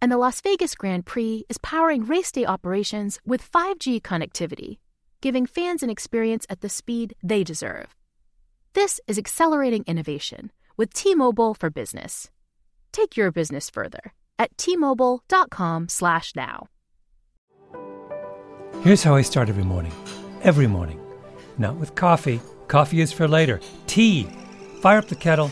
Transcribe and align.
and 0.00 0.12
the 0.12 0.16
Las 0.16 0.40
Vegas 0.40 0.74
Grand 0.74 1.04
Prix 1.06 1.44
is 1.48 1.58
powering 1.58 2.04
race 2.04 2.32
day 2.32 2.46
operations 2.46 3.20
with 3.24 3.50
5G 3.50 4.00
connectivity, 4.00 4.78
giving 5.20 5.46
fans 5.46 5.82
an 5.82 5.90
experience 5.90 6.46
at 6.48 6.60
the 6.60 6.68
speed 6.68 7.14
they 7.22 7.42
deserve. 7.44 7.94
This 8.74 9.00
is 9.06 9.18
accelerating 9.18 9.84
innovation 9.86 10.52
with 10.76 10.94
T-Mobile 10.94 11.54
for 11.54 11.70
Business. 11.70 12.30
Take 12.92 13.16
your 13.16 13.32
business 13.32 13.70
further 13.70 14.12
at 14.38 14.56
t-mobile.com/now. 14.56 16.68
Here's 18.82 19.02
how 19.02 19.16
I 19.16 19.22
start 19.22 19.48
every 19.48 19.64
morning. 19.64 19.92
Every 20.42 20.68
morning. 20.68 21.00
Not 21.58 21.76
with 21.76 21.96
coffee. 21.96 22.40
Coffee 22.68 23.00
is 23.00 23.12
for 23.12 23.26
later. 23.26 23.60
Tea. 23.88 24.28
Fire 24.80 24.98
up 24.98 25.08
the 25.08 25.16
kettle. 25.16 25.50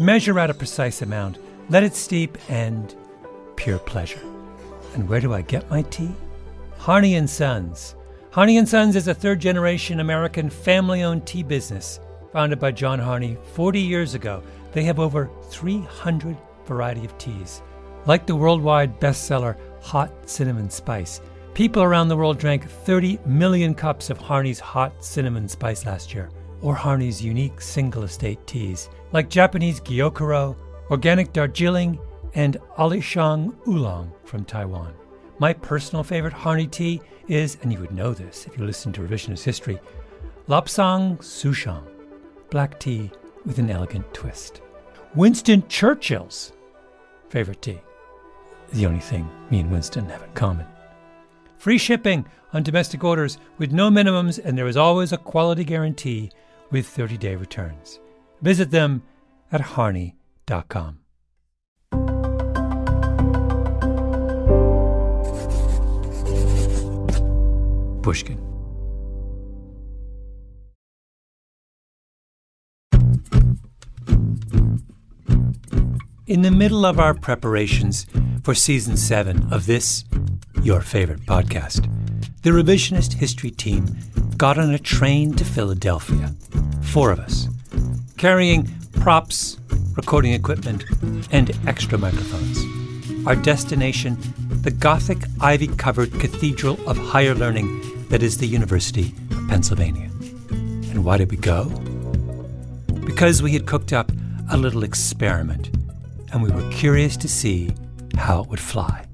Measure 0.00 0.38
out 0.38 0.50
a 0.50 0.54
precise 0.54 1.02
amount. 1.02 1.38
Let 1.70 1.84
it 1.84 1.94
steep 1.94 2.36
and 2.48 2.92
pure 3.56 3.78
pleasure. 3.78 4.20
And 4.94 5.08
where 5.08 5.20
do 5.20 5.34
I 5.34 5.42
get 5.42 5.68
my 5.70 5.82
tea? 5.82 6.12
Harney 6.78 7.16
and 7.16 7.28
Sons. 7.28 7.96
Harney 8.30 8.58
and 8.58 8.68
Sons 8.68 8.96
is 8.96 9.08
a 9.08 9.14
third 9.14 9.40
generation 9.40 10.00
American 10.00 10.48
family 10.50 11.02
owned 11.02 11.26
tea 11.26 11.42
business 11.42 12.00
founded 12.32 12.58
by 12.58 12.70
John 12.70 12.98
Harney 12.98 13.38
40 13.54 13.80
years 13.80 14.14
ago. 14.14 14.42
They 14.72 14.84
have 14.84 14.98
over 14.98 15.30
300 15.50 16.36
variety 16.66 17.04
of 17.04 17.16
teas. 17.16 17.62
Like 18.04 18.26
the 18.26 18.36
worldwide 18.36 19.00
bestseller 19.00 19.56
Hot 19.80 20.12
Cinnamon 20.28 20.68
Spice, 20.68 21.20
people 21.54 21.82
around 21.82 22.08
the 22.08 22.16
world 22.16 22.38
drank 22.38 22.68
30 22.68 23.18
million 23.24 23.74
cups 23.74 24.10
of 24.10 24.18
Harney's 24.18 24.60
Hot 24.60 25.02
Cinnamon 25.02 25.48
Spice 25.48 25.86
last 25.86 26.12
year, 26.12 26.28
or 26.60 26.74
Harney's 26.74 27.24
unique 27.24 27.60
single 27.60 28.02
estate 28.02 28.46
teas, 28.46 28.90
like 29.12 29.30
Japanese 29.30 29.80
Gyokuro, 29.80 30.56
organic 30.90 31.32
Darjeeling, 31.32 31.98
and 32.36 32.58
Alishan 32.78 33.56
Oolong 33.66 34.12
from 34.24 34.44
Taiwan. 34.44 34.94
My 35.38 35.52
personal 35.52 36.04
favorite 36.04 36.32
Harney 36.32 36.66
tea 36.66 37.00
is, 37.28 37.58
and 37.62 37.72
you 37.72 37.80
would 37.80 37.92
know 37.92 38.12
this 38.12 38.46
if 38.46 38.56
you 38.56 38.64
listen 38.64 38.92
to 38.92 39.00
revisionist 39.00 39.42
history, 39.42 39.80
Lapsang 40.46 41.18
Souchong, 41.18 41.84
black 42.50 42.78
tea 42.78 43.10
with 43.44 43.58
an 43.58 43.70
elegant 43.70 44.12
twist. 44.14 44.60
Winston 45.14 45.66
Churchill's 45.68 46.52
favorite 47.30 47.62
tea, 47.62 47.80
the 48.72 48.86
only 48.86 49.00
thing 49.00 49.28
me 49.50 49.60
and 49.60 49.70
Winston 49.70 50.08
have 50.08 50.22
in 50.22 50.32
common. 50.32 50.66
Free 51.58 51.78
shipping 51.78 52.26
on 52.52 52.62
domestic 52.62 53.02
orders 53.02 53.38
with 53.58 53.72
no 53.72 53.90
minimums, 53.90 54.38
and 54.44 54.56
there 54.56 54.68
is 54.68 54.76
always 54.76 55.12
a 55.12 55.18
quality 55.18 55.64
guarantee 55.64 56.30
with 56.70 56.86
30 56.86 57.16
day 57.16 57.34
returns. 57.34 57.98
Visit 58.42 58.70
them 58.70 59.02
at 59.50 59.60
harney.com. 59.62 60.98
Pushkin. 68.06 68.38
In 76.28 76.42
the 76.42 76.52
middle 76.52 76.86
of 76.86 77.00
our 77.00 77.14
preparations 77.14 78.06
for 78.44 78.54
season 78.54 78.96
seven 78.96 79.52
of 79.52 79.66
this, 79.66 80.04
your 80.62 80.82
favorite 80.82 81.22
podcast, 81.22 81.90
the 82.42 82.50
revisionist 82.50 83.14
history 83.14 83.50
team 83.50 83.98
got 84.36 84.56
on 84.56 84.72
a 84.72 84.78
train 84.78 85.34
to 85.34 85.44
Philadelphia. 85.44 86.32
Four 86.82 87.10
of 87.10 87.18
us, 87.18 87.48
carrying 88.16 88.68
props, 89.00 89.58
recording 89.96 90.32
equipment, 90.32 90.84
and 91.32 91.50
extra 91.66 91.98
microphones. 91.98 92.56
Our 93.26 93.34
destination, 93.34 94.16
the 94.62 94.70
Gothic 94.70 95.24
ivy 95.40 95.66
covered 95.66 96.12
Cathedral 96.20 96.78
of 96.88 96.96
Higher 96.96 97.34
Learning 97.34 97.95
that 98.08 98.22
is 98.22 98.38
the 98.38 98.46
University 98.46 99.12
of 99.30 99.48
Pennsylvania. 99.48 100.08
And 100.50 101.04
why 101.04 101.18
did 101.18 101.30
we 101.30 101.36
go? 101.36 101.64
Because 103.04 103.42
we 103.42 103.52
had 103.52 103.66
cooked 103.66 103.92
up 103.92 104.12
a 104.50 104.56
little 104.56 104.84
experiment 104.84 105.70
and 106.32 106.42
we 106.42 106.50
were 106.50 106.68
curious 106.70 107.16
to 107.18 107.28
see 107.28 107.72
how 108.16 108.42
it 108.42 108.48
would 108.48 108.60
fly. 108.60 109.04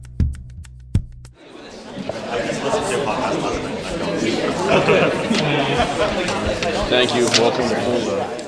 Thank 6.89 7.15
you. 7.15 7.25
Welcome 7.25 7.69
to 7.69 7.75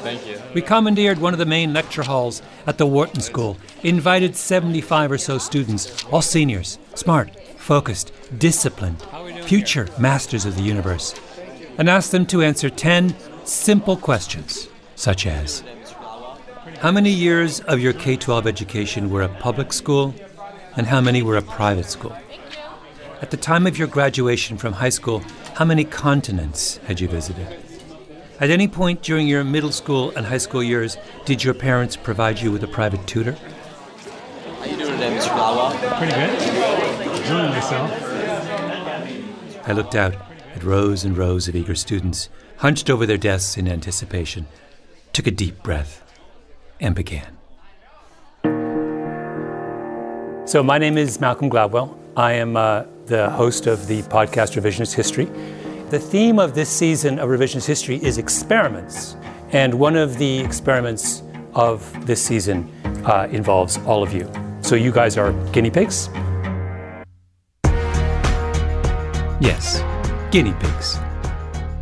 Thank 0.03 0.27
you. 0.27 0.41
We 0.55 0.63
commandeered 0.63 1.19
one 1.19 1.33
of 1.33 1.39
the 1.39 1.47
main 1.47 1.73
lecture 1.73 2.03
halls 2.03 2.43
at 2.67 2.79
the 2.79 2.87
Wharton 2.87 3.21
School, 3.21 3.57
invited 3.83 4.37
75 4.37 5.13
or 5.13 5.19
so 5.19 5.39
students, 5.39 6.05
all 6.05 6.23
seniors, 6.23 6.79
smart, 6.95 7.31
focused, 7.59 8.13
disciplined, 8.39 9.03
future 9.47 9.89
masters 9.99 10.47
of 10.47 10.57
the 10.57 10.63
universe, 10.63 11.15
and 11.79 11.89
asked 11.89 12.13
them 12.13 12.27
to 12.27 12.43
answer 12.43 12.71
10 12.71 13.15
simple 13.45 13.97
questions, 13.97 14.69
such 14.97 15.27
as 15.27 15.63
How 16.81 16.91
many 16.91 17.11
years 17.11 17.61
of 17.61 17.81
your 17.81 17.93
K 17.93 18.17
12 18.17 18.47
education 18.47 19.11
were 19.11 19.23
a 19.23 19.29
public 19.29 19.73
school, 19.73 20.15
and 20.77 20.87
how 20.87 21.01
many 21.01 21.23
were 21.23 21.37
a 21.37 21.43
private 21.43 21.87
school? 21.87 22.17
At 23.21 23.31
the 23.31 23.37
time 23.37 23.67
of 23.67 23.79
your 23.79 23.89
graduation 23.89 24.57
from 24.57 24.73
high 24.75 24.89
school, 24.91 25.23
how 25.55 25.65
many 25.65 25.85
continents 25.85 26.79
had 26.87 27.01
you 27.01 27.09
visited? 27.09 27.47
At 28.41 28.51
any 28.51 28.67
point 28.67 29.03
during 29.03 29.29
your 29.29 29.45
middle 29.45 29.73
school 29.73 30.13
and 30.17 30.27
high 30.27 30.39
school 30.39 30.63
years, 30.63 30.97
did 31.25 31.45
your 31.45 31.55
parents 31.55 31.97
provide 31.97 32.41
you 32.41 32.51
with 32.51 32.65
a 32.65 32.69
private 32.69 33.07
tutor? 33.07 33.37
How 34.59 34.65
you 34.65 34.77
doing 34.77 34.93
today, 34.93 35.17
Mr. 35.17 35.29
Gladwell? 35.29 35.99
Pretty 35.99 36.13
good. 36.13 37.17
Enjoying 37.23 37.51
myself. 37.51 38.04
I 39.67 39.73
looked 39.73 39.95
out 39.95 40.15
at 40.55 40.63
rows 40.63 41.05
and 41.05 41.17
rows 41.17 41.49
of 41.49 41.57
eager 41.57 41.75
students 41.75 42.29
hunched 42.59 42.91
over 42.91 43.07
their 43.07 43.17
desks 43.17 43.57
in 43.57 43.67
anticipation, 43.67 44.47
took 45.13 45.27
a 45.27 45.31
deep 45.31 45.63
breath, 45.63 46.03
and 46.81 46.95
began. 46.95 47.39
So, 50.47 50.63
my 50.63 50.77
name 50.77 50.99
is 50.99 51.19
Malcolm 51.19 51.49
Gladwell. 51.49 51.97
I 52.15 52.33
am 52.33 52.57
uh, 52.57 52.85
the 53.07 53.31
host 53.31 53.67
of 53.67 53.87
the 53.87 54.03
podcast 54.03 54.61
Revisionist 54.61 54.93
History. 54.93 55.25
The 55.89 55.99
theme 55.99 56.39
of 56.39 56.55
this 56.55 56.69
season 56.69 57.19
of 57.19 57.31
Revisionist 57.31 57.67
History 57.67 57.97
is 58.05 58.19
experiments. 58.19 59.17
And 59.51 59.75
one 59.75 59.97
of 59.97 60.19
the 60.19 60.41
experiments 60.41 61.23
of 61.55 62.07
this 62.07 62.23
season 62.23 62.71
uh, 63.07 63.29
involves 63.31 63.79
all 63.87 64.03
of 64.03 64.13
you. 64.13 64.31
So, 64.61 64.75
you 64.75 64.93
guys 64.93 65.17
are 65.17 65.33
guinea 65.53 65.71
pigs. 65.71 66.11
Yes, 69.41 69.83
guinea 70.31 70.55
pigs. 70.61 70.99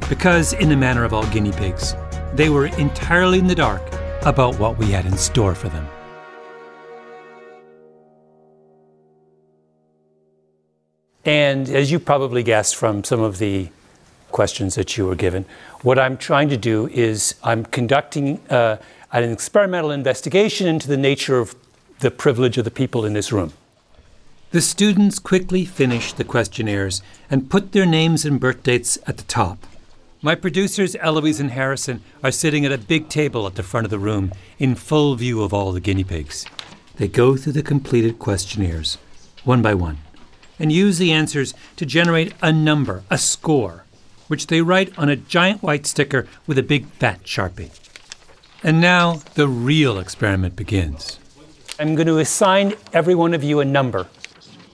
Because, 0.08 0.54
in 0.54 0.70
the 0.70 0.76
manner 0.76 1.04
of 1.04 1.12
all 1.12 1.26
guinea 1.26 1.52
pigs, 1.52 1.94
they 2.32 2.48
were 2.48 2.66
entirely 2.66 3.38
in 3.38 3.46
the 3.46 3.54
dark 3.54 3.82
about 4.22 4.58
what 4.58 4.78
we 4.78 4.86
had 4.86 5.04
in 5.04 5.16
store 5.18 5.54
for 5.54 5.68
them. 5.68 5.86
And 11.24 11.68
as 11.68 11.92
you 11.92 11.98
probably 11.98 12.42
guessed 12.42 12.74
from 12.74 13.04
some 13.04 13.20
of 13.20 13.38
the 13.38 13.68
questions 14.32 14.74
that 14.74 14.96
you 14.96 15.06
were 15.06 15.14
given, 15.14 15.44
what 15.82 15.98
I'm 15.98 16.16
trying 16.16 16.48
to 16.48 16.56
do 16.56 16.88
is 16.88 17.34
I'm 17.44 17.64
conducting 17.66 18.40
uh, 18.48 18.78
an 19.12 19.30
experimental 19.30 19.90
investigation 19.90 20.66
into 20.66 20.88
the 20.88 20.96
nature 20.96 21.38
of 21.38 21.54
the 22.00 22.10
privilege 22.10 22.56
of 22.56 22.64
the 22.64 22.70
people 22.70 23.04
in 23.04 23.12
this 23.12 23.30
room. 23.30 23.52
The 24.52 24.60
students 24.60 25.18
quickly 25.18 25.64
finish 25.64 26.12
the 26.12 26.24
questionnaires 26.24 27.00
and 27.30 27.48
put 27.48 27.72
their 27.72 27.86
names 27.86 28.26
and 28.26 28.38
birth 28.38 28.62
dates 28.62 28.98
at 29.06 29.16
the 29.16 29.22
top. 29.22 29.64
My 30.20 30.34
producers, 30.34 30.94
Eloise 30.96 31.40
and 31.40 31.52
Harrison, 31.52 32.02
are 32.22 32.30
sitting 32.30 32.66
at 32.66 32.70
a 32.70 32.76
big 32.76 33.08
table 33.08 33.46
at 33.46 33.54
the 33.54 33.62
front 33.62 33.86
of 33.86 33.90
the 33.90 33.98
room 33.98 34.30
in 34.58 34.74
full 34.74 35.14
view 35.14 35.42
of 35.42 35.54
all 35.54 35.72
the 35.72 35.80
guinea 35.80 36.04
pigs. 36.04 36.44
They 36.96 37.08
go 37.08 37.34
through 37.34 37.54
the 37.54 37.62
completed 37.62 38.18
questionnaires, 38.18 38.98
one 39.42 39.62
by 39.62 39.72
one, 39.72 39.96
and 40.58 40.70
use 40.70 40.98
the 40.98 41.12
answers 41.12 41.54
to 41.76 41.86
generate 41.86 42.34
a 42.42 42.52
number, 42.52 43.04
a 43.08 43.16
score, 43.16 43.84
which 44.28 44.48
they 44.48 44.60
write 44.60 44.96
on 44.98 45.08
a 45.08 45.16
giant 45.16 45.62
white 45.62 45.86
sticker 45.86 46.28
with 46.46 46.58
a 46.58 46.62
big 46.62 46.84
fat 46.88 47.22
sharpie. 47.24 47.70
And 48.62 48.82
now 48.82 49.22
the 49.32 49.48
real 49.48 49.98
experiment 49.98 50.56
begins. 50.56 51.18
I'm 51.80 51.94
going 51.94 52.06
to 52.06 52.18
assign 52.18 52.74
every 52.92 53.14
one 53.14 53.32
of 53.32 53.42
you 53.42 53.60
a 53.60 53.64
number. 53.64 54.08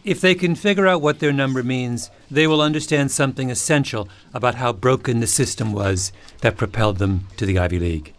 If 0.09 0.23
they 0.23 0.35
can 0.35 0.55
figure 0.55 0.87
out 0.87 1.03
what 1.03 1.19
their 1.19 1.35
number 1.35 1.63
means, 1.63 2.11
they 2.31 2.47
will 2.47 2.63
understand 2.63 3.11
something 3.11 3.51
essential 3.51 4.09
about 4.33 4.55
how 4.55 4.73
broken 4.73 5.21
the 5.21 5.27
system 5.27 5.71
was 5.71 6.13
that 6.41 6.57
propelled 6.57 6.97
them 6.97 7.27
to 7.37 7.45
the 7.45 7.59
Ivy 7.59 7.79
League 7.79 8.15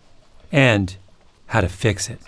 and 0.52 0.96
how 1.48 1.62
to 1.62 1.68
fix 1.68 2.08
it. 2.08 2.20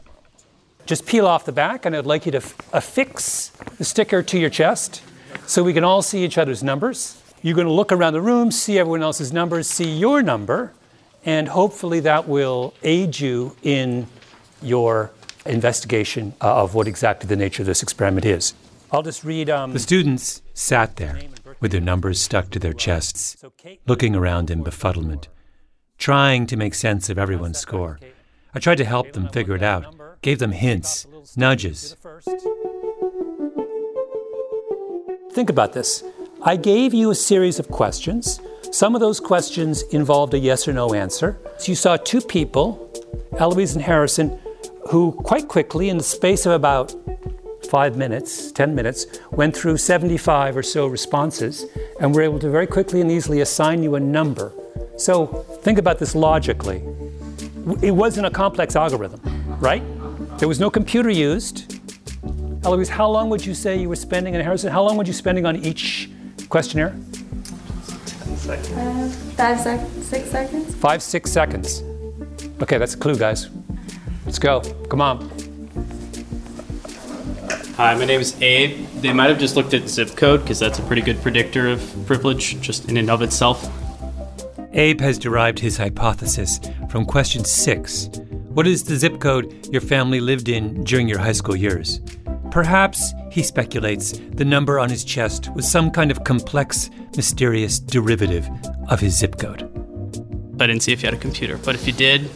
Just 0.88 1.06
peel 1.06 1.28
off 1.28 1.46
the 1.46 1.52
back, 1.52 1.86
and 1.86 1.96
I'd 1.96 2.08
like 2.08 2.26
you 2.26 2.32
to 2.32 2.42
affix 2.74 3.50
the 3.78 3.86
sticker 3.86 4.24
to 4.24 4.40
your 4.40 4.50
chest 4.50 5.04
so 5.46 5.62
we 5.62 5.74
can 5.74 5.84
all 5.84 6.02
see 6.02 6.26
each 6.26 6.40
other's 6.40 6.64
numbers. 6.64 7.22
You're 7.44 7.54
going 7.54 7.68
to 7.68 7.74
look 7.74 7.92
around 7.92 8.14
the 8.14 8.22
room, 8.22 8.50
see 8.50 8.80
everyone 8.80 9.04
else's 9.04 9.32
numbers, 9.32 9.68
see 9.68 9.96
your 9.96 10.24
number, 10.24 10.74
and 11.24 11.48
hopefully 11.48 12.00
that 12.00 12.28
will 12.28 12.74
aid 12.82 13.20
you 13.20 13.56
in 13.62 14.08
your 14.64 15.12
investigation 15.46 16.34
uh, 16.42 16.64
of 16.64 16.74
what 16.74 16.88
exactly 16.88 17.28
the 17.28 17.36
nature 17.36 17.62
of 17.62 17.68
this 17.68 17.84
experiment 17.84 18.26
is. 18.26 18.56
I'll 18.92 19.04
just 19.04 19.24
read. 19.24 19.50
Um, 19.50 19.72
the 19.72 19.80
students 19.80 20.42
sat 20.54 20.98
there 20.98 21.20
with 21.62 21.72
their 21.72 21.82
numbers 21.82 22.22
stuck 22.22 22.50
to 22.52 22.60
their 22.60 22.74
chests, 22.74 23.44
looking 23.88 24.16
around 24.16 24.52
in 24.52 24.64
befuddlement, 24.64 25.28
trying 25.98 26.46
to 26.48 26.58
make 26.58 26.74
sense 26.74 27.10
of 27.10 27.18
everyone's 27.18 27.58
score. 27.58 28.00
I 28.54 28.60
tried 28.60 28.80
to 28.80 28.86
help 28.86 29.14
them 29.14 29.30
figure 29.30 29.56
it 29.56 29.64
out, 29.64 30.22
gave 30.22 30.40
them 30.40 30.52
hints, 30.52 31.08
nudges. 31.38 31.96
Think 35.32 35.50
about 35.50 35.72
this. 35.72 36.04
I 36.44 36.58
gave 36.58 36.94
you 36.94 37.12
a 37.12 37.16
series 37.16 37.60
of 37.60 37.70
questions. 37.70 38.42
Some 38.72 38.94
of 38.96 39.00
those 39.00 39.22
questions 39.22 39.84
involved 39.84 40.34
a 40.34 40.40
yes 40.40 40.68
or 40.68 40.74
no 40.74 40.94
answer. 40.94 41.40
So 41.58 41.72
you 41.72 41.76
saw 41.76 41.96
two 41.96 42.20
people, 42.20 42.92
Eloise 43.38 43.76
and 43.76 43.84
Harrison, 43.84 44.38
who 44.90 45.14
quite 45.14 45.48
quickly, 45.48 45.88
in 45.88 45.98
the 45.98 46.04
space 46.04 46.46
of 46.46 46.52
about 46.52 46.94
five 47.72 47.96
minutes, 47.96 48.52
10 48.52 48.76
minutes, 48.76 49.06
went 49.32 49.56
through 49.56 49.78
75 49.78 50.58
or 50.58 50.62
so 50.62 50.88
responses 50.88 51.66
and 52.02 52.14
were 52.14 52.22
able 52.22 52.38
to 52.38 52.50
very 52.50 52.68
quickly 52.68 53.00
and 53.00 53.10
easily 53.10 53.40
assign 53.40 53.82
you 53.82 53.96
a 53.96 54.00
number. 54.00 54.52
So 54.98 55.28
think 55.64 55.78
about 55.78 55.98
this 55.98 56.14
logically. 56.14 56.84
It 57.82 57.92
wasn't 57.92 58.28
a 58.28 58.30
complex 58.30 58.76
algorithm, 58.76 59.22
right? 59.62 59.82
There 60.38 60.50
was 60.50 60.60
no 60.60 60.70
computer 60.70 61.10
used. 61.10 61.80
Eloise, 62.66 62.90
how 62.90 63.10
long 63.10 63.30
would 63.30 63.46
you 63.46 63.54
say 63.54 63.80
you 63.80 63.88
were 63.88 63.96
spending, 63.96 64.36
and 64.36 64.44
Harrison, 64.44 64.70
how 64.70 64.84
long 64.84 64.98
would 64.98 65.08
you 65.08 65.14
spending 65.14 65.46
on 65.46 65.56
each 65.56 66.12
questionnaire? 66.50 66.94
Uh, 68.50 69.08
five 69.38 69.60
sec- 69.62 69.88
six 70.02 70.30
seconds. 70.30 70.76
Five, 70.76 71.02
six 71.02 71.32
seconds. 71.32 71.84
Okay, 72.62 72.78
that's 72.78 72.96
a 72.96 72.98
clue, 72.98 73.18
guys. 73.18 73.50
Let's 74.26 74.40
go. 74.40 74.60
Come 74.90 75.00
on. 75.00 75.41
Hi, 77.82 77.96
my 77.96 78.06
name 78.06 78.22
is 78.22 78.40
Abe. 78.44 78.86
They 78.98 79.12
might 79.12 79.32
have 79.32 79.40
just 79.40 79.56
looked 79.56 79.74
at 79.74 79.90
zip 79.90 80.16
code 80.16 80.42
because 80.42 80.60
that's 80.60 80.78
a 80.78 80.84
pretty 80.84 81.02
good 81.02 81.20
predictor 81.20 81.68
of 81.68 81.82
privilege 82.06 82.62
just 82.62 82.88
in 82.88 82.96
and 82.96 83.10
of 83.10 83.24
itself. 83.24 83.68
Abe 84.74 85.02
has 85.02 85.18
derived 85.18 85.58
his 85.58 85.78
hypothesis 85.78 86.60
from 86.92 87.06
question 87.06 87.44
six 87.44 88.08
What 88.54 88.68
is 88.68 88.84
the 88.84 88.96
zip 88.98 89.20
code 89.20 89.68
your 89.72 89.82
family 89.82 90.20
lived 90.20 90.48
in 90.48 90.84
during 90.84 91.08
your 91.08 91.18
high 91.18 91.32
school 91.32 91.56
years? 91.56 92.02
Perhaps, 92.52 93.16
he 93.32 93.42
speculates, 93.42 94.12
the 94.34 94.46
number 94.46 94.78
on 94.78 94.92
his 94.92 95.04
chest 95.04 95.50
was 95.56 95.68
some 95.68 95.90
kind 95.90 96.12
of 96.12 96.24
complex, 96.24 96.92
mysterious 97.16 97.80
derivative 97.80 98.48
of 98.90 99.00
his 99.00 99.18
zip 99.18 99.40
code. 99.40 99.64
I 100.60 100.68
didn't 100.68 100.84
see 100.84 100.92
if 100.92 101.02
you 101.02 101.08
had 101.08 101.16
a 101.16 101.18
computer, 101.18 101.58
but 101.58 101.74
if 101.74 101.88
you 101.88 101.94
did, 101.94 102.30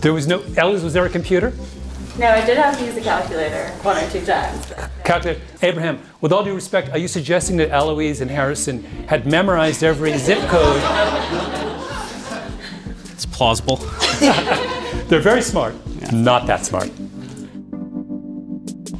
There 0.00 0.14
was 0.14 0.26
no. 0.26 0.42
Eloise, 0.56 0.82
was 0.82 0.94
there 0.94 1.04
a 1.04 1.10
computer? 1.10 1.52
No, 2.18 2.28
I 2.28 2.46
did 2.46 2.56
have 2.56 2.78
to 2.78 2.84
use 2.84 2.96
a 2.96 3.02
calculator 3.02 3.68
one 3.82 4.02
or 4.02 4.08
two 4.08 4.24
times. 4.24 4.72
Calculator. 5.04 5.40
Abraham, 5.60 6.00
with 6.22 6.32
all 6.32 6.42
due 6.42 6.54
respect, 6.54 6.88
are 6.90 6.98
you 6.98 7.08
suggesting 7.08 7.58
that 7.58 7.70
Eloise 7.70 8.22
and 8.22 8.30
Harrison 8.30 8.82
had 9.06 9.26
memorized 9.26 9.84
every 9.84 10.16
zip 10.16 10.38
code? 10.48 10.80
it's 13.12 13.26
plausible. 13.26 13.76
They're 15.08 15.20
very 15.20 15.42
smart. 15.42 15.74
Not 16.10 16.46
that 16.46 16.64
smart. 16.64 16.90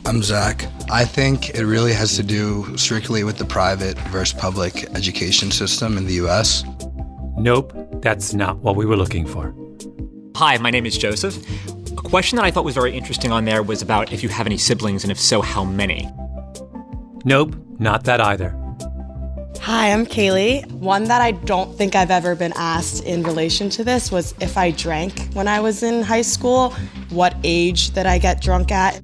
I'm 0.05 0.23
Zach. 0.23 0.67
I 0.91 1.07
think 1.07 1.51
it 1.51 1.65
really 1.65 1.95
has 1.95 2.17
to 2.17 2.23
do 2.23 2.77
strictly 2.77 3.25
with 3.25 3.39
the 3.39 3.47
private 3.47 3.99
versus 4.11 4.39
public 4.39 4.85
education 4.95 5.51
system 5.51 5.97
in 5.97 6.05
the 6.05 6.15
US. 6.27 6.65
Nope, 7.39 7.73
that's 8.03 8.35
not 8.35 8.59
what 8.59 8.77
we 8.77 8.85
were 8.85 8.97
looking 8.97 9.27
for. 9.27 9.55
Hi, 10.37 10.59
my 10.59 10.71
name 10.71 10.85
is 10.85 10.99
Joseph. 10.99 11.43
A 11.99 12.03
question 12.03 12.37
that 12.37 12.45
I 12.45 12.51
thought 12.51 12.65
was 12.65 12.75
very 12.75 12.97
interesting 12.97 13.33
on 13.33 13.45
there 13.45 13.63
was 13.63 13.83
about 13.83 14.13
if 14.13 14.23
you 14.23 14.29
have 14.29 14.47
any 14.47 14.59
siblings, 14.59 15.03
and 15.05 15.11
if 15.11 15.19
so, 15.19 15.41
how 15.41 15.65
many. 15.65 16.09
Nope, 17.25 17.57
not 17.79 18.05
that 18.05 18.21
either. 18.21 18.51
Hi, 19.61 19.91
I'm 19.91 20.07
Kaylee. 20.07 20.71
One 20.73 21.05
that 21.05 21.21
I 21.21 21.33
don't 21.33 21.77
think 21.77 21.97
I've 21.97 22.11
ever 22.11 22.37
been 22.37 22.53
asked 22.55 23.03
in 23.05 23.23
relation 23.23 23.69
to 23.71 23.83
this 23.83 24.13
was 24.13 24.35
if 24.41 24.57
I 24.57 24.71
drank 24.71 25.33
when 25.33 25.49
I 25.49 25.59
was 25.59 25.83
in 25.83 26.03
high 26.03 26.23
school, 26.23 26.71
what 27.11 27.35
age 27.43 27.91
that 27.93 28.07
I 28.07 28.19
get 28.19 28.41
drunk 28.41 28.71
at. 28.71 29.03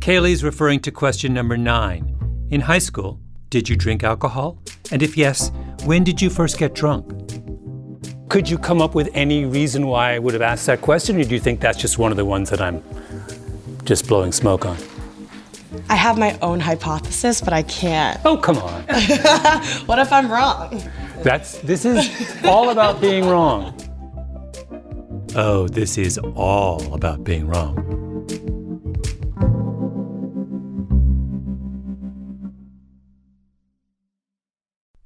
Kaylee's 0.00 0.44
referring 0.44 0.80
to 0.80 0.90
question 0.90 1.32
number 1.32 1.56
nine. 1.56 2.14
In 2.50 2.60
high 2.60 2.78
school, 2.78 3.20
did 3.48 3.68
you 3.68 3.76
drink 3.76 4.04
alcohol? 4.04 4.58
And 4.92 5.02
if 5.02 5.16
yes, 5.16 5.50
when 5.84 6.04
did 6.04 6.20
you 6.20 6.28
first 6.28 6.58
get 6.58 6.74
drunk? 6.74 7.25
Could 8.28 8.50
you 8.50 8.58
come 8.58 8.82
up 8.82 8.94
with 8.94 9.08
any 9.14 9.44
reason 9.44 9.86
why 9.86 10.14
I 10.14 10.18
would 10.18 10.34
have 10.34 10.42
asked 10.42 10.66
that 10.66 10.80
question, 10.80 11.20
or 11.20 11.22
do 11.22 11.30
you 11.34 11.40
think 11.40 11.60
that's 11.60 11.78
just 11.78 11.96
one 11.96 12.10
of 12.10 12.16
the 12.16 12.24
ones 12.24 12.50
that 12.50 12.60
I'm 12.60 12.82
just 13.84 14.08
blowing 14.08 14.32
smoke 14.32 14.66
on? 14.66 14.76
I 15.88 15.94
have 15.94 16.18
my 16.18 16.36
own 16.42 16.58
hypothesis, 16.58 17.40
but 17.40 17.52
I 17.52 17.62
can't. 17.62 18.20
Oh, 18.24 18.36
come 18.36 18.58
on. 18.58 18.82
What 19.86 20.00
if 20.00 20.12
I'm 20.12 20.30
wrong? 20.30 20.82
That's 21.22 21.58
this 21.58 21.84
is 21.84 22.10
all 22.44 22.70
about 22.70 23.00
being 23.00 23.26
wrong. 23.26 23.72
Oh, 25.36 25.68
this 25.68 25.96
is 25.96 26.18
all 26.34 26.92
about 26.94 27.22
being 27.22 27.46
wrong. 27.46 27.82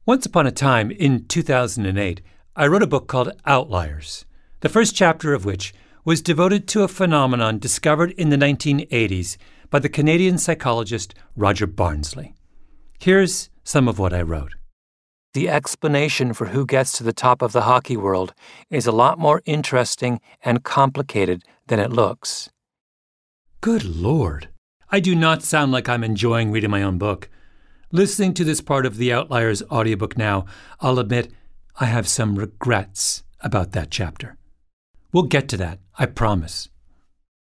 Once 0.07 0.25
upon 0.25 0.47
a 0.47 0.51
time, 0.51 0.91
in 0.91 1.27
2008, 1.27 2.23
I 2.57 2.67
wrote 2.67 2.83
a 2.83 2.89
book 2.89 3.07
called 3.07 3.31
Outliers, 3.47 4.25
the 4.59 4.69
first 4.69 4.97
chapter 4.97 5.35
of 5.35 5.45
which 5.45 5.73
was 6.05 6.21
devoted 6.21 6.67
to 6.69 6.83
a 6.83 6.89
phenomenon 6.89 7.61
discovered 7.61 8.11
in 8.13 8.31
the 8.31 8.37
1980s 8.37 9.37
by 9.71 9.79
the 9.79 9.89
Canadian 9.89 10.37
psychologist 10.37 11.15
Roger 11.37 11.69
Barnsley. 11.69 12.35
Here's 12.99 13.51
some 13.63 13.87
of 13.87 14.01
what 14.01 14.13
I 14.13 14.23
wrote. 14.23 14.55
The 15.33 15.49
explanation 15.49 16.33
for 16.33 16.47
who 16.47 16.67
gets 16.67 16.99
to 16.99 17.05
the 17.05 17.13
top 17.13 17.41
of 17.41 17.53
the 17.53 17.63
hockey 17.63 17.97
world 17.97 18.35
is 18.69 18.89
a 18.89 18.93
lot 18.93 19.17
more 19.17 19.43
interesting 19.45 20.21
and 20.43 20.65
complicated 20.65 21.45
than 21.69 21.79
it 21.79 21.93
looks. 21.93 22.51
Good 23.61 23.85
Lord. 23.85 24.49
I 24.91 24.99
do 24.99 25.15
not 25.15 25.45
sound 25.45 25.71
like 25.71 25.89
I'm 25.89 26.03
enjoying 26.03 26.51
reading 26.51 26.71
my 26.71 26.83
own 26.83 26.99
book. 26.99 27.29
Listening 27.93 28.35
to 28.35 28.45
this 28.45 28.61
part 28.61 28.87
of 28.87 28.97
the 28.97 29.13
Outliers 29.13 29.63
audiobook 29.71 30.19
now, 30.19 30.47
I'll 30.81 30.99
admit 30.99 31.31
I 31.83 31.87
have 31.87 32.07
some 32.07 32.39
regrets 32.39 33.23
about 33.41 33.73
that 33.73 33.91
chapter. 33.91 34.37
We'll 35.15 35.23
get 35.23 35.49
to 35.49 35.57
that, 35.57 35.79
I 35.99 36.05
promise. 36.05 36.69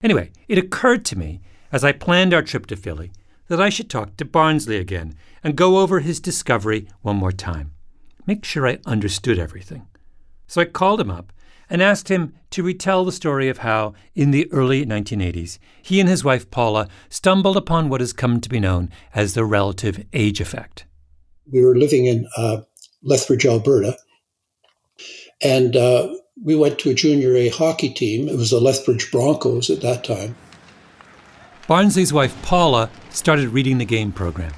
Anyway, 0.03 0.31
it 0.49 0.57
occurred 0.57 1.05
to 1.05 1.17
me 1.17 1.39
as 1.71 1.85
I 1.85 1.93
planned 1.93 2.33
our 2.33 2.41
trip 2.41 2.65
to 2.65 2.75
Philly 2.75 3.13
that 3.47 3.61
I 3.61 3.69
should 3.69 3.89
talk 3.89 4.17
to 4.17 4.25
Barnsley 4.25 4.75
again 4.75 5.15
and 5.41 5.55
go 5.55 5.77
over 5.77 6.01
his 6.01 6.19
discovery 6.19 6.89
one 7.01 7.15
more 7.15 7.31
time. 7.31 7.71
Make 8.27 8.43
sure 8.43 8.67
I 8.67 8.79
understood 8.85 9.39
everything. 9.39 9.87
So 10.47 10.59
I 10.59 10.65
called 10.65 10.99
him 10.99 11.11
up 11.11 11.31
and 11.69 11.81
asked 11.81 12.09
him 12.09 12.33
to 12.49 12.61
retell 12.61 13.05
the 13.05 13.13
story 13.13 13.47
of 13.47 13.59
how, 13.59 13.93
in 14.15 14.31
the 14.31 14.51
early 14.51 14.85
1980s, 14.85 15.59
he 15.81 16.01
and 16.01 16.09
his 16.09 16.25
wife 16.25 16.51
Paula 16.51 16.89
stumbled 17.07 17.55
upon 17.55 17.87
what 17.87 18.01
has 18.01 18.11
come 18.11 18.41
to 18.41 18.49
be 18.49 18.59
known 18.59 18.89
as 19.13 19.33
the 19.33 19.45
relative 19.45 20.03
age 20.11 20.41
effect. 20.41 20.85
We 21.49 21.63
were 21.63 21.77
living 21.77 22.05
in 22.05 22.27
uh, 22.35 22.61
Lethbridge, 23.01 23.45
Alberta, 23.45 23.97
and 25.41 25.75
uh, 25.75 26.13
we 26.43 26.55
went 26.55 26.79
to 26.79 26.89
a 26.89 26.93
junior 26.93 27.35
A 27.35 27.49
hockey 27.49 27.89
team. 27.89 28.27
It 28.27 28.35
was 28.35 28.51
the 28.51 28.59
Lethbridge 28.59 29.11
Broncos 29.11 29.69
at 29.69 29.81
that 29.81 30.03
time. 30.03 30.35
Barnsley's 31.67 32.13
wife 32.13 32.39
Paula 32.43 32.89
started 33.09 33.49
reading 33.49 33.77
the 33.77 33.85
game 33.85 34.11
program, 34.11 34.53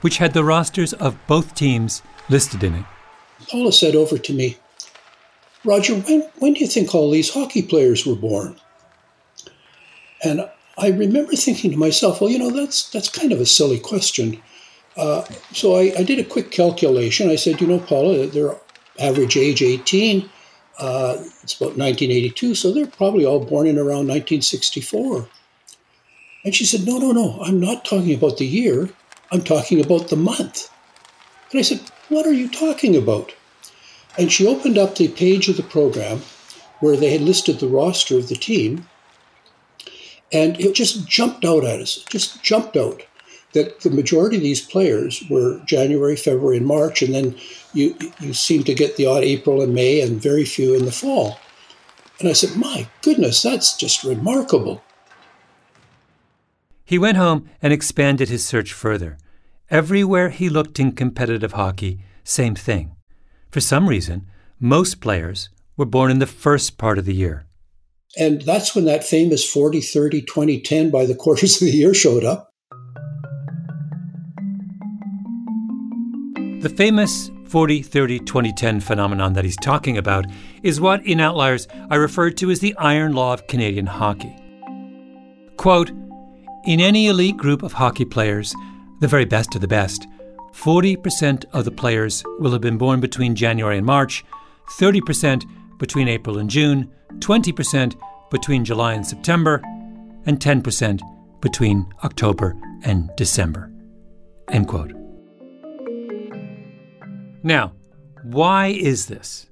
which 0.00 0.18
had 0.18 0.32
the 0.32 0.44
rosters 0.44 0.92
of 0.92 1.18
both 1.26 1.54
teams 1.54 2.02
listed 2.28 2.62
in 2.62 2.74
it. 2.74 2.84
Paula 3.50 3.72
said 3.72 3.96
over 3.96 4.16
to 4.18 4.32
me, 4.32 4.56
Roger, 5.64 5.94
when, 5.94 6.22
when 6.38 6.54
do 6.54 6.60
you 6.60 6.66
think 6.66 6.94
all 6.94 7.10
these 7.10 7.32
hockey 7.32 7.62
players 7.62 8.06
were 8.06 8.14
born? 8.14 8.56
And 10.24 10.48
I 10.78 10.88
remember 10.88 11.32
thinking 11.32 11.70
to 11.72 11.76
myself, 11.76 12.20
well, 12.20 12.30
you 12.30 12.38
know, 12.38 12.50
that's 12.50 12.90
that's 12.90 13.08
kind 13.08 13.32
of 13.32 13.40
a 13.40 13.46
silly 13.46 13.78
question. 13.78 14.40
Uh, 14.96 15.24
so 15.52 15.76
I, 15.76 15.92
I, 15.98 16.02
did 16.02 16.18
a 16.18 16.24
quick 16.24 16.50
calculation. 16.50 17.30
I 17.30 17.36
said, 17.36 17.60
you 17.60 17.66
know, 17.66 17.78
Paula, 17.78 18.26
their 18.26 18.56
average 18.98 19.36
age 19.36 19.62
18. 19.62 20.28
Uh, 20.78 21.16
it's 21.42 21.54
about 21.54 21.76
1982, 21.76 22.54
so 22.54 22.72
they're 22.72 22.86
probably 22.86 23.24
all 23.24 23.44
born 23.44 23.66
in 23.66 23.78
around 23.78 24.08
1964. 24.08 25.28
And 26.44 26.54
she 26.54 26.64
said, 26.64 26.86
no, 26.86 26.98
no, 26.98 27.12
no, 27.12 27.38
I'm 27.42 27.60
not 27.60 27.84
talking 27.84 28.14
about 28.14 28.38
the 28.38 28.46
year. 28.46 28.88
I'm 29.30 29.42
talking 29.42 29.84
about 29.84 30.08
the 30.08 30.16
month. 30.16 30.70
And 31.50 31.58
I 31.58 31.62
said, 31.62 31.80
what 32.08 32.26
are 32.26 32.32
you 32.32 32.48
talking 32.48 32.96
about? 32.96 33.32
And 34.18 34.32
she 34.32 34.46
opened 34.46 34.76
up 34.76 34.96
the 34.96 35.08
page 35.08 35.48
of 35.48 35.56
the 35.56 35.62
program 35.62 36.20
where 36.80 36.96
they 36.96 37.10
had 37.10 37.20
listed 37.20 37.60
the 37.60 37.68
roster 37.68 38.18
of 38.18 38.28
the 38.28 38.34
team. 38.34 38.88
And 40.32 40.58
it 40.60 40.74
just 40.74 41.06
jumped 41.06 41.44
out 41.44 41.64
at 41.64 41.80
us, 41.80 42.04
just 42.08 42.42
jumped 42.42 42.76
out 42.76 43.02
that 43.52 43.80
the 43.80 43.90
majority 43.90 44.36
of 44.36 44.42
these 44.42 44.60
players 44.60 45.22
were 45.30 45.60
January, 45.64 46.16
February, 46.16 46.56
and 46.56 46.66
March, 46.66 47.02
and 47.02 47.14
then 47.14 47.36
you 47.72 47.96
you 48.20 48.34
seem 48.34 48.64
to 48.64 48.74
get 48.74 48.96
the 48.96 49.06
odd 49.06 49.24
April 49.24 49.62
and 49.62 49.74
May, 49.74 50.00
and 50.00 50.22
very 50.22 50.44
few 50.44 50.74
in 50.74 50.84
the 50.84 50.92
fall. 50.92 51.38
And 52.20 52.28
I 52.28 52.32
said, 52.32 52.56
"My 52.56 52.88
goodness, 53.02 53.42
that's 53.42 53.76
just 53.76 54.04
remarkable." 54.04 54.82
He 56.84 56.98
went 56.98 57.16
home 57.16 57.48
and 57.62 57.72
expanded 57.72 58.28
his 58.28 58.44
search 58.44 58.72
further. 58.72 59.18
Everywhere 59.70 60.28
he 60.28 60.50
looked 60.50 60.78
in 60.78 60.92
competitive 60.92 61.52
hockey, 61.52 62.00
same 62.24 62.54
thing. 62.54 62.94
For 63.50 63.60
some 63.60 63.88
reason, 63.88 64.26
most 64.60 65.00
players 65.00 65.48
were 65.76 65.86
born 65.86 66.10
in 66.10 66.18
the 66.18 66.26
first 66.26 66.76
part 66.76 66.98
of 66.98 67.06
the 67.06 67.14
year. 67.14 67.46
And 68.18 68.42
that's 68.42 68.74
when 68.74 68.84
that 68.84 69.04
famous 69.04 69.48
40 69.48 69.80
30 69.80 70.22
20 70.22 70.60
10 70.60 70.90
by 70.90 71.06
the 71.06 71.14
quarters 71.14 71.60
of 71.62 71.68
the 71.68 71.76
year 71.76 71.94
showed 71.94 72.24
up. 72.24 72.50
The 76.60 76.72
famous 76.76 77.30
40 77.52 77.82
30 77.82 78.20
2010 78.20 78.80
phenomenon 78.80 79.34
that 79.34 79.44
he's 79.44 79.58
talking 79.58 79.98
about 79.98 80.24
is 80.62 80.80
what, 80.80 81.04
in 81.04 81.20
Outliers, 81.20 81.68
I 81.90 81.96
referred 81.96 82.38
to 82.38 82.50
as 82.50 82.60
the 82.60 82.74
iron 82.78 83.12
law 83.12 83.34
of 83.34 83.46
Canadian 83.46 83.84
hockey. 83.84 84.34
Quote 85.58 85.90
In 86.64 86.80
any 86.80 87.08
elite 87.08 87.36
group 87.36 87.62
of 87.62 87.74
hockey 87.74 88.06
players, 88.06 88.54
the 89.00 89.06
very 89.06 89.26
best 89.26 89.54
of 89.54 89.60
the 89.60 89.68
best, 89.68 90.06
40% 90.54 91.44
of 91.52 91.66
the 91.66 91.70
players 91.70 92.24
will 92.38 92.52
have 92.52 92.62
been 92.62 92.78
born 92.78 93.00
between 93.00 93.34
January 93.34 93.76
and 93.76 93.86
March, 93.86 94.24
30% 94.78 95.44
between 95.78 96.08
April 96.08 96.38
and 96.38 96.48
June, 96.48 96.90
20% 97.18 97.94
between 98.30 98.64
July 98.64 98.94
and 98.94 99.06
September, 99.06 99.60
and 100.24 100.40
10% 100.40 101.00
between 101.42 101.92
October 102.02 102.56
and 102.82 103.10
December. 103.14 103.70
End 104.48 104.68
quote. 104.68 105.01
Now, 107.42 107.72
why 108.22 108.68
is 108.68 109.06
this? 109.06 109.46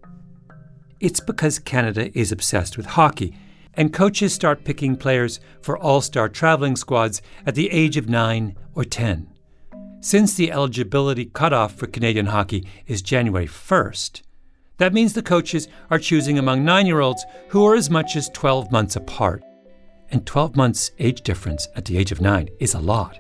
It's 1.00 1.20
because 1.20 1.59
Canada 1.59 2.16
is 2.16 2.30
obsessed 2.30 2.76
with 2.76 2.87
hockey, 2.87 3.35
and 3.75 3.92
coaches 3.92 4.32
start 4.32 4.64
picking 4.64 4.97
players 4.97 5.40
for 5.61 5.78
all 5.78 6.00
star 6.00 6.28
traveling 6.28 6.76
squads 6.76 7.23
at 7.47 7.54
the 7.54 7.70
age 7.70 7.97
of 7.97 8.09
9 8.09 8.56
or 8.75 8.85
10. 8.85 9.28
Since 10.00 10.35
the 10.35 10.52
eligibility 10.52 11.26
cutoff 11.26 11.75
for 11.75 11.87
Canadian 11.87 12.26
hockey 12.26 12.66
is 12.87 13.02
January 13.02 13.47
1st, 13.47 14.23
that 14.78 14.94
means 14.94 15.12
the 15.12 15.23
coaches 15.23 15.68
are 15.90 15.99
choosing 15.99 16.38
among 16.38 16.64
nine 16.64 16.87
year 16.87 17.00
olds 17.00 17.25
who 17.49 17.66
are 17.66 17.75
as 17.75 17.90
much 17.90 18.16
as 18.16 18.30
12 18.30 18.73
months 18.73 18.97
apart. 18.97 19.42
And 20.11 20.26
12 20.26 20.56
months 20.56 20.90
age 20.99 21.23
difference 21.23 21.68
at 21.76 21.85
the 21.85 21.99
age 21.99 22.12
of 22.12 22.20
nine 22.20 22.49
is 22.59 22.75
a 22.75 22.80
lot. 22.80 23.18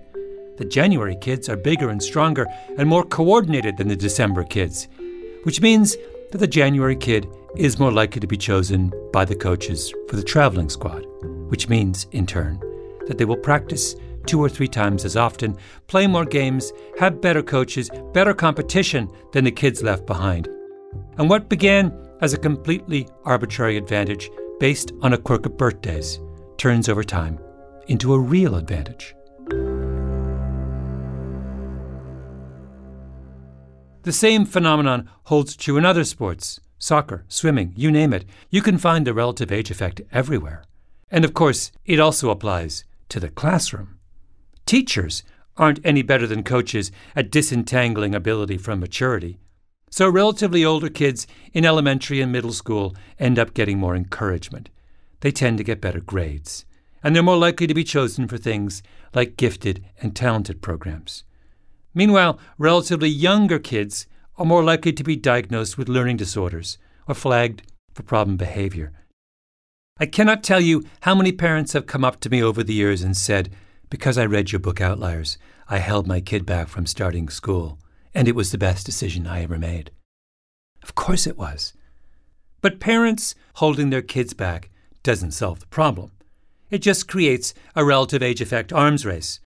The 0.60 0.66
January 0.66 1.16
kids 1.16 1.48
are 1.48 1.56
bigger 1.56 1.88
and 1.88 2.02
stronger 2.02 2.46
and 2.76 2.86
more 2.86 3.02
coordinated 3.02 3.78
than 3.78 3.88
the 3.88 3.96
December 3.96 4.44
kids, 4.44 4.88
which 5.44 5.62
means 5.62 5.96
that 6.32 6.36
the 6.36 6.46
January 6.46 6.96
kid 6.96 7.26
is 7.56 7.78
more 7.78 7.90
likely 7.90 8.20
to 8.20 8.26
be 8.26 8.36
chosen 8.36 8.92
by 9.10 9.24
the 9.24 9.34
coaches 9.34 9.90
for 10.06 10.16
the 10.16 10.22
traveling 10.22 10.68
squad, 10.68 11.06
which 11.48 11.70
means, 11.70 12.06
in 12.12 12.26
turn, 12.26 12.60
that 13.06 13.16
they 13.16 13.24
will 13.24 13.38
practice 13.38 13.96
two 14.26 14.38
or 14.38 14.50
three 14.50 14.68
times 14.68 15.06
as 15.06 15.16
often, 15.16 15.56
play 15.86 16.06
more 16.06 16.26
games, 16.26 16.74
have 16.98 17.22
better 17.22 17.42
coaches, 17.42 17.88
better 18.12 18.34
competition 18.34 19.10
than 19.32 19.44
the 19.44 19.50
kids 19.50 19.82
left 19.82 20.04
behind. 20.04 20.46
And 21.16 21.30
what 21.30 21.48
began 21.48 21.90
as 22.20 22.34
a 22.34 22.38
completely 22.38 23.08
arbitrary 23.24 23.78
advantage 23.78 24.28
based 24.58 24.92
on 25.00 25.14
a 25.14 25.18
quirk 25.18 25.46
of 25.46 25.56
birthdays 25.56 26.20
turns 26.58 26.90
over 26.90 27.02
time 27.02 27.38
into 27.86 28.12
a 28.12 28.18
real 28.18 28.56
advantage. 28.56 29.14
The 34.10 34.14
same 34.14 34.44
phenomenon 34.44 35.08
holds 35.26 35.54
true 35.54 35.76
in 35.76 35.84
other 35.84 36.02
sports 36.02 36.58
soccer, 36.80 37.24
swimming, 37.28 37.72
you 37.76 37.92
name 37.92 38.12
it. 38.12 38.24
You 38.50 38.60
can 38.60 38.76
find 38.76 39.06
the 39.06 39.14
relative 39.14 39.52
age 39.52 39.70
effect 39.70 40.00
everywhere. 40.10 40.64
And 41.12 41.24
of 41.24 41.32
course, 41.32 41.70
it 41.84 42.00
also 42.00 42.30
applies 42.30 42.82
to 43.10 43.20
the 43.20 43.28
classroom. 43.28 44.00
Teachers 44.66 45.22
aren't 45.56 45.78
any 45.86 46.02
better 46.02 46.26
than 46.26 46.42
coaches 46.42 46.90
at 47.14 47.30
disentangling 47.30 48.12
ability 48.12 48.58
from 48.58 48.80
maturity. 48.80 49.38
So, 49.90 50.08
relatively 50.08 50.64
older 50.64 50.88
kids 50.88 51.28
in 51.52 51.64
elementary 51.64 52.20
and 52.20 52.32
middle 52.32 52.52
school 52.52 52.96
end 53.16 53.38
up 53.38 53.54
getting 53.54 53.78
more 53.78 53.94
encouragement. 53.94 54.70
They 55.20 55.30
tend 55.30 55.58
to 55.58 55.64
get 55.70 55.80
better 55.80 56.00
grades, 56.00 56.64
and 57.00 57.14
they're 57.14 57.22
more 57.22 57.38
likely 57.38 57.68
to 57.68 57.74
be 57.74 57.84
chosen 57.84 58.26
for 58.26 58.38
things 58.38 58.82
like 59.14 59.36
gifted 59.36 59.84
and 60.02 60.16
talented 60.16 60.62
programs. 60.62 61.22
Meanwhile, 61.94 62.38
relatively 62.58 63.08
younger 63.08 63.58
kids 63.58 64.06
are 64.36 64.46
more 64.46 64.62
likely 64.62 64.92
to 64.92 65.04
be 65.04 65.16
diagnosed 65.16 65.76
with 65.76 65.88
learning 65.88 66.16
disorders 66.16 66.78
or 67.06 67.14
flagged 67.14 67.62
for 67.92 68.02
problem 68.02 68.36
behavior. 68.36 68.92
I 69.98 70.06
cannot 70.06 70.42
tell 70.42 70.60
you 70.60 70.84
how 71.02 71.14
many 71.14 71.32
parents 71.32 71.74
have 71.74 71.86
come 71.86 72.04
up 72.04 72.20
to 72.20 72.30
me 72.30 72.42
over 72.42 72.62
the 72.62 72.72
years 72.72 73.02
and 73.02 73.16
said, 73.16 73.50
because 73.90 74.16
I 74.16 74.24
read 74.24 74.52
your 74.52 74.60
book 74.60 74.80
Outliers, 74.80 75.36
I 75.68 75.78
held 75.78 76.06
my 76.06 76.20
kid 76.20 76.46
back 76.46 76.68
from 76.68 76.86
starting 76.86 77.28
school, 77.28 77.78
and 78.14 78.26
it 78.26 78.34
was 78.34 78.50
the 78.50 78.58
best 78.58 78.86
decision 78.86 79.26
I 79.26 79.42
ever 79.42 79.58
made. 79.58 79.90
Of 80.82 80.94
course 80.94 81.26
it 81.26 81.36
was. 81.36 81.74
But 82.62 82.80
parents 82.80 83.34
holding 83.54 83.90
their 83.90 84.02
kids 84.02 84.32
back 84.32 84.70
doesn't 85.02 85.32
solve 85.32 85.60
the 85.60 85.66
problem. 85.66 86.12
It 86.70 86.78
just 86.78 87.08
creates 87.08 87.52
a 87.74 87.84
relative 87.84 88.22
age 88.22 88.40
effect 88.40 88.72
arms 88.72 89.04
race. 89.04 89.40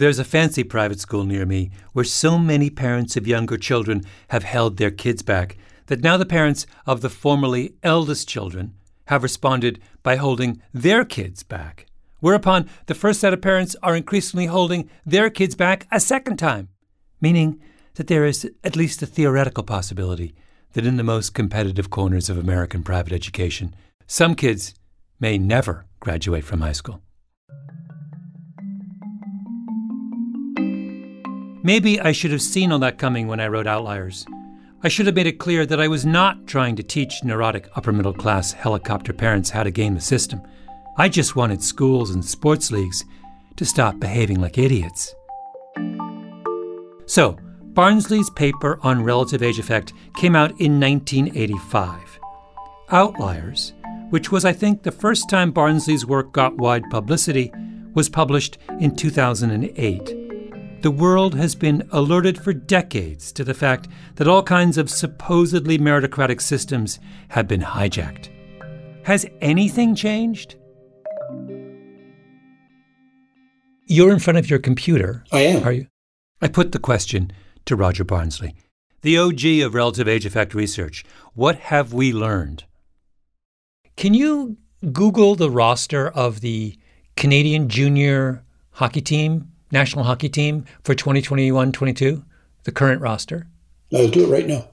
There's 0.00 0.18
a 0.18 0.24
fancy 0.24 0.64
private 0.64 0.98
school 0.98 1.24
near 1.24 1.44
me 1.44 1.70
where 1.92 2.06
so 2.06 2.38
many 2.38 2.70
parents 2.70 3.18
of 3.18 3.26
younger 3.26 3.58
children 3.58 4.00
have 4.28 4.44
held 4.44 4.78
their 4.78 4.90
kids 4.90 5.20
back 5.20 5.58
that 5.88 6.00
now 6.00 6.16
the 6.16 6.24
parents 6.24 6.64
of 6.86 7.02
the 7.02 7.10
formerly 7.10 7.74
eldest 7.82 8.26
children 8.26 8.72
have 9.08 9.22
responded 9.22 9.78
by 10.02 10.16
holding 10.16 10.62
their 10.72 11.04
kids 11.04 11.42
back. 11.42 11.84
Whereupon, 12.20 12.66
the 12.86 12.94
first 12.94 13.20
set 13.20 13.34
of 13.34 13.42
parents 13.42 13.76
are 13.82 13.94
increasingly 13.94 14.46
holding 14.46 14.88
their 15.04 15.28
kids 15.28 15.54
back 15.54 15.86
a 15.92 16.00
second 16.00 16.38
time, 16.38 16.70
meaning 17.20 17.60
that 17.96 18.06
there 18.06 18.24
is 18.24 18.50
at 18.64 18.76
least 18.76 19.02
a 19.02 19.06
theoretical 19.06 19.64
possibility 19.64 20.34
that 20.72 20.86
in 20.86 20.96
the 20.96 21.04
most 21.04 21.34
competitive 21.34 21.90
corners 21.90 22.30
of 22.30 22.38
American 22.38 22.82
private 22.82 23.12
education, 23.12 23.74
some 24.06 24.34
kids 24.34 24.72
may 25.20 25.36
never 25.36 25.84
graduate 26.00 26.44
from 26.44 26.62
high 26.62 26.72
school. 26.72 27.02
Maybe 31.62 32.00
I 32.00 32.12
should 32.12 32.30
have 32.30 32.40
seen 32.40 32.72
all 32.72 32.78
that 32.78 32.96
coming 32.98 33.26
when 33.26 33.40
I 33.40 33.48
wrote 33.48 33.66
Outliers. 33.66 34.24
I 34.82 34.88
should 34.88 35.04
have 35.04 35.14
made 35.14 35.26
it 35.26 35.38
clear 35.38 35.66
that 35.66 35.80
I 35.80 35.88
was 35.88 36.06
not 36.06 36.46
trying 36.46 36.74
to 36.76 36.82
teach 36.82 37.22
neurotic 37.22 37.68
upper 37.76 37.92
middle 37.92 38.14
class 38.14 38.52
helicopter 38.52 39.12
parents 39.12 39.50
how 39.50 39.62
to 39.62 39.70
game 39.70 39.94
the 39.94 40.00
system. 40.00 40.40
I 40.96 41.10
just 41.10 41.36
wanted 41.36 41.62
schools 41.62 42.10
and 42.10 42.24
sports 42.24 42.70
leagues 42.70 43.04
to 43.56 43.66
stop 43.66 44.00
behaving 44.00 44.40
like 44.40 44.56
idiots. 44.56 45.14
So, 47.04 47.36
Barnsley's 47.74 48.30
paper 48.30 48.78
on 48.82 49.04
relative 49.04 49.42
age 49.42 49.58
effect 49.58 49.92
came 50.16 50.34
out 50.34 50.52
in 50.60 50.80
1985. 50.80 52.18
Outliers, 52.90 53.74
which 54.08 54.32
was, 54.32 54.46
I 54.46 54.52
think, 54.52 54.82
the 54.82 54.90
first 54.90 55.28
time 55.28 55.50
Barnsley's 55.50 56.06
work 56.06 56.32
got 56.32 56.56
wide 56.56 56.84
publicity, 56.90 57.52
was 57.94 58.08
published 58.08 58.56
in 58.78 58.96
2008. 58.96 60.19
The 60.82 60.90
world 60.90 61.34
has 61.34 61.54
been 61.54 61.86
alerted 61.92 62.42
for 62.42 62.54
decades 62.54 63.32
to 63.32 63.44
the 63.44 63.52
fact 63.52 63.86
that 64.16 64.26
all 64.26 64.42
kinds 64.42 64.78
of 64.78 64.88
supposedly 64.88 65.78
meritocratic 65.78 66.40
systems 66.40 66.98
have 67.28 67.46
been 67.46 67.60
hijacked. 67.60 68.30
Has 69.04 69.26
anything 69.42 69.94
changed? 69.94 70.56
You're 73.86 74.12
in 74.12 74.20
front 74.20 74.38
of 74.38 74.48
your 74.48 74.58
computer. 74.58 75.24
I 75.32 75.40
am. 75.40 75.64
Are 75.64 75.72
you? 75.72 75.86
I 76.40 76.48
put 76.48 76.72
the 76.72 76.78
question 76.78 77.32
to 77.66 77.76
Roger 77.76 78.04
Barnsley. 78.04 78.54
the 79.02 79.16
OG 79.18 79.44
of 79.64 79.74
relative 79.74 80.06
age 80.06 80.26
effect 80.26 80.54
research. 80.54 81.04
What 81.34 81.56
have 81.56 81.92
we 81.92 82.12
learned? 82.12 82.64
Can 83.96 84.12
you 84.14 84.58
Google 84.92 85.34
the 85.34 85.50
roster 85.50 86.08
of 86.08 86.40
the 86.40 86.78
Canadian 87.16 87.68
junior 87.68 88.44
hockey 88.72 89.00
team, 89.00 89.52
national 89.70 90.04
hockey 90.04 90.28
team 90.28 90.64
for 90.82 90.94
2021 90.94 91.72
22, 91.72 92.24
the 92.64 92.72
current 92.72 93.00
roster? 93.00 93.46
I'll 93.92 94.08
do 94.08 94.24
it 94.24 94.32
right 94.32 94.46
now. 94.46 94.68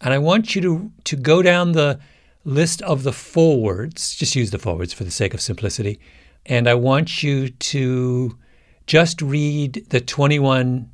And 0.00 0.14
I 0.14 0.18
want 0.18 0.54
you 0.54 0.62
to, 0.62 0.92
to 1.04 1.16
go 1.16 1.42
down 1.42 1.72
the 1.72 1.98
list 2.44 2.82
of 2.82 3.02
the 3.02 3.12
forwards, 3.12 4.14
just 4.14 4.36
use 4.36 4.50
the 4.50 4.58
forwards 4.58 4.92
for 4.92 5.04
the 5.04 5.10
sake 5.10 5.34
of 5.34 5.40
simplicity. 5.40 5.98
And 6.46 6.68
I 6.68 6.74
want 6.74 7.22
you 7.22 7.48
to 7.48 8.38
just 8.86 9.20
read 9.20 9.86
the 9.90 10.00
21 10.00 10.90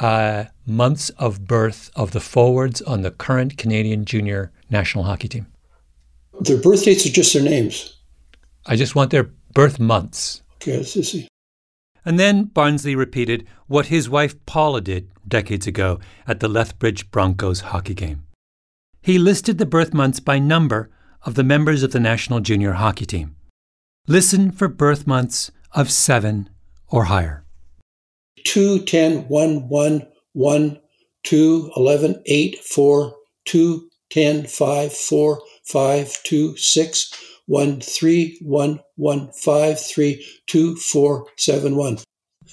uh, 0.00 0.44
months 0.66 1.10
of 1.10 1.46
birth 1.46 1.90
of 1.96 2.12
the 2.12 2.20
forwards 2.20 2.80
on 2.82 3.02
the 3.02 3.10
current 3.10 3.56
Canadian 3.56 4.04
junior 4.04 4.52
national 4.70 5.04
hockey 5.04 5.28
team. 5.28 5.46
Their 6.40 6.58
birth 6.58 6.84
dates 6.84 7.06
are 7.06 7.10
just 7.10 7.32
their 7.32 7.42
names. 7.42 7.98
I 8.66 8.76
just 8.76 8.94
want 8.94 9.10
their 9.10 9.30
birth 9.54 9.78
months. 9.78 10.42
Okay, 10.56 10.76
let's 10.76 10.92
see. 10.92 11.28
And 12.04 12.18
then 12.18 12.44
Barnsley 12.44 12.94
repeated 12.94 13.46
what 13.66 13.86
his 13.86 14.08
wife 14.08 14.34
Paula 14.46 14.80
did 14.80 15.08
decades 15.26 15.66
ago 15.66 16.00
at 16.26 16.40
the 16.40 16.48
Lethbridge 16.48 17.10
Broncos 17.10 17.60
hockey 17.60 17.94
game. 17.94 18.24
He 19.00 19.18
listed 19.18 19.58
the 19.58 19.66
birth 19.66 19.94
months 19.94 20.20
by 20.20 20.38
number 20.38 20.90
of 21.24 21.34
the 21.34 21.44
members 21.44 21.82
of 21.82 21.92
the 21.92 22.00
national 22.00 22.40
junior 22.40 22.72
hockey 22.72 23.06
team. 23.06 23.36
Listen 24.06 24.50
for 24.50 24.68
birth 24.68 25.06
months 25.06 25.50
of 25.72 25.90
seven 25.90 26.50
or 26.88 27.04
higher. 27.04 27.44
2, 28.44 28.80
10, 28.80 29.28
1, 29.28 29.68
1, 29.68 30.06
1, 30.32 30.80
2, 31.24 31.72
11, 31.76 32.22
8, 32.26 32.58
4, 32.64 33.14
2, 33.44 33.88
10, 34.10 34.46
5, 34.46 34.92
4, 34.92 35.40
5, 35.64 36.22
2, 36.24 36.56
6, 36.56 37.12
1, 37.46 37.80
3, 37.80 38.38
1, 38.42 38.80
1, 38.96 39.30
5, 39.32 39.80
3, 39.80 40.26
2, 40.46 40.76
4, 40.76 41.26
7, 41.36 41.76
1. 41.76 41.98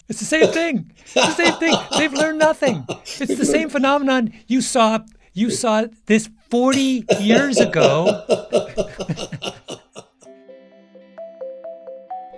It's 0.08 0.20
the 0.20 0.26
same 0.26 0.48
thing. 0.52 0.92
It's 1.06 1.14
the 1.14 1.32
same 1.32 1.54
thing. 1.54 1.76
They've 1.98 2.14
learned 2.14 2.40
nothing. 2.40 2.86
It's 3.20 3.38
the 3.38 3.46
same 3.46 3.70
phenomenon 3.70 4.34
you 4.48 4.62
saw 4.62 5.00
you 5.34 5.52
saw 5.52 5.86
this 6.08 6.30
40 6.50 7.06
years 7.20 7.60
ago. 7.60 8.26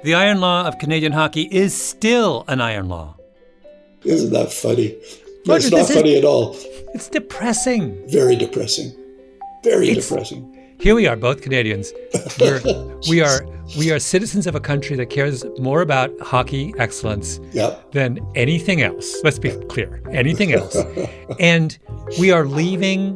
the 0.03 0.13
iron 0.13 0.41
law 0.41 0.65
of 0.67 0.77
Canadian 0.79 1.13
hockey 1.13 1.43
is 1.43 1.73
still 1.73 2.43
an 2.47 2.59
iron 2.59 2.89
law. 2.89 3.15
Isn't 4.03 4.33
that 4.33 4.51
funny? 4.51 4.97
Roger, 5.47 5.67
it's 5.67 5.71
not 5.71 5.87
funny 5.87 6.13
is- 6.13 6.19
at 6.19 6.25
all. 6.25 6.55
It's 6.93 7.07
depressing. 7.07 8.05
Very 8.09 8.35
depressing. 8.35 8.91
Very 9.63 9.89
It's- 9.89 10.09
depressing. 10.09 10.57
Here 10.81 10.95
we 10.95 11.05
are, 11.07 11.15
both 11.15 11.41
Canadians. 11.41 11.93
We're, 12.39 12.59
we 13.09 13.21
are 13.21 13.45
we 13.77 13.91
are 13.91 13.99
citizens 13.99 14.47
of 14.47 14.55
a 14.55 14.59
country 14.59 14.95
that 14.97 15.09
cares 15.11 15.45
more 15.59 15.81
about 15.81 16.11
hockey 16.19 16.73
excellence 16.77 17.39
Yep. 17.53 17.91
than 17.91 18.19
anything 18.35 18.81
else. 18.81 19.15
Let's 19.23 19.37
be 19.39 19.51
clear, 19.69 20.01
anything 20.11 20.51
else. 20.53 20.75
and 21.39 21.77
we 22.19 22.31
are 22.31 22.45
leaving 22.45 23.15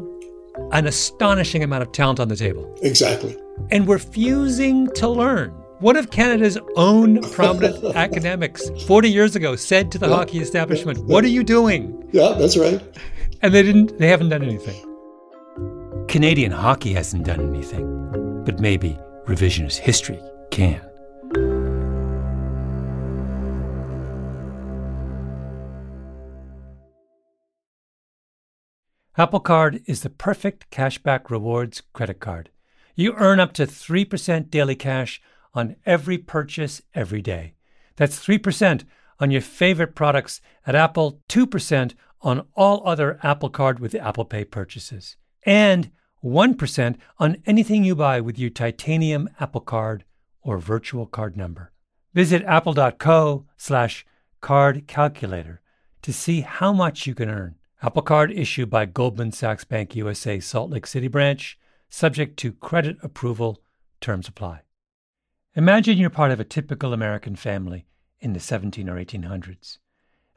an 0.72 0.86
astonishing 0.86 1.64
amount 1.64 1.82
of 1.82 1.92
talent 1.92 2.20
on 2.20 2.28
the 2.28 2.36
table, 2.36 2.74
Exactly. 2.84 3.36
and 3.72 3.88
refusing 3.88 4.88
to 4.92 5.10
learn. 5.10 5.50
One 5.80 5.98
of 5.98 6.12
Canada's 6.12 6.58
own 6.76 7.20
prominent 7.32 7.84
academics 7.96 8.70
40 8.86 9.10
years 9.10 9.36
ago 9.36 9.56
said 9.56 9.92
to 9.92 9.98
the 9.98 10.08
hockey 10.08 10.40
establishment, 10.40 11.00
"What 11.00 11.24
are 11.26 11.30
you 11.30 11.44
doing?" 11.44 12.08
Yeah, 12.14 12.34
that's 12.38 12.56
right. 12.58 12.80
And 13.42 13.54
they 13.54 13.64
didn't 13.64 13.98
they 13.98 14.08
haven't 14.08 14.30
done 14.30 14.44
anything. 14.44 14.76
Canadian 16.08 16.52
hockey 16.52 16.94
hasn't 16.94 17.26
done 17.26 17.42
anything, 17.42 18.44
but 18.46 18.60
maybe 18.60 18.98
revisionist 19.26 19.78
history 19.78 20.20
can. 20.52 20.82
Apple 29.18 29.40
Card 29.40 29.82
is 29.86 30.02
the 30.02 30.10
perfect 30.10 30.70
cashback 30.72 31.30
rewards 31.30 31.82
credit 31.94 32.20
card. 32.20 32.50
You 32.96 33.14
earn 33.14 33.40
up 33.40 33.54
to 33.54 33.66
3% 33.66 34.50
daily 34.50 34.76
cash 34.76 35.22
on 35.54 35.78
every 35.86 36.18
purchase 36.18 36.82
every 36.94 37.22
day. 37.22 37.56
That's 37.96 38.20
3% 38.20 38.84
on 39.20 39.32
your 39.32 39.42
favorite 39.42 39.96
products 39.96 40.42
at 40.68 40.76
Apple, 40.76 41.22
2% 41.30 41.94
on 42.22 42.46
all 42.56 42.86
other 42.86 43.18
Apple 43.24 43.50
Card 43.50 43.80
with 43.80 43.96
Apple 43.96 44.26
Pay 44.26 44.44
purchases, 44.44 45.16
and 45.46 45.92
1% 46.24 46.96
on 47.20 47.38
anything 47.46 47.84
you 47.84 47.96
buy 47.96 48.20
with 48.20 48.40
your 48.40 48.50
titanium 48.50 49.30
Apple 49.40 49.62
Card 49.62 50.04
or 50.42 50.58
virtual 50.58 51.06
card 51.06 51.38
number. 51.38 51.72
Visit 52.14 52.44
apple.co 52.44 53.46
slash 53.58 54.06
card 54.42 54.88
calculator 54.88 55.62
to 56.02 56.14
see 56.14 56.42
how 56.42 56.72
much 56.72 57.08
you 57.08 57.16
can 57.16 57.30
earn. 57.30 57.56
Apple 57.82 58.02
Card 58.02 58.32
issued 58.32 58.70
by 58.70 58.86
Goldman 58.86 59.32
Sachs 59.32 59.64
Bank 59.64 59.96
USA 59.96 60.40
Salt 60.40 60.72
Lake 60.72 60.88
City 60.88 61.08
branch, 61.08 61.60
subject 61.90 62.38
to 62.38 62.54
credit 62.54 62.98
approval, 63.04 63.62
terms 64.02 64.28
apply. 64.28 64.62
Imagine 65.56 65.98
you're 65.98 66.10
part 66.10 66.32
of 66.32 66.40
a 66.40 66.44
typical 66.44 66.94
American 66.94 67.36
family 67.36 67.86
in 68.20 68.34
the 68.34 68.40
17 68.40 68.90
or 68.90 68.96
1800s. 68.96 69.78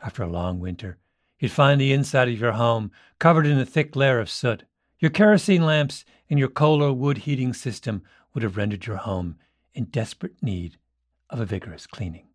After 0.03 0.23
a 0.23 0.29
long 0.29 0.61
winter, 0.61 0.99
you'd 1.39 1.53
find 1.53 1.81
the 1.81 1.93
inside 1.93 2.29
of 2.29 2.39
your 2.39 2.53
home 2.53 2.91
covered 3.19 3.47
in 3.47 3.59
a 3.59 3.67
thick 3.67 3.97
layer 3.97 4.21
of 4.21 4.31
soot. 4.31 4.65
Your 4.99 5.11
kerosene 5.11 5.65
lamps 5.65 6.05
and 6.29 6.39
your 6.39 6.49
coal 6.49 6.83
or 6.83 6.93
wood 6.93 7.19
heating 7.19 7.53
system 7.55 8.03
would 8.35 8.43
have 8.43 8.57
rendered 8.57 8.87
your 8.87 8.97
home 8.97 9.37
in 9.75 9.85
desperate 9.85 10.43
need 10.43 10.77
of 11.31 11.41
a 11.41 11.45
vigorous 11.45 11.87
cleaning. 11.87 12.27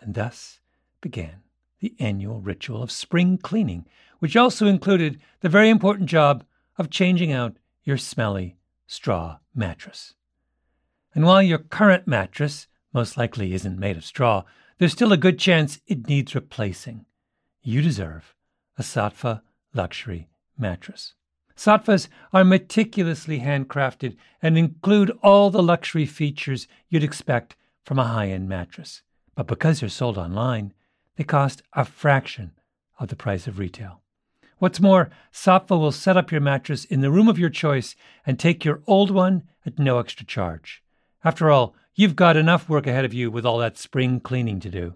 And 0.00 0.14
thus 0.14 0.60
began 1.00 1.42
the 1.80 1.94
annual 1.98 2.40
ritual 2.40 2.82
of 2.82 2.90
spring 2.90 3.38
cleaning, 3.38 3.86
which 4.20 4.36
also 4.36 4.66
included 4.66 5.20
the 5.40 5.48
very 5.48 5.68
important 5.68 6.08
job 6.08 6.44
of 6.76 6.90
changing 6.90 7.32
out 7.32 7.56
your 7.84 7.96
smelly 7.96 8.56
straw 8.86 9.38
mattress. 9.54 10.14
And 11.14 11.24
while 11.24 11.42
your 11.42 11.58
current 11.58 12.06
mattress 12.06 12.68
most 12.92 13.16
likely 13.16 13.52
isn't 13.54 13.78
made 13.78 13.96
of 13.96 14.04
straw, 14.04 14.44
there's 14.78 14.92
still 14.92 15.12
a 15.12 15.16
good 15.16 15.38
chance 15.38 15.80
it 15.86 16.08
needs 16.08 16.34
replacing. 16.34 17.06
You 17.62 17.82
deserve 17.82 18.34
a 18.76 18.82
Saatva 18.82 19.42
luxury 19.74 20.28
mattress. 20.56 21.14
Saatvas 21.58 22.06
are 22.32 22.44
meticulously 22.44 23.40
handcrafted 23.40 24.16
and 24.40 24.56
include 24.56 25.10
all 25.24 25.50
the 25.50 25.62
luxury 25.62 26.06
features 26.06 26.68
you'd 26.88 27.02
expect 27.02 27.56
from 27.84 27.98
a 27.98 28.04
high 28.04 28.28
end 28.28 28.48
mattress. 28.48 29.02
But 29.34 29.48
because 29.48 29.80
they're 29.80 29.88
sold 29.88 30.16
online, 30.16 30.72
they 31.16 31.24
cost 31.24 31.62
a 31.72 31.84
fraction 31.84 32.52
of 33.00 33.08
the 33.08 33.16
price 33.16 33.48
of 33.48 33.58
retail. 33.58 34.02
What's 34.58 34.80
more, 34.80 35.10
Saatva 35.32 35.70
will 35.70 35.90
set 35.90 36.16
up 36.16 36.30
your 36.30 36.40
mattress 36.40 36.84
in 36.84 37.00
the 37.00 37.10
room 37.10 37.26
of 37.26 37.40
your 37.40 37.50
choice 37.50 37.96
and 38.24 38.38
take 38.38 38.64
your 38.64 38.80
old 38.86 39.10
one 39.10 39.42
at 39.66 39.80
no 39.80 39.98
extra 39.98 40.24
charge. 40.24 40.84
After 41.24 41.50
all, 41.50 41.74
you've 41.96 42.16
got 42.16 42.36
enough 42.36 42.68
work 42.68 42.86
ahead 42.86 43.04
of 43.04 43.12
you 43.12 43.32
with 43.32 43.44
all 43.44 43.58
that 43.58 43.76
spring 43.76 44.20
cleaning 44.20 44.60
to 44.60 44.70
do. 44.70 44.94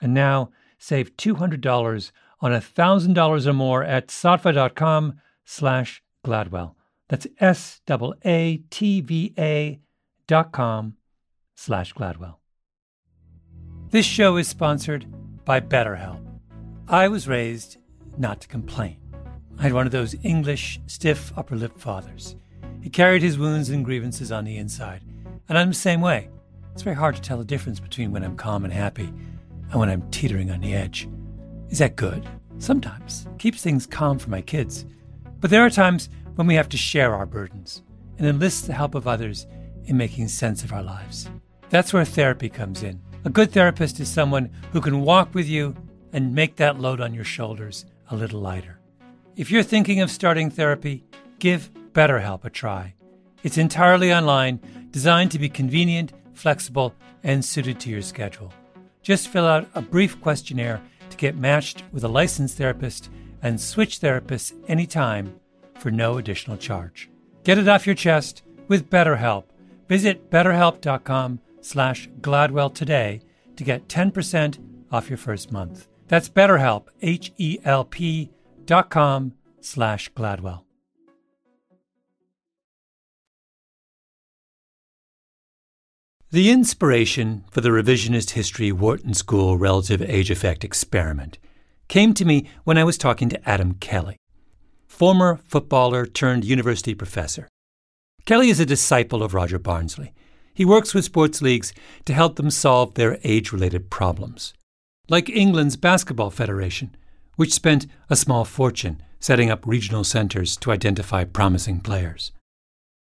And 0.00 0.12
now, 0.12 0.50
save 0.76 1.16
$200 1.16 2.10
on 2.40 2.50
$1,000 2.50 3.46
or 3.46 3.52
more 3.52 3.84
at 3.84 4.08
saatva.com 4.08 5.20
slash 5.48 6.02
Gladwell. 6.24 6.74
That's 7.08 7.26
S-A-A-T-V-A 7.40 7.80
dot 10.26 10.52
com 10.52 10.96
slash 11.56 11.94
Gladwell. 11.94 12.34
This 13.90 14.04
show 14.04 14.36
is 14.36 14.46
sponsored 14.46 15.06
by 15.46 15.60
BetterHelp. 15.60 16.22
I 16.86 17.08
was 17.08 17.26
raised 17.26 17.78
not 18.18 18.42
to 18.42 18.48
complain. 18.48 18.98
I 19.58 19.62
had 19.62 19.72
one 19.72 19.86
of 19.86 19.92
those 19.92 20.14
English, 20.22 20.80
stiff 20.86 21.32
upper 21.36 21.56
lip 21.56 21.78
fathers. 21.78 22.36
He 22.82 22.90
carried 22.90 23.22
his 23.22 23.38
wounds 23.38 23.70
and 23.70 23.82
grievances 23.84 24.30
on 24.30 24.44
the 24.44 24.58
inside, 24.58 25.00
and 25.48 25.56
I'm 25.56 25.68
the 25.68 25.74
same 25.74 26.02
way. 26.02 26.28
It's 26.74 26.82
very 26.82 26.96
hard 26.96 27.16
to 27.16 27.22
tell 27.22 27.38
the 27.38 27.44
difference 27.44 27.80
between 27.80 28.12
when 28.12 28.22
I'm 28.22 28.36
calm 28.36 28.64
and 28.64 28.72
happy 28.72 29.10
and 29.70 29.80
when 29.80 29.88
I'm 29.88 30.10
teetering 30.10 30.50
on 30.50 30.60
the 30.60 30.74
edge. 30.74 31.08
Is 31.70 31.78
that 31.78 31.96
good? 31.96 32.28
Sometimes. 32.58 33.26
Keeps 33.38 33.62
things 33.62 33.86
calm 33.86 34.18
for 34.18 34.28
my 34.28 34.42
kids. 34.42 34.84
But 35.40 35.50
there 35.50 35.64
are 35.64 35.70
times 35.70 36.08
when 36.34 36.46
we 36.46 36.54
have 36.54 36.68
to 36.70 36.76
share 36.76 37.14
our 37.14 37.26
burdens 37.26 37.82
and 38.18 38.26
enlist 38.26 38.66
the 38.66 38.72
help 38.72 38.94
of 38.94 39.06
others 39.06 39.46
in 39.84 39.96
making 39.96 40.28
sense 40.28 40.64
of 40.64 40.72
our 40.72 40.82
lives. 40.82 41.30
That's 41.70 41.92
where 41.92 42.04
therapy 42.04 42.48
comes 42.48 42.82
in. 42.82 43.00
A 43.24 43.30
good 43.30 43.52
therapist 43.52 44.00
is 44.00 44.08
someone 44.08 44.50
who 44.72 44.80
can 44.80 45.02
walk 45.02 45.34
with 45.34 45.46
you 45.46 45.74
and 46.12 46.34
make 46.34 46.56
that 46.56 46.80
load 46.80 47.00
on 47.00 47.14
your 47.14 47.24
shoulders 47.24 47.84
a 48.10 48.16
little 48.16 48.40
lighter. 48.40 48.78
If 49.36 49.50
you're 49.50 49.62
thinking 49.62 50.00
of 50.00 50.10
starting 50.10 50.50
therapy, 50.50 51.04
give 51.38 51.70
BetterHelp 51.92 52.44
a 52.44 52.50
try. 52.50 52.94
It's 53.42 53.58
entirely 53.58 54.12
online, 54.12 54.60
designed 54.90 55.30
to 55.32 55.38
be 55.38 55.48
convenient, 55.48 56.12
flexible, 56.32 56.94
and 57.22 57.44
suited 57.44 57.78
to 57.80 57.90
your 57.90 58.02
schedule. 58.02 58.52
Just 59.02 59.28
fill 59.28 59.46
out 59.46 59.68
a 59.74 59.82
brief 59.82 60.20
questionnaire 60.20 60.80
to 61.10 61.16
get 61.16 61.36
matched 61.36 61.84
with 61.92 62.02
a 62.04 62.08
licensed 62.08 62.56
therapist 62.56 63.10
and 63.42 63.60
switch 63.60 64.00
therapists 64.00 64.52
anytime 64.68 65.38
for 65.78 65.90
no 65.90 66.18
additional 66.18 66.56
charge. 66.56 67.08
Get 67.44 67.58
it 67.58 67.68
off 67.68 67.86
your 67.86 67.94
chest 67.94 68.42
with 68.68 68.90
BetterHelp. 68.90 69.44
Visit 69.88 70.30
betterhelp.com 70.30 71.40
slash 71.60 72.08
gladwell 72.20 72.74
today 72.74 73.20
to 73.56 73.64
get 73.64 73.88
10% 73.88 74.58
off 74.92 75.08
your 75.08 75.16
first 75.16 75.52
month. 75.52 75.86
That's 76.08 76.28
betterhelp, 76.28 76.86
H-E-L-P 77.02 78.30
dot 78.64 78.90
com 78.90 79.34
slash 79.60 80.12
gladwell. 80.12 80.62
The 86.30 86.50
inspiration 86.50 87.44
for 87.50 87.62
the 87.62 87.70
revisionist 87.70 88.30
history 88.32 88.70
Wharton 88.70 89.14
School 89.14 89.56
relative 89.56 90.02
age 90.02 90.30
effect 90.30 90.62
experiment 90.62 91.38
came 91.88 92.12
to 92.14 92.24
me 92.24 92.46
when 92.64 92.78
I 92.78 92.84
was 92.84 92.98
talking 92.98 93.28
to 93.30 93.48
Adam 93.48 93.74
Kelly, 93.74 94.16
former 94.86 95.40
footballer 95.44 96.06
turned 96.06 96.44
university 96.44 96.94
professor. 96.94 97.48
Kelly 98.26 98.50
is 98.50 98.60
a 98.60 98.66
disciple 98.66 99.22
of 99.22 99.34
Roger 99.34 99.58
Barnsley. 99.58 100.12
He 100.52 100.64
works 100.64 100.92
with 100.92 101.04
sports 101.04 101.40
leagues 101.40 101.72
to 102.04 102.12
help 102.12 102.36
them 102.36 102.50
solve 102.50 102.94
their 102.94 103.18
age 103.24 103.52
related 103.52 103.90
problems. 103.90 104.52
Like 105.08 105.30
England's 105.30 105.76
Basketball 105.76 106.30
Federation, 106.30 106.94
which 107.36 107.54
spent 107.54 107.86
a 108.10 108.16
small 108.16 108.44
fortune 108.44 109.02
setting 109.20 109.50
up 109.50 109.66
regional 109.66 110.04
centres 110.04 110.56
to 110.58 110.70
identify 110.70 111.24
promising 111.24 111.80
players. 111.80 112.32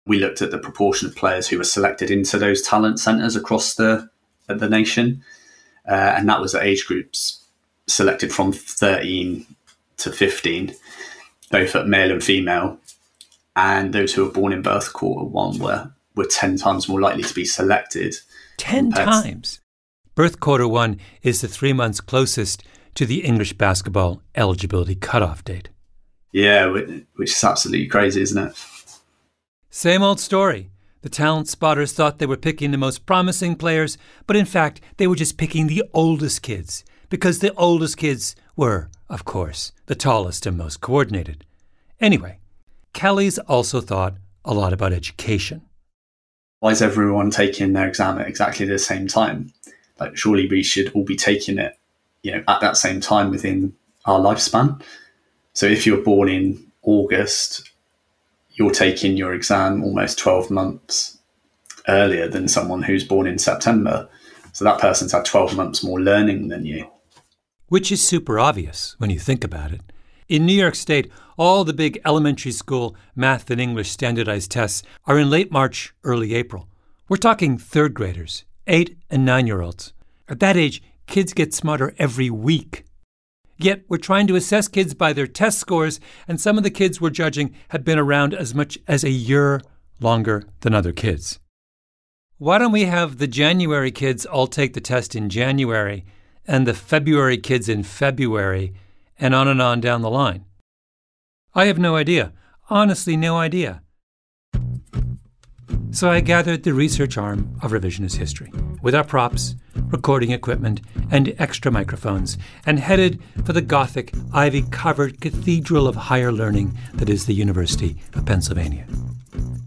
We 0.05 0.19
looked 0.19 0.41
at 0.41 0.51
the 0.51 0.57
proportion 0.57 1.07
of 1.09 1.15
players 1.15 1.47
who 1.47 1.57
were 1.57 1.63
selected 1.63 2.09
into 2.09 2.37
those 2.37 2.61
talent 2.61 2.99
centres 2.99 3.35
across 3.35 3.75
the 3.75 4.09
the 4.47 4.69
nation, 4.69 5.23
uh, 5.87 6.15
and 6.17 6.27
that 6.27 6.41
was 6.41 6.55
at 6.55 6.63
age 6.63 6.87
groups 6.87 7.39
selected 7.89 8.33
from 8.33 8.51
13 8.51 9.45
to 9.97 10.11
15, 10.11 10.73
both 11.51 11.75
at 11.75 11.87
male 11.87 12.11
and 12.11 12.23
female. 12.23 12.79
And 13.55 13.93
those 13.93 14.13
who 14.13 14.25
were 14.25 14.31
born 14.31 14.53
in 14.53 14.61
birth 14.61 14.93
quarter 14.93 15.25
one 15.25 15.59
were, 15.59 15.91
were 16.15 16.25
10 16.25 16.57
times 16.57 16.87
more 16.87 17.01
likely 17.01 17.23
to 17.23 17.33
be 17.33 17.45
selected. 17.45 18.15
10 18.57 18.91
times? 18.91 19.59
Birth 20.15 20.39
quarter 20.39 20.67
one 20.67 20.99
is 21.21 21.41
the 21.41 21.47
three 21.47 21.73
months 21.73 22.01
closest 22.01 22.63
to 22.95 23.05
the 23.05 23.23
English 23.23 23.53
basketball 23.53 24.21
eligibility 24.35 24.95
cutoff 24.95 25.43
date. 25.43 25.69
Yeah, 26.31 26.67
which 26.67 27.31
is 27.31 27.43
absolutely 27.43 27.87
crazy, 27.87 28.21
isn't 28.21 28.47
it? 28.49 28.65
Same 29.69 30.03
old 30.03 30.19
story. 30.19 30.69
The 31.01 31.09
talent 31.09 31.47
spotters 31.47 31.93
thought 31.93 32.19
they 32.19 32.25
were 32.25 32.37
picking 32.37 32.71
the 32.71 32.77
most 32.77 33.05
promising 33.05 33.55
players, 33.55 33.97
but 34.27 34.35
in 34.35 34.45
fact, 34.45 34.81
they 34.97 35.07
were 35.07 35.15
just 35.15 35.37
picking 35.37 35.67
the 35.67 35.83
oldest 35.93 36.41
kids 36.41 36.83
because 37.09 37.39
the 37.39 37.53
oldest 37.55 37.97
kids 37.97 38.35
were, 38.55 38.89
of 39.09 39.25
course, 39.25 39.71
the 39.87 39.95
tallest 39.95 40.45
and 40.45 40.57
most 40.57 40.81
coordinated. 40.81 41.45
Anyway, 41.99 42.39
Kelly's 42.93 43.39
also 43.39 43.81
thought 43.81 44.15
a 44.45 44.53
lot 44.53 44.73
about 44.73 44.93
education. 44.93 45.61
Why 46.59 46.71
is 46.71 46.81
everyone 46.81 47.31
taking 47.31 47.73
their 47.73 47.87
exam 47.87 48.19
at 48.19 48.27
exactly 48.27 48.65
the 48.65 48.79
same 48.79 49.07
time? 49.07 49.51
Like, 49.99 50.17
surely 50.17 50.47
we 50.47 50.63
should 50.63 50.91
all 50.93 51.03
be 51.03 51.15
taking 51.15 51.57
it, 51.57 51.77
you 52.21 52.31
know, 52.31 52.43
at 52.47 52.61
that 52.61 52.77
same 52.77 53.01
time 53.01 53.31
within 53.31 53.73
our 54.05 54.19
lifespan. 54.19 54.81
So 55.53 55.65
if 55.65 55.85
you're 55.85 56.03
born 56.03 56.29
in 56.29 56.71
August, 56.83 57.69
you're 58.53 58.71
taking 58.71 59.17
your 59.17 59.33
exam 59.33 59.83
almost 59.83 60.19
12 60.19 60.51
months 60.51 61.17
earlier 61.87 62.27
than 62.27 62.47
someone 62.47 62.81
who's 62.81 63.03
born 63.03 63.27
in 63.27 63.37
September. 63.37 64.07
So 64.53 64.65
that 64.65 64.79
person's 64.79 65.11
had 65.11 65.25
12 65.25 65.55
months 65.55 65.83
more 65.83 65.99
learning 65.99 66.49
than 66.49 66.65
you 66.65 66.89
which 67.69 67.91
is 67.91 68.05
super 68.05 68.39
obvious 68.39 68.95
when 68.97 69.09
you 69.09 69.19
think 69.19 69.43
about 69.43 69.71
it. 69.71 69.81
In 70.27 70.45
New 70.45 70.53
York 70.53 70.75
State, 70.75 71.09
all 71.37 71.63
the 71.63 71.73
big 71.73 71.99
elementary 72.05 72.51
school 72.51 72.95
math 73.15 73.49
and 73.49 73.61
English 73.61 73.89
standardized 73.89 74.51
tests 74.51 74.83
are 75.05 75.17
in 75.17 75.29
late 75.29 75.51
March, 75.51 75.93
early 76.03 76.35
April. 76.35 76.67
We're 77.07 77.17
talking 77.17 77.57
third 77.57 77.93
graders, 77.93 78.43
eight 78.67 78.97
and 79.09 79.25
nine 79.25 79.47
year 79.47 79.61
olds. 79.61 79.93
At 80.27 80.39
that 80.41 80.57
age, 80.57 80.83
kids 81.07 81.33
get 81.33 81.53
smarter 81.53 81.95
every 81.97 82.29
week. 82.29 82.85
Yet 83.57 83.83
we're 83.89 83.97
trying 83.97 84.27
to 84.27 84.35
assess 84.35 84.67
kids 84.67 84.93
by 84.93 85.13
their 85.13 85.27
test 85.27 85.59
scores, 85.59 85.99
and 86.27 86.39
some 86.39 86.57
of 86.57 86.63
the 86.63 86.69
kids 86.69 87.01
we're 87.01 87.09
judging 87.09 87.55
have 87.69 87.83
been 87.83 87.99
around 87.99 88.33
as 88.33 88.53
much 88.53 88.77
as 88.87 89.03
a 89.03 89.09
year 89.09 89.61
longer 89.99 90.43
than 90.61 90.73
other 90.73 90.93
kids. 90.93 91.39
Why 92.37 92.57
don't 92.57 92.71
we 92.71 92.85
have 92.85 93.17
the 93.17 93.27
January 93.27 93.91
kids 93.91 94.25
all 94.25 94.47
take 94.47 94.73
the 94.73 94.79
test 94.79 95.13
in 95.15 95.29
January 95.29 96.05
and 96.49 96.65
the 96.65 96.73
February 96.73 97.37
kids 97.37 97.69
in 97.69 97.83
February, 97.83 98.73
and 99.19 99.35
on 99.35 99.47
and 99.47 99.61
on 99.61 99.79
down 99.79 100.01
the 100.01 100.09
line? 100.09 100.43
I 101.53 101.65
have 101.65 101.77
no 101.77 101.95
idea. 101.95 102.33
Honestly, 102.71 103.15
no 103.15 103.37
idea. 103.37 103.83
So 105.91 106.09
I 106.09 106.21
gathered 106.21 106.63
the 106.63 106.73
research 106.73 107.17
arm 107.19 107.55
of 107.61 107.71
revisionist 107.71 108.17
history 108.17 108.51
with 108.81 108.95
our 108.95 109.03
props, 109.03 109.55
recording 109.75 110.31
equipment, 110.31 110.81
and 111.11 111.35
extra 111.37 111.71
microphones, 111.71 112.37
and 112.65 112.79
headed 112.79 113.21
for 113.45 113.53
the 113.53 113.61
Gothic, 113.61 114.11
ivy 114.33 114.63
covered 114.71 115.21
cathedral 115.21 115.87
of 115.87 115.95
higher 115.95 116.31
learning 116.31 116.75
that 116.95 117.09
is 117.09 117.25
the 117.27 117.33
University 117.33 117.97
of 118.15 118.25
Pennsylvania. 118.25 118.87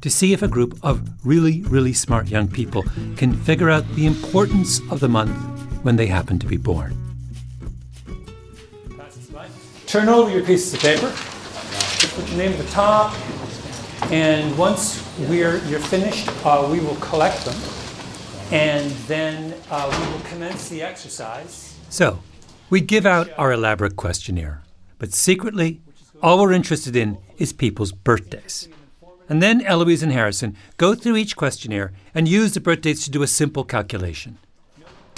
To 0.01 0.11
see 0.11 0.33
if 0.33 0.43
a 0.43 0.49
group 0.49 0.77
of 0.83 1.09
really, 1.25 1.63
really 1.63 1.93
smart 1.93 2.27
young 2.29 2.49
people 2.49 2.85
can 3.17 3.35
figure 3.35 3.71
out 3.71 3.89
the 3.95 4.07
importance 4.07 4.81
of 4.91 4.99
the 4.99 5.09
month 5.09 5.62
when 5.83 5.97
they 5.97 6.07
happen 6.07 6.39
to 6.39 6.47
be 6.47 6.57
born. 6.57 6.97
Turn 9.87 10.09
over 10.09 10.31
your 10.31 10.43
pieces 10.43 10.73
of 10.73 10.81
paper. 10.81 11.11
Just 12.01 12.15
put 12.15 12.27
your 12.29 12.39
name 12.39 12.53
at 12.53 12.59
the 12.59 12.71
top. 12.71 13.15
And 14.11 14.57
once 14.57 15.07
we're, 15.29 15.59
you're 15.67 15.81
finished, 15.81 16.29
uh, 16.47 16.67
we 16.71 16.81
will 16.81 16.97
collect 16.97 17.45
them. 17.45 17.57
And 18.51 18.91
then 19.07 19.55
uh, 19.71 19.89
we 19.91 20.13
will 20.13 20.25
commence 20.25 20.71
the 20.71 20.83
exercise. 20.83 21.79
So, 21.91 22.21
we 22.71 22.81
give 22.81 23.05
out 23.05 23.29
our 23.37 23.53
elaborate 23.53 23.97
questionnaire, 23.97 24.63
but 24.99 25.13
secretly, 25.13 25.83
all 26.23 26.41
we're 26.41 26.53
interested 26.53 26.97
in 26.97 27.19
is 27.37 27.53
people's 27.53 27.93
birthdays. 27.93 28.69
And 29.29 29.43
then 29.43 29.61
Eloise 29.61 30.03
and 30.03 30.13
Harrison 30.13 30.57
go 30.79 30.95
through 30.95 31.17
each 31.17 31.37
questionnaire 31.37 31.93
and 32.15 32.27
use 32.27 32.55
the 32.55 32.61
birth 32.61 32.81
dates 32.81 33.05
to 33.05 33.11
do 33.11 33.23
a 33.23 33.27
simple 33.27 33.65
calculation. 33.65 34.39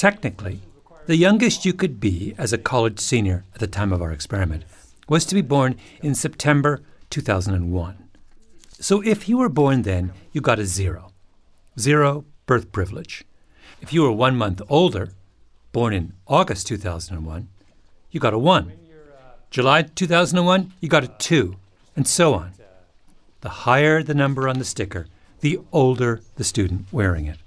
Technically, 0.04 0.60
the 1.06 1.16
youngest 1.16 1.64
you 1.64 1.72
could 1.72 1.98
be 1.98 2.34
as 2.36 2.52
a 2.52 2.58
college 2.58 3.00
senior 3.00 3.46
at 3.54 3.60
the 3.60 3.66
time 3.66 3.90
of 3.90 4.02
our 4.02 4.12
experiment 4.12 4.62
was 5.08 5.24
to 5.24 5.34
be 5.34 5.40
born 5.40 5.76
in 6.02 6.14
September 6.14 6.82
2001. 7.08 7.96
So 8.72 9.00
if 9.00 9.30
you 9.30 9.38
were 9.38 9.48
born 9.48 9.80
then, 9.80 10.12
you 10.30 10.42
got 10.42 10.58
a 10.58 10.66
zero. 10.66 11.12
Zero 11.78 12.26
birth 12.44 12.70
privilege. 12.70 13.24
If 13.80 13.94
you 13.94 14.02
were 14.02 14.12
one 14.12 14.36
month 14.36 14.60
older, 14.68 15.12
born 15.72 15.94
in 15.94 16.12
August 16.28 16.66
2001, 16.66 17.48
you 18.10 18.20
got 18.20 18.34
a 18.34 18.38
one. 18.38 18.72
July 19.50 19.80
2001, 19.84 20.70
you 20.82 20.88
got 20.90 21.04
a 21.04 21.08
two, 21.16 21.56
and 21.96 22.06
so 22.06 22.34
on. 22.34 22.52
The 23.40 23.64
higher 23.64 24.02
the 24.02 24.12
number 24.12 24.50
on 24.50 24.58
the 24.58 24.66
sticker, 24.66 25.06
the 25.40 25.60
older 25.72 26.20
the 26.36 26.44
student 26.44 26.92
wearing 26.92 27.24
it. 27.24 27.38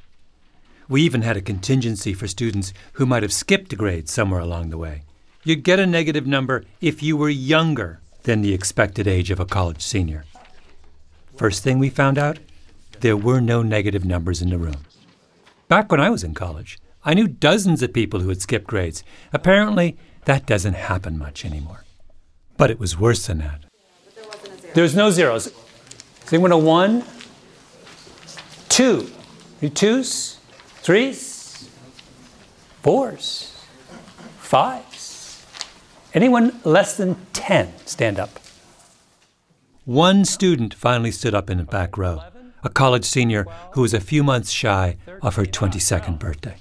We 0.90 1.02
even 1.02 1.22
had 1.22 1.36
a 1.36 1.42
contingency 1.42 2.14
for 2.14 2.28
students 2.28 2.74
who 2.94 3.06
might 3.06 3.24
have 3.24 3.34
skipped 3.34 3.74
a 3.74 3.76
grade 3.76 4.08
somewhere 4.08 4.40
along 4.40 4.70
the 4.70 4.78
way. 4.78 5.04
You'd 5.44 5.64
get 5.64 5.80
a 5.80 5.86
negative 5.86 6.26
number 6.26 6.64
if 6.82 7.04
you 7.04 7.18
were 7.18 7.30
younger 7.30 8.00
than 8.24 8.42
the 8.42 8.54
expected 8.54 9.08
age 9.08 9.30
of 9.30 9.40
a 9.40 9.46
college 9.46 9.82
senior. 9.82 10.26
First 11.36 11.64
thing 11.64 11.78
we 11.78 11.90
found 11.90 12.18
out 12.18 12.40
there 13.02 13.18
were 13.18 13.42
no 13.42 13.62
negative 13.62 14.06
numbers 14.06 14.42
in 14.42 14.50
the 14.50 14.58
room. 14.58 14.86
Back 15.68 15.92
when 15.92 16.02
I 16.02 16.10
was 16.10 16.24
in 16.24 16.34
college, 16.34 16.80
I 17.04 17.14
knew 17.14 17.28
dozens 17.28 17.82
of 17.84 17.94
people 17.94 18.22
who 18.22 18.30
had 18.30 18.42
skipped 18.42 18.68
grades. 18.68 19.04
Apparently, 19.32 19.98
that 20.26 20.46
doesn't 20.46 20.74
happen 20.74 21.18
much 21.18 21.46
anymore. 21.46 21.84
But 22.58 22.72
it 22.72 22.80
was 22.80 22.98
worse 22.98 23.28
than 23.28 23.38
that. 23.40 23.64
There's 24.74 24.96
no 24.96 25.12
zeros. 25.12 25.48
Is 25.48 25.54
anyone 26.34 26.52
a 26.52 26.58
one? 26.58 27.04
Two. 28.70 29.10
Any 29.62 29.70
twos? 29.70 30.37
Threes, 30.88 31.70
fours, 32.82 33.54
fives. 34.38 35.46
Anyone 36.14 36.62
less 36.64 36.96
than 36.96 37.18
10, 37.34 37.74
stand 37.86 38.18
up. 38.18 38.40
One 39.84 40.24
student 40.24 40.74
finally 40.74 41.12
stood 41.12 41.36
up 41.36 41.50
in 41.50 41.58
the 41.58 41.66
back 41.66 41.98
row, 41.98 42.22
a 42.64 42.70
college 42.70 43.04
senior 43.04 43.46
who 43.74 43.82
was 43.82 43.94
a 43.94 44.00
few 44.00 44.24
months 44.24 44.50
shy 44.50 44.96
of 45.22 45.36
her 45.36 45.44
22nd 45.44 46.20
birthday. 46.20 46.56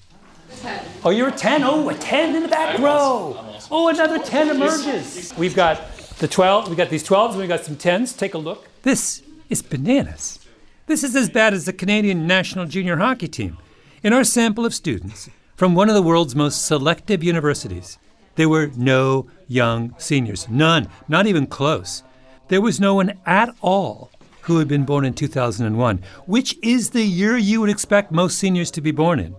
Oh, 1.04 1.10
you're 1.10 1.28
a 1.28 1.30
10? 1.30 1.62
Oh, 1.62 1.88
a 1.88 1.94
10 1.94 2.34
in 2.34 2.42
the 2.42 2.48
back 2.48 2.80
row. 2.80 3.38
Oh, 3.70 3.90
another 3.90 4.18
10 4.18 4.56
emerges. 4.56 5.34
We've 5.38 5.54
got 5.54 5.96
the 6.18 6.26
12, 6.26 6.66
we've 6.66 6.76
got 6.76 6.90
these 6.90 7.06
12s, 7.06 7.30
and 7.30 7.38
we've 7.38 7.48
got 7.48 7.64
some 7.64 7.76
10s. 7.76 8.18
Take 8.18 8.34
a 8.34 8.38
look. 8.38 8.66
This 8.82 9.22
is 9.48 9.62
bananas. 9.62 10.40
This 10.88 11.04
is 11.04 11.14
as 11.14 11.30
bad 11.30 11.54
as 11.54 11.64
the 11.64 11.72
Canadian 11.72 12.26
national 12.26 12.66
junior 12.66 12.96
hockey 12.96 13.28
team. 13.28 13.58
In 14.06 14.12
our 14.12 14.22
sample 14.22 14.64
of 14.64 14.72
students 14.72 15.28
from 15.56 15.74
one 15.74 15.88
of 15.88 15.96
the 15.96 16.00
world's 16.00 16.36
most 16.36 16.64
selective 16.64 17.24
universities, 17.24 17.98
There 18.36 18.48
were 18.48 18.70
no 18.76 19.26
young 19.48 19.96
seniors. 19.98 20.48
None. 20.48 20.88
Not 21.08 21.26
even 21.26 21.48
close. 21.48 22.04
There 22.46 22.60
was 22.60 22.78
no 22.78 22.94
one 22.94 23.18
at 23.26 23.52
all 23.60 24.12
who 24.42 24.58
had 24.60 24.68
been 24.68 24.84
born 24.84 25.04
in 25.04 25.12
2001, 25.12 26.04
which 26.24 26.56
is 26.62 26.90
the 26.90 27.02
year 27.02 27.36
you 27.36 27.60
would 27.60 27.68
expect 27.68 28.12
most 28.12 28.38
seniors 28.38 28.70
to 28.70 28.80
be 28.80 28.92
born 28.92 29.18
in. 29.18 29.34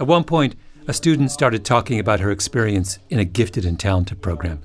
At 0.00 0.08
one 0.08 0.24
point, 0.24 0.56
a 0.88 0.92
student 0.92 1.30
started 1.30 1.64
talking 1.64 2.00
about 2.00 2.18
her 2.18 2.32
experience 2.32 2.98
in 3.08 3.20
a 3.20 3.24
gifted 3.24 3.64
and 3.64 3.78
talented 3.78 4.20
program. 4.20 4.62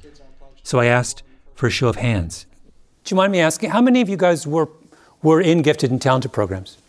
So 0.64 0.80
I 0.80 0.88
asked 0.88 1.22
for 1.54 1.68
a 1.68 1.70
show 1.70 1.90
of 1.90 1.98
hands. 1.98 2.48
Do 3.04 3.14
you 3.14 3.18
mind 3.18 3.34
me 3.34 3.40
asking, 3.40 3.70
how 3.70 3.82
many 3.84 4.02
of 4.02 4.10
you 4.10 4.18
guys 4.18 4.48
were, 4.48 4.70
were 5.22 5.42
in 5.42 5.62
gifted 5.62 5.92
and 5.92 6.02
talented 6.02 6.34
programs? 6.34 6.80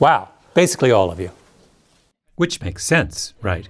Wow, 0.00 0.30
basically 0.56 0.90
all 0.90 1.10
of 1.10 1.20
you. 1.20 1.30
Which 2.36 2.62
makes 2.62 2.82
sense, 2.82 3.34
right? 3.42 3.68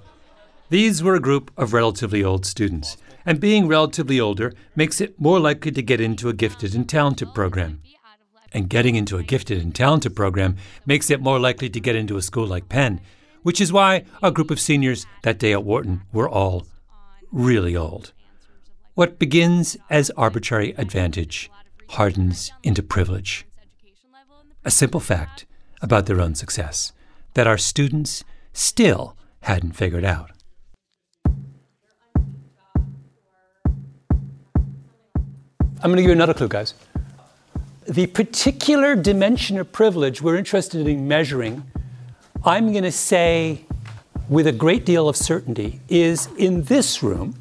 These 0.71 1.03
were 1.03 1.17
a 1.17 1.21
group 1.21 1.51
of 1.57 1.73
relatively 1.73 2.23
old 2.23 2.47
students, 2.47 2.97
and 3.27 3.41
being 3.41 3.67
relatively 3.67 4.21
older 4.21 4.53
makes 4.77 5.01
it 5.01 5.21
more 5.21 5.41
likely 5.41 5.73
to 5.73 5.83
get 5.83 6.01
into 6.01 6.29
a 6.29 6.33
gifted 6.33 6.77
and 6.77 6.89
talented 6.89 7.35
program. 7.35 7.83
And 8.53 8.71
getting 8.71 8.95
into 8.95 9.19
a 9.19 9.25
gifted 9.25 9.61
and 9.61 9.75
talented 9.75 10.15
program 10.15 10.57
makes 10.87 11.11
it 11.11 11.21
more 11.21 11.41
likely 11.41 11.69
to 11.71 11.81
get 11.81 11.97
into 11.97 12.17
a 12.17 12.23
school 12.23 12.47
like 12.47 12.69
Penn, 12.69 13.01
which 13.43 13.61
is 13.61 13.73
why 13.73 14.05
a 14.23 14.31
group 14.31 14.53
of 14.53 14.61
seniors 14.61 15.07
that 15.25 15.41
day 15.41 15.53
at 15.53 15.65
Wharton 15.65 16.03
were 16.13 16.29
all 16.29 16.69
really 17.33 17.77
old. 17.77 18.13
What 18.95 19.19
begins 19.19 19.77
as 19.91 20.11
arbitrary 20.11 20.73
advantage 20.79 21.51
hardens 21.91 22.53
into 22.63 22.83
privilege. 22.83 23.45
A 24.65 24.71
simple 24.71 25.01
fact 25.01 25.47
about 25.83 26.07
their 26.07 26.21
own 26.21 26.35
success 26.35 26.93
that 27.35 27.47
our 27.47 27.59
students 27.59 28.25
still 28.53 29.17
hadn't 29.43 29.73
figured 29.73 30.05
out. 30.05 30.31
I'm 35.83 35.91
going 35.93 35.97
to 35.97 36.03
give 36.03 36.09
you 36.09 36.13
another 36.13 36.35
clue, 36.35 36.49
guys. 36.49 36.75
The 37.87 38.07
particular 38.07 38.97
dimension 38.97 39.59
of 39.59 39.71
privilege 39.71 40.23
we're 40.23 40.37
interested 40.37 40.87
in 40.89 41.07
measuring, 41.07 41.63
I'm 42.45 42.73
going 42.73 42.85
to 42.85 42.91
say 42.91 43.67
with 44.29 44.47
a 44.47 44.53
great 44.53 44.85
deal 44.85 45.09
of 45.09 45.17
certainty, 45.17 45.81
is 45.89 46.29
in 46.39 46.63
this 46.63 47.03
room 47.03 47.37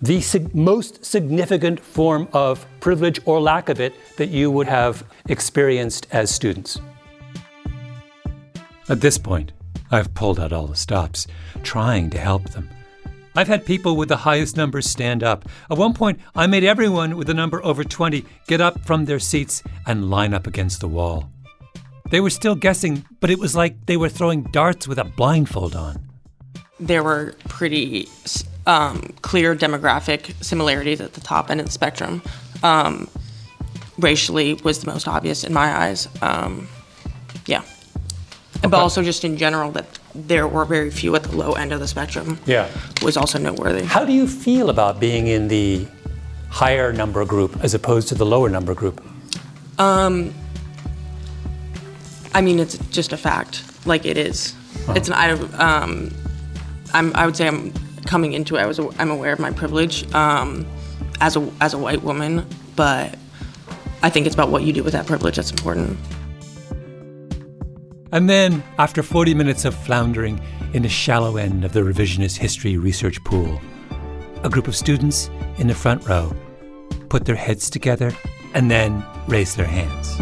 the 0.00 0.20
sig- 0.20 0.54
most 0.54 1.04
significant 1.04 1.80
form 1.80 2.28
of 2.32 2.64
privilege 2.80 3.20
or 3.24 3.40
lack 3.40 3.68
of 3.68 3.80
it 3.80 3.94
that 4.16 4.28
you 4.28 4.50
would 4.50 4.68
have 4.68 5.04
experienced 5.28 6.06
as 6.12 6.30
students. 6.30 6.80
At 8.88 9.00
this 9.00 9.18
point, 9.18 9.52
I've 9.90 10.14
pulled 10.14 10.38
out 10.38 10.52
all 10.52 10.66
the 10.66 10.76
stops, 10.76 11.26
trying 11.64 12.10
to 12.10 12.18
help 12.18 12.50
them. 12.50 12.70
I've 13.34 13.48
had 13.48 13.66
people 13.66 13.96
with 13.96 14.08
the 14.08 14.16
highest 14.16 14.56
numbers 14.56 14.88
stand 14.88 15.22
up. 15.22 15.44
At 15.70 15.76
one 15.76 15.92
point, 15.92 16.20
I 16.34 16.46
made 16.46 16.64
everyone 16.64 17.16
with 17.16 17.28
a 17.28 17.34
number 17.34 17.62
over 17.64 17.84
20 17.84 18.24
get 18.46 18.60
up 18.60 18.86
from 18.86 19.04
their 19.04 19.18
seats 19.18 19.62
and 19.86 20.08
line 20.08 20.32
up 20.32 20.46
against 20.46 20.80
the 20.80 20.88
wall. 20.88 21.30
They 22.10 22.20
were 22.20 22.30
still 22.30 22.54
guessing, 22.54 23.04
but 23.20 23.30
it 23.30 23.38
was 23.38 23.56
like 23.56 23.86
they 23.86 23.96
were 23.96 24.08
throwing 24.08 24.44
darts 24.44 24.86
with 24.86 24.98
a 24.98 25.04
blindfold 25.04 25.74
on. 25.74 26.08
There 26.78 27.02
were 27.02 27.34
pretty 27.48 28.08
um, 28.66 29.02
clear 29.22 29.56
demographic 29.56 30.32
similarities 30.42 31.00
at 31.00 31.14
the 31.14 31.20
top 31.20 31.50
end 31.50 31.60
of 31.60 31.66
the 31.66 31.72
spectrum. 31.72 32.22
Um, 32.62 33.08
racially 33.98 34.54
was 34.54 34.78
the 34.80 34.90
most 34.90 35.08
obvious 35.08 35.42
in 35.42 35.52
my 35.52 35.76
eyes. 35.76 36.08
Um, 36.22 36.68
yeah. 37.46 37.62
Okay. 38.58 38.68
But 38.68 38.80
also 38.80 39.02
just 39.02 39.24
in 39.24 39.36
general 39.36 39.70
that 39.72 39.98
there 40.14 40.48
were 40.48 40.64
very 40.64 40.90
few 40.90 41.14
at 41.14 41.22
the 41.22 41.36
low 41.36 41.52
end 41.52 41.72
of 41.72 41.80
the 41.80 41.88
spectrum. 41.88 42.38
Yeah. 42.46 42.68
Was 43.02 43.16
also 43.16 43.38
noteworthy. 43.38 43.84
How 43.84 44.04
do 44.04 44.12
you 44.12 44.26
feel 44.26 44.70
about 44.70 44.98
being 44.98 45.26
in 45.26 45.48
the 45.48 45.86
higher 46.48 46.92
number 46.92 47.24
group 47.24 47.62
as 47.62 47.74
opposed 47.74 48.08
to 48.08 48.14
the 48.14 48.24
lower 48.24 48.48
number 48.48 48.74
group? 48.74 49.04
Um, 49.78 50.32
I 52.34 52.40
mean, 52.40 52.58
it's 52.58 52.78
just 52.88 53.12
a 53.12 53.16
fact. 53.16 53.62
Like 53.86 54.04
it 54.04 54.16
is. 54.16 54.54
Huh. 54.86 54.94
It's 54.96 55.08
an 55.08 55.14
I. 55.14 55.30
Um, 55.58 56.10
I'm. 56.92 57.14
I 57.14 57.26
would 57.26 57.36
say 57.36 57.46
I'm 57.46 57.72
coming 58.06 58.32
into 58.32 58.56
it. 58.56 58.60
I 58.60 58.66
was. 58.66 58.80
I'm 58.98 59.10
aware 59.10 59.32
of 59.32 59.38
my 59.38 59.50
privilege 59.52 60.12
um, 60.14 60.66
as 61.20 61.36
a 61.36 61.50
as 61.60 61.74
a 61.74 61.78
white 61.78 62.02
woman, 62.02 62.46
but 62.74 63.16
I 64.02 64.10
think 64.10 64.26
it's 64.26 64.34
about 64.34 64.50
what 64.50 64.62
you 64.62 64.72
do 64.72 64.82
with 64.82 64.92
that 64.92 65.06
privilege 65.06 65.36
that's 65.36 65.50
important. 65.50 65.98
And 68.12 68.30
then, 68.30 68.62
after 68.78 69.02
40 69.02 69.34
minutes 69.34 69.64
of 69.64 69.74
floundering 69.74 70.40
in 70.72 70.82
the 70.82 70.88
shallow 70.88 71.36
end 71.36 71.64
of 71.64 71.72
the 71.72 71.80
revisionist 71.80 72.38
history 72.38 72.76
research 72.76 73.22
pool, 73.24 73.60
a 74.44 74.48
group 74.48 74.68
of 74.68 74.76
students 74.76 75.28
in 75.58 75.66
the 75.66 75.74
front 75.74 76.06
row 76.06 76.34
put 77.08 77.24
their 77.24 77.36
heads 77.36 77.68
together 77.68 78.12
and 78.54 78.70
then 78.70 79.04
raised 79.26 79.56
their 79.56 79.66
hands. 79.66 80.20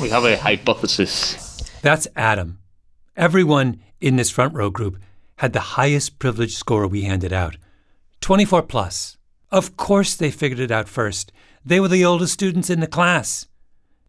We 0.00 0.10
have 0.10 0.24
a 0.24 0.36
hypothesis. 0.36 1.62
That's 1.80 2.08
Adam. 2.14 2.58
Everyone 3.16 3.80
in 4.00 4.16
this 4.16 4.30
front 4.30 4.54
row 4.54 4.68
group 4.68 4.98
had 5.36 5.52
the 5.52 5.60
highest 5.60 6.18
privilege 6.18 6.54
score 6.54 6.86
we 6.86 7.02
handed 7.02 7.32
out 7.32 7.56
24 8.20 8.62
plus. 8.62 9.16
Of 9.50 9.76
course, 9.76 10.14
they 10.14 10.30
figured 10.30 10.60
it 10.60 10.70
out 10.70 10.88
first. 10.88 11.32
They 11.64 11.80
were 11.80 11.88
the 11.88 12.04
oldest 12.04 12.32
students 12.32 12.70
in 12.70 12.80
the 12.80 12.86
class. 12.86 13.46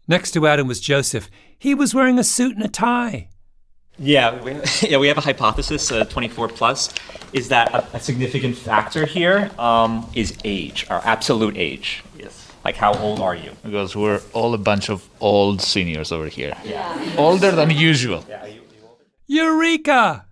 Next 0.07 0.31
to 0.31 0.45
Adam 0.45 0.67
was 0.67 0.79
Joseph. 0.79 1.29
He 1.57 1.73
was 1.73 1.95
wearing 1.95 2.19
a 2.19 2.23
suit 2.23 2.55
and 2.55 2.63
a 2.63 2.67
tie. 2.67 3.29
Yeah, 3.97 4.41
we, 4.43 4.55
yeah, 4.81 4.97
we 4.97 5.07
have 5.07 5.17
a 5.17 5.21
hypothesis, 5.21 5.91
uh, 5.91 6.05
24 6.05 6.49
plus, 6.49 6.93
is 7.33 7.47
that 7.49 7.73
a, 7.73 7.95
a 7.95 7.99
significant 7.99 8.55
factor 8.55 9.05
here 9.05 9.49
um, 9.57 10.07
is 10.13 10.37
age, 10.43 10.85
our 10.89 11.01
absolute 11.05 11.57
age. 11.57 12.03
Yes. 12.17 12.51
Like, 12.63 12.75
how 12.75 12.93
old 12.93 13.19
are 13.19 13.35
you? 13.35 13.51
Because 13.63 13.95
we're 13.95 14.21
all 14.33 14.53
a 14.53 14.57
bunch 14.57 14.89
of 14.89 15.07
old 15.21 15.61
seniors 15.61 16.11
over 16.11 16.27
here. 16.27 16.55
Yeah. 16.63 17.15
Older 17.17 17.51
than 17.51 17.69
usual. 17.71 18.25
Yeah. 18.27 18.47
Eureka! 19.27 20.25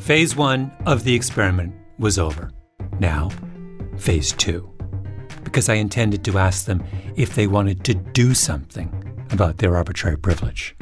Phase 0.00 0.34
one 0.36 0.72
of 0.84 1.04
the 1.04 1.14
experiment 1.14 1.74
was 1.98 2.18
over. 2.18 2.50
Now, 2.98 3.30
phase 3.96 4.32
two 4.32 4.71
because 5.44 5.68
I 5.68 5.74
intended 5.74 6.24
to 6.24 6.38
ask 6.38 6.66
them 6.66 6.84
if 7.16 7.34
they 7.34 7.46
wanted 7.46 7.84
to 7.84 7.94
do 7.94 8.34
something 8.34 8.88
about 9.30 9.58
their 9.58 9.76
arbitrary 9.76 10.18
privilege. 10.18 10.74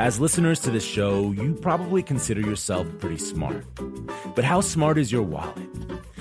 As 0.00 0.18
listeners 0.18 0.60
to 0.60 0.70
this 0.70 0.84
show, 0.84 1.30
you 1.30 1.54
probably 1.54 2.02
consider 2.02 2.40
yourself 2.40 2.86
pretty 2.98 3.16
smart. 3.16 3.64
But 4.34 4.44
how 4.44 4.60
smart 4.60 4.98
is 4.98 5.12
your 5.12 5.22
wallet? 5.22 5.68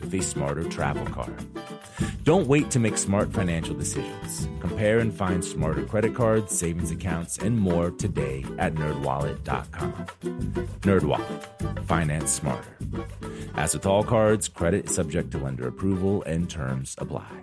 with 0.00 0.14
a 0.14 0.22
smarter 0.22 0.64
travel 0.64 1.06
card. 1.06 1.46
Don't 2.24 2.46
wait 2.46 2.70
to 2.70 2.78
make 2.78 2.98
smart 2.98 3.32
financial 3.32 3.74
decisions. 3.74 4.48
Compare 4.60 4.98
and 4.98 5.12
find 5.12 5.44
smarter 5.44 5.84
credit 5.84 6.14
cards, 6.14 6.56
savings 6.56 6.90
accounts, 6.90 7.38
and 7.38 7.58
more 7.58 7.90
today 7.90 8.44
at 8.58 8.74
nerdwallet.com. 8.74 9.92
Nerdwallet. 10.80 11.84
Finance 11.86 12.30
smarter. 12.30 12.76
As 13.54 13.74
with 13.74 13.86
all 13.86 14.04
cards, 14.04 14.48
credit 14.48 14.86
is 14.86 14.94
subject 14.94 15.30
to 15.32 15.38
lender 15.38 15.68
approval 15.68 16.22
and 16.24 16.48
terms 16.48 16.94
apply. 16.98 17.42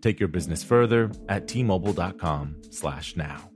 Take 0.00 0.20
your 0.20 0.28
business 0.28 0.62
further 0.62 1.10
at 1.28 1.48
t-mobile.com/now. 1.48 3.55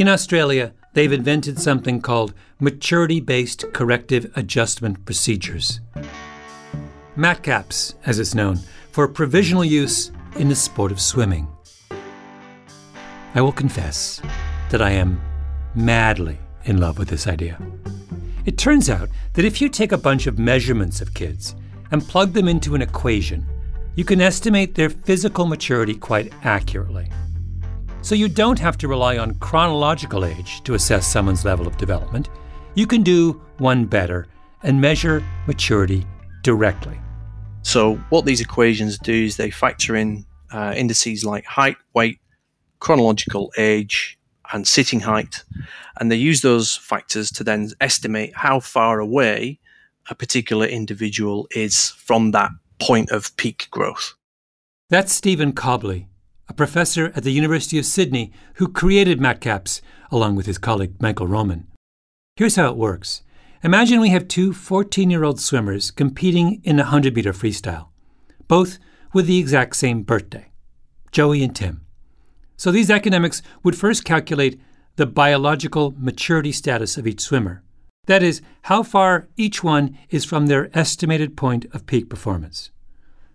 In 0.00 0.08
Australia, 0.08 0.72
they've 0.94 1.12
invented 1.12 1.58
something 1.58 2.00
called 2.00 2.32
maturity 2.58 3.20
based 3.20 3.70
corrective 3.74 4.32
adjustment 4.34 5.04
procedures. 5.04 5.82
MATCAPS, 7.18 7.96
as 8.06 8.18
it's 8.18 8.34
known, 8.34 8.60
for 8.92 9.06
provisional 9.06 9.62
use 9.62 10.10
in 10.36 10.48
the 10.48 10.54
sport 10.54 10.90
of 10.90 11.02
swimming. 11.02 11.46
I 13.34 13.42
will 13.42 13.52
confess 13.52 14.22
that 14.70 14.80
I 14.80 14.92
am 14.92 15.20
madly 15.74 16.38
in 16.64 16.80
love 16.80 16.98
with 16.98 17.08
this 17.08 17.26
idea. 17.26 17.60
It 18.46 18.56
turns 18.56 18.88
out 18.88 19.10
that 19.34 19.44
if 19.44 19.60
you 19.60 19.68
take 19.68 19.92
a 19.92 19.98
bunch 19.98 20.26
of 20.26 20.38
measurements 20.38 21.02
of 21.02 21.12
kids 21.12 21.54
and 21.90 22.00
plug 22.08 22.32
them 22.32 22.48
into 22.48 22.74
an 22.74 22.80
equation, 22.80 23.44
you 23.96 24.06
can 24.06 24.22
estimate 24.22 24.76
their 24.76 24.88
physical 24.88 25.44
maturity 25.44 25.94
quite 25.94 26.32
accurately. 26.42 27.10
So 28.02 28.14
you 28.14 28.28
don't 28.28 28.58
have 28.58 28.78
to 28.78 28.88
rely 28.88 29.18
on 29.18 29.34
chronological 29.34 30.24
age 30.24 30.62
to 30.64 30.74
assess 30.74 31.06
someone's 31.06 31.44
level 31.44 31.66
of 31.66 31.76
development. 31.76 32.30
You 32.74 32.86
can 32.86 33.02
do 33.02 33.40
one 33.58 33.84
better 33.84 34.26
and 34.62 34.80
measure 34.80 35.22
maturity 35.46 36.06
directly. 36.42 36.98
So, 37.62 37.96
what 38.08 38.24
these 38.24 38.40
equations 38.40 38.98
do 38.98 39.24
is 39.24 39.36
they 39.36 39.50
factor 39.50 39.96
in 39.96 40.24
uh, 40.50 40.72
indices 40.74 41.24
like 41.24 41.44
height, 41.44 41.76
weight, 41.92 42.18
chronological 42.78 43.52
age, 43.58 44.18
and 44.52 44.66
sitting 44.66 45.00
height, 45.00 45.44
and 45.98 46.10
they 46.10 46.16
use 46.16 46.40
those 46.40 46.76
factors 46.76 47.30
to 47.32 47.44
then 47.44 47.70
estimate 47.80 48.32
how 48.34 48.60
far 48.60 48.98
away 48.98 49.60
a 50.08 50.14
particular 50.14 50.66
individual 50.66 51.46
is 51.54 51.90
from 51.90 52.30
that 52.30 52.50
point 52.80 53.10
of 53.10 53.36
peak 53.36 53.68
growth. 53.70 54.14
That's 54.88 55.12
Stephen 55.12 55.52
Cobley, 55.52 56.08
a 56.50 56.52
professor 56.52 57.12
at 57.14 57.22
the 57.22 57.30
University 57.30 57.78
of 57.78 57.86
Sydney 57.86 58.32
who 58.54 58.66
created 58.66 59.20
MATCAPS 59.20 59.80
along 60.10 60.34
with 60.34 60.46
his 60.46 60.58
colleague 60.58 61.00
Michael 61.00 61.28
Romann. 61.28 61.68
Here's 62.34 62.56
how 62.56 62.68
it 62.68 62.76
works. 62.76 63.22
Imagine 63.62 64.00
we 64.00 64.08
have 64.10 64.26
two 64.26 64.52
14 64.52 65.10
year 65.10 65.22
old 65.22 65.40
swimmers 65.40 65.92
competing 65.92 66.60
in 66.64 66.80
a 66.80 66.82
100 66.82 67.14
meter 67.14 67.32
freestyle, 67.32 67.90
both 68.48 68.78
with 69.14 69.26
the 69.26 69.38
exact 69.38 69.76
same 69.76 70.02
birthday 70.02 70.50
Joey 71.12 71.44
and 71.44 71.54
Tim. 71.54 71.86
So 72.56 72.72
these 72.72 72.90
academics 72.90 73.42
would 73.62 73.78
first 73.78 74.04
calculate 74.04 74.60
the 74.96 75.06
biological 75.06 75.94
maturity 75.96 76.50
status 76.50 76.98
of 76.98 77.06
each 77.06 77.20
swimmer. 77.20 77.62
That 78.06 78.24
is, 78.24 78.42
how 78.62 78.82
far 78.82 79.28
each 79.36 79.62
one 79.62 79.96
is 80.10 80.24
from 80.24 80.46
their 80.46 80.76
estimated 80.76 81.36
point 81.36 81.66
of 81.72 81.86
peak 81.86 82.10
performance. 82.10 82.70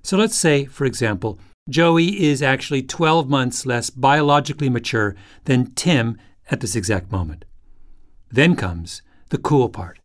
So 0.03 0.17
let's 0.17 0.37
say, 0.37 0.65
for 0.65 0.83
example, 0.83 1.39
Joey 1.67 2.23
is 2.23 2.43
actually 2.43 2.83
12 2.83 3.27
months 3.27 3.65
less 3.65 3.89
biologically 3.89 4.69
mature 4.69 5.15
than 5.45 5.73
Tim 5.73 6.17
at 6.51 6.59
this 6.59 6.75
exact 6.75 7.11
moment. 7.11 7.43
Then 8.31 8.55
comes 8.55 9.01
the 9.29 9.39
cool 9.39 9.69
part. 9.69 9.99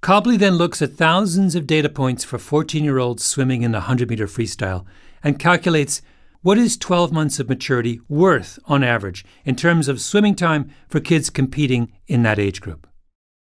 Cobley 0.00 0.36
then 0.36 0.54
looks 0.54 0.82
at 0.82 0.94
thousands 0.94 1.54
of 1.54 1.68
data 1.68 1.88
points 1.88 2.24
for 2.24 2.38
14 2.38 2.82
year 2.82 2.98
olds 2.98 3.22
swimming 3.22 3.62
in 3.62 3.70
the 3.70 3.78
100 3.78 4.10
meter 4.10 4.26
freestyle 4.26 4.84
and 5.22 5.38
calculates 5.38 6.02
what 6.42 6.58
is 6.58 6.76
12 6.76 7.12
months 7.12 7.38
of 7.38 7.48
maturity 7.48 8.00
worth 8.08 8.58
on 8.66 8.82
average 8.82 9.24
in 9.44 9.54
terms 9.54 9.86
of 9.86 10.00
swimming 10.00 10.34
time 10.34 10.70
for 10.88 10.98
kids 10.98 11.30
competing 11.30 11.92
in 12.06 12.22
that 12.24 12.38
age 12.40 12.60
group. 12.60 12.88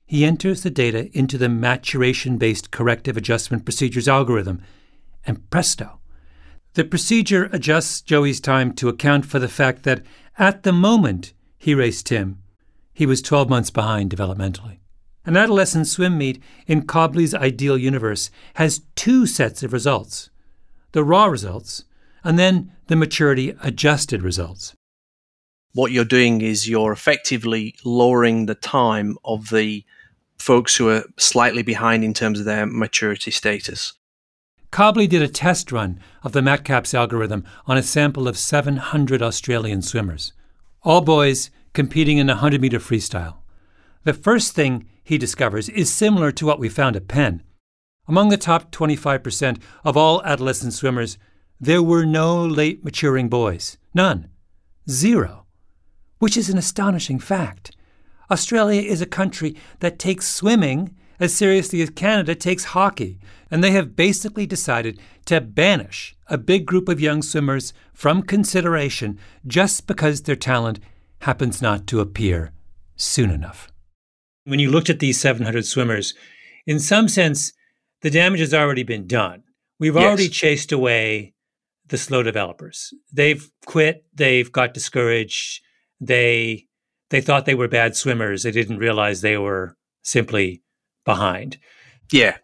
He 0.05 0.25
enters 0.25 0.63
the 0.63 0.71
data 0.71 1.11
into 1.17 1.39
the 1.39 1.49
maturation 1.49 2.37
based 2.37 2.71
corrective 2.71 3.17
adjustment 3.17 3.65
procedures 3.65 4.09
algorithm, 4.09 4.63
and 5.27 5.51
presto, 5.51 5.96
the 6.77 6.85
procedure 6.85 7.49
adjusts 7.53 8.03
Joey's 8.03 8.39
time 8.39 8.75
to 8.75 8.91
account 8.91 9.25
for 9.25 9.39
the 9.39 9.49
fact 9.49 9.83
that 9.85 10.03
at 10.39 10.63
the 10.63 10.75
moment 10.75 11.33
he 11.57 11.75
raced 11.75 12.05
Tim, 12.07 12.43
he 12.93 13.07
was 13.07 13.23
12 13.23 13.49
months 13.49 13.71
behind 13.71 14.11
developmentally. 14.11 14.81
An 15.25 15.39
adolescent 15.39 15.87
swim 15.87 16.19
meet 16.19 16.41
in 16.67 16.87
Cobley's 16.87 17.35
ideal 17.35 17.79
universe 17.79 18.31
has 18.57 18.83
two 18.95 19.27
sets 19.27 19.63
of 19.63 19.73
results 19.73 20.29
the 20.93 21.03
raw 21.03 21.27
results, 21.27 21.85
and 22.23 22.39
then 22.39 22.73
the 22.89 22.97
maturity 22.97 23.55
adjusted 23.63 24.23
results. 24.23 24.75
What 25.73 25.93
you're 25.93 26.05
doing 26.05 26.43
is 26.43 26.69
you're 26.69 26.93
effectively 26.93 27.75
lowering 27.85 28.47
the 28.47 28.55
time 28.55 29.17
of 29.25 29.49
the 29.49 29.85
folks 30.39 30.77
who 30.77 30.91
are 30.91 31.05
slightly 31.19 31.63
behind 31.63 32.05
in 32.05 32.15
terms 32.15 32.39
of 32.39 32.45
their 32.45 32.67
maturity 32.67 33.31
status. 33.31 33.95
Cobley 34.77 35.07
did 35.07 35.23
a 35.23 35.29
test 35.29 35.73
run 35.73 35.99
of 36.23 36.33
the 36.33 36.43
MATCAPS 36.43 36.93
algorithm 36.93 37.45
on 37.67 37.79
a 37.79 37.83
sample 37.83 38.29
of 38.29 38.37
700 38.37 39.23
Australian 39.23 39.81
swimmers, 39.81 40.35
all 40.83 41.01
boys 41.01 41.51
competing 41.73 42.19
in 42.19 42.29
a 42.29 42.35
100 42.35 42.61
meter 42.61 42.79
freestyle. 42.79 43.39
The 44.05 44.13
first 44.13 44.55
thing 44.55 44.87
he 45.03 45.17
discovers 45.17 45.71
is 45.71 45.91
similar 45.91 46.31
to 46.33 46.45
what 46.45 46.59
we 46.59 46.69
found 46.69 46.95
at 46.95 47.09
Penn. 47.09 47.43
Among 48.07 48.29
the 48.29 48.37
top 48.37 48.71
25% 48.71 49.63
of 49.83 49.97
all 49.97 50.23
adolescent 50.25 50.75
swimmers, 50.75 51.17
there 51.59 51.83
were 51.83 52.05
no 52.05 52.45
late 52.45 52.85
maturing 52.85 53.31
boys. 53.31 53.79
None. 53.95 54.29
Zero. 54.91 55.47
Which 56.19 56.37
is 56.37 56.51
an 56.51 56.59
astonishing 56.59 57.19
fact. 57.19 57.75
Australia 58.31 58.83
is 58.83 59.01
a 59.01 59.07
country 59.07 59.57
that 59.81 59.99
takes 59.99 60.27
swimming 60.27 60.95
as 61.19 61.35
seriously 61.35 61.81
as 61.83 61.91
Canada 61.91 62.35
takes 62.35 62.65
hockey, 62.67 63.19
and 63.51 63.63
they 63.63 63.71
have 63.71 63.97
basically 63.97 64.47
decided 64.47 64.99
to 65.27 65.41
banish 65.41 66.15
a 66.29 66.39
big 66.39 66.67
group 66.67 66.89
of 66.89 67.01
young 67.01 67.23
swimmers 67.23 67.73
from 67.93 68.23
consideration 68.23 69.19
just 69.47 69.87
because 69.87 70.23
their 70.23 70.37
talent 70.37 70.81
happens 71.21 71.63
not 71.63 71.87
to 71.87 72.01
appear 72.01 72.53
soon 72.97 73.31
enough. 73.31 73.71
When 74.45 74.59
you 74.59 74.71
looked 74.71 74.91
at 74.91 74.99
these 74.99 75.21
700 75.21 75.65
swimmers, 75.65 76.15
in 76.67 76.79
some 76.79 77.09
sense, 77.09 77.53
the 78.03 78.11
damage 78.11 78.41
has 78.41 78.55
already 78.55 78.83
been 78.83 79.07
done. 79.07 79.43
We've 79.79 79.95
Yes. 79.95 80.05
already 80.05 80.29
chased 80.29 80.73
away 80.73 81.35
the 81.89 81.99
slow 81.99 82.23
developers. 82.23 82.93
They've 83.13 83.49
quit, 83.65 84.05
they've 84.15 84.51
got 84.51 84.75
discouraged, 84.75 85.61
they 86.01 86.65
they 87.11 87.21
thought 87.21 87.47
they 87.47 87.55
were 87.55 87.69
bad 87.69 87.95
swimmers. 87.95 88.43
They 88.43 88.51
didn't 88.51 88.79
realize 88.79 89.21
they 89.21 89.39
were 89.39 89.77
simply 90.03 90.63
behind. 91.07 91.57
Yeah. 92.13 92.37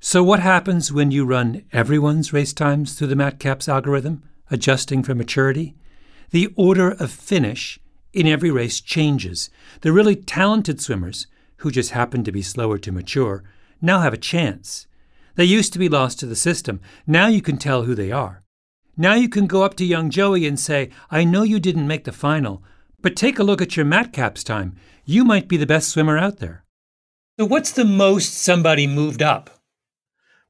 So 0.00 0.24
what 0.24 0.40
happens 0.40 0.92
when 0.92 1.12
you 1.12 1.24
run 1.24 1.64
everyone's 1.72 2.32
race 2.32 2.52
times 2.52 2.94
through 2.94 3.08
the 3.08 3.14
MATCAPS 3.14 3.68
algorithm, 3.68 4.24
adjusting 4.50 5.04
for 5.04 5.14
maturity? 5.14 5.76
The 6.30 6.52
order 6.56 6.90
of 6.90 7.12
finish 7.12 7.78
in 8.12 8.26
every 8.26 8.50
race 8.50 8.80
changes. 8.80 9.50
The 9.82 9.92
really 9.92 10.16
talented 10.16 10.80
swimmers, 10.80 11.26
who 11.58 11.70
just 11.70 11.90
happen 11.90 12.24
to 12.24 12.32
be 12.32 12.42
slower 12.42 12.78
to 12.78 12.92
mature, 12.92 13.44
now 13.80 14.00
have 14.00 14.12
a 14.12 14.18
chance. 14.18 14.86
They 15.34 15.44
used 15.44 15.72
to 15.72 15.78
be 15.78 15.88
lost 15.88 16.18
to 16.20 16.26
the 16.26 16.36
system. 16.36 16.80
Now 17.06 17.28
you 17.28 17.42
can 17.42 17.58
tell 17.58 17.82
who 17.82 17.94
they 17.94 18.10
are. 18.10 18.42
Now 18.96 19.14
you 19.14 19.28
can 19.28 19.46
go 19.46 19.62
up 19.62 19.74
to 19.76 19.84
young 19.84 20.10
Joey 20.10 20.46
and 20.46 20.58
say, 20.58 20.90
I 21.10 21.22
know 21.24 21.42
you 21.42 21.60
didn't 21.60 21.86
make 21.86 22.04
the 22.04 22.12
final, 22.12 22.62
but 23.00 23.14
take 23.14 23.38
a 23.38 23.44
look 23.44 23.62
at 23.62 23.76
your 23.76 23.86
MATCAPS 23.86 24.44
time. 24.44 24.76
You 25.04 25.24
might 25.24 25.48
be 25.48 25.56
the 25.56 25.66
best 25.66 25.88
swimmer 25.88 26.18
out 26.18 26.38
there. 26.38 26.64
So, 27.38 27.44
what's 27.44 27.70
the 27.70 27.84
most 27.84 28.34
somebody 28.34 28.88
moved 28.88 29.22
up? 29.22 29.60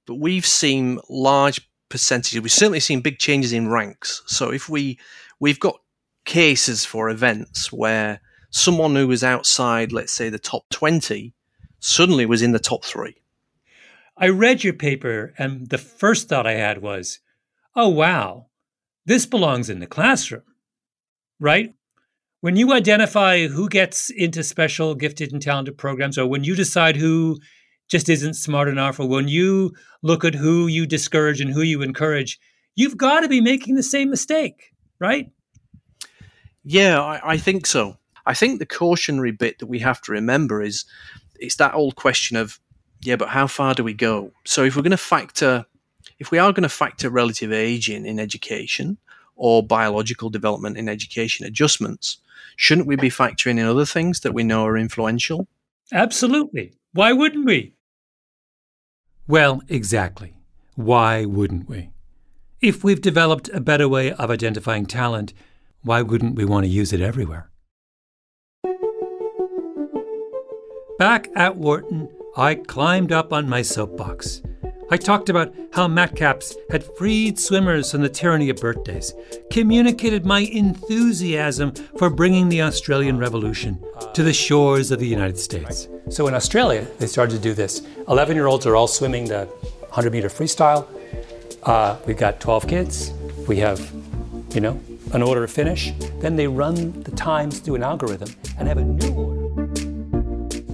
But 0.07 0.15
we've 0.15 0.47
seen 0.47 0.99
large 1.11 1.61
percentages. 1.91 2.41
We've 2.41 2.51
certainly 2.51 2.81
seen 2.81 3.03
big 3.03 3.19
changes 3.19 3.53
in 3.53 3.69
ranks. 3.69 4.23
So 4.27 4.51
if 4.51 4.71
we 4.71 4.99
we've 5.39 5.61
got 5.61 5.81
cases 6.25 6.87
for 6.87 7.11
events 7.11 7.71
where 7.71 8.23
someone 8.49 8.97
who 8.97 9.07
was 9.07 9.23
outside, 9.23 9.93
let's 9.93 10.15
say, 10.15 10.31
the 10.31 10.39
top 10.39 10.63
twenty, 10.71 11.35
suddenly 11.79 12.25
was 12.25 12.41
in 12.41 12.53
the 12.53 12.59
top 12.59 12.87
three. 12.87 13.17
I 14.17 14.31
read 14.31 14.65
your 14.65 14.73
paper, 14.73 15.35
and 15.37 15.69
the 15.69 15.77
first 15.77 16.31
thought 16.31 16.47
I 16.47 16.55
had 16.55 16.81
was, 16.81 17.21
oh, 17.77 17.89
wow, 17.89 18.47
this 19.05 19.27
belongs 19.27 19.69
in 19.69 19.81
the 19.81 19.87
classroom, 19.87 20.43
right? 21.39 21.75
When 22.41 22.55
you 22.55 22.73
identify 22.73 23.49
who 23.49 23.69
gets 23.69 24.11
into 24.11 24.45
special 24.45 24.95
gifted 24.95 25.33
and 25.33 25.43
talented 25.43 25.77
programs, 25.77 26.17
or 26.17 26.27
when 26.27 26.45
you 26.45 26.55
decide 26.55 26.95
who 26.97 27.39
just 27.89 28.09
isn't 28.09 28.35
smart 28.35 28.69
enough, 28.69 29.01
or 29.01 29.09
when 29.09 29.27
you 29.27 29.75
look 30.03 30.25
at 30.25 30.37
who 30.37 30.69
you 30.69 30.87
discourage 30.87 31.41
and 31.41 31.53
who 31.53 31.63
you 31.63 31.83
encourage, 31.83 32.39
you've 32.77 32.97
got 32.97 33.21
to 33.21 33.29
be 33.29 33.41
making 33.41 33.75
the 33.75 33.83
same 33.83 34.09
mistake, 34.09 34.73
right? 35.01 35.33
Yeah, 36.63 37.01
I, 37.01 37.33
I 37.33 37.37
think 37.39 37.67
so. 37.67 37.97
I 38.25 38.35
think 38.35 38.61
the 38.61 38.67
cautionary 38.67 39.33
bit 39.33 39.59
that 39.59 39.67
we 39.67 39.81
have 39.81 40.01
to 40.03 40.13
remember 40.13 40.63
is 40.63 40.85
it's 41.41 41.57
that 41.57 41.75
old 41.75 41.97
question 41.97 42.37
of, 42.37 42.61
yeah, 43.01 43.17
but 43.17 43.31
how 43.31 43.49
far 43.49 43.75
do 43.75 43.83
we 43.83 43.95
go? 43.95 44.31
So 44.45 44.63
if 44.63 44.77
we're 44.77 44.83
going 44.83 44.91
to 44.93 44.97
factor, 44.97 45.67
if 46.21 46.31
we 46.31 46.39
are 46.39 46.53
going 46.53 46.63
to 46.63 46.69
factor 46.69 47.11
relative 47.11 47.53
age 47.53 47.91
in 47.91 48.07
in 48.07 48.21
education 48.21 48.99
or 49.35 49.63
biological 49.63 50.31
development 50.31 50.77
in 50.77 50.89
education 50.89 51.47
adjustments, 51.47 52.19
shouldn't 52.59 52.89
we 52.89 52.97
be 52.97 53.09
factoring 53.09 53.57
in 53.57 53.67
other 53.67 53.87
things 53.87 54.21
that 54.21 54.35
we 54.35 54.43
know 54.43 54.67
are 54.67 54.77
influential? 54.77 55.47
Absolutely. 55.93 56.75
Why 56.93 57.13
wouldn't 57.13 57.47
we? 57.47 57.75
Well, 59.29 59.63
exactly. 59.69 60.35
Why 60.75 61.25
wouldn't 61.25 61.69
we? 61.69 61.91
If 62.61 62.83
we've 62.83 63.01
developed 63.01 63.49
a 63.51 63.61
better 63.61 63.89
way 63.89 64.11
of 64.11 64.29
identifying 64.29 64.87
talent, 64.87 65.33
why 65.83 66.03
wouldn't 66.03 66.35
we 66.35 66.45
want 66.45 66.65
to 66.65 66.69
use 66.69 66.93
it 66.93 67.01
everywhere? 67.01 67.49
Back 70.99 71.29
at 71.37 71.57
Wharton, 71.57 72.09
I 72.37 72.57
climbed 72.57 73.13
up 73.13 73.33
on 73.33 73.49
my 73.49 73.63
soapbox. 73.63 74.43
I 74.91 74.97
talked 74.97 75.29
about 75.29 75.55
how 75.75 75.87
Matcaps 75.87 76.55
had 76.71 76.83
freed 76.97 77.39
swimmers 77.39 77.93
from 77.93 78.01
the 78.01 78.09
tyranny 78.09 78.49
of 78.49 78.57
birthdays, 78.57 79.13
communicated 79.51 80.25
my 80.25 80.41
enthusiasm 80.41 81.73
for 81.99 82.09
bringing 82.09 82.49
the 82.49 82.63
Australian 82.63 83.19
Revolution 83.19 83.79
to 84.15 84.23
the 84.23 84.33
shores 84.33 84.91
of 84.91 84.99
the 84.99 85.07
United 85.07 85.39
States. 85.39 85.89
So 86.09 86.27
in 86.27 86.33
Australia, 86.33 86.87
they 86.99 87.07
started 87.07 87.37
to 87.37 87.39
do 87.39 87.53
this. 87.53 87.87
11 88.09 88.35
year 88.35 88.47
olds 88.47 88.65
are 88.65 88.77
all 88.77 88.89
swimming 88.89 89.27
the 89.27 89.45
100 89.45 90.11
meter 90.11 90.29
freestyle. 90.29 90.87
Uh, 91.65 91.99
we've 92.07 92.17
got 92.17 92.41
12 92.41 92.67
kids. 92.67 93.11
We 93.47 93.59
have, 93.59 93.93
you 94.55 94.63
know, 94.63 94.81
an 95.13 95.23
order 95.23 95.43
to 95.43 95.53
finish. 95.53 95.93
Then 96.21 96.37
they 96.37 96.47
run 96.47 97.03
the 97.03 97.11
times 97.11 97.59
through 97.59 97.75
an 97.75 97.83
algorithm 97.83 98.35
and 98.59 98.67
have 98.67 98.79
a 98.79 98.85
new 98.85 99.13
order. 99.13 99.67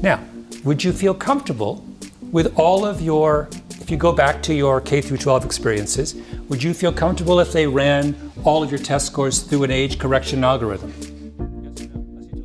Now, 0.03 0.23
would 0.63 0.85
you 0.85 0.93
feel 0.93 1.15
comfortable 1.15 1.85
with 2.31 2.57
all 2.57 2.85
of 2.85 3.01
your 3.01 3.49
if 3.85 3.91
you 3.91 3.99
go 3.99 4.13
back 4.13 4.43
to 4.43 4.55
your 4.55 4.81
K 4.81 5.03
through 5.03 5.19
12 5.19 5.45
experiences, 5.45 6.15
would 6.49 6.63
you 6.63 6.73
feel 6.73 6.91
comfortable 6.91 7.39
if 7.39 7.53
they 7.53 7.67
ran 7.67 8.17
all 8.43 8.63
of 8.63 8.71
your 8.71 8.79
test 8.79 9.05
scores 9.05 9.43
through 9.43 9.63
an 9.63 9.71
age 9.71 9.99
correction 9.99 10.43
algorithm? 10.43 10.91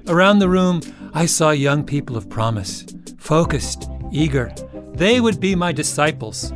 Around 0.10 0.40
the 0.40 0.50
room, 0.50 0.82
I 1.14 1.28
saw 1.28 1.52
young 1.52 1.86
people 1.86 2.18
of 2.18 2.30
promise, 2.30 2.86
focused, 3.18 3.90
eager. 4.12 4.54
They 4.96 5.22
would 5.22 5.40
be 5.40 5.56
my 5.56 5.72
disciples. 5.72 6.52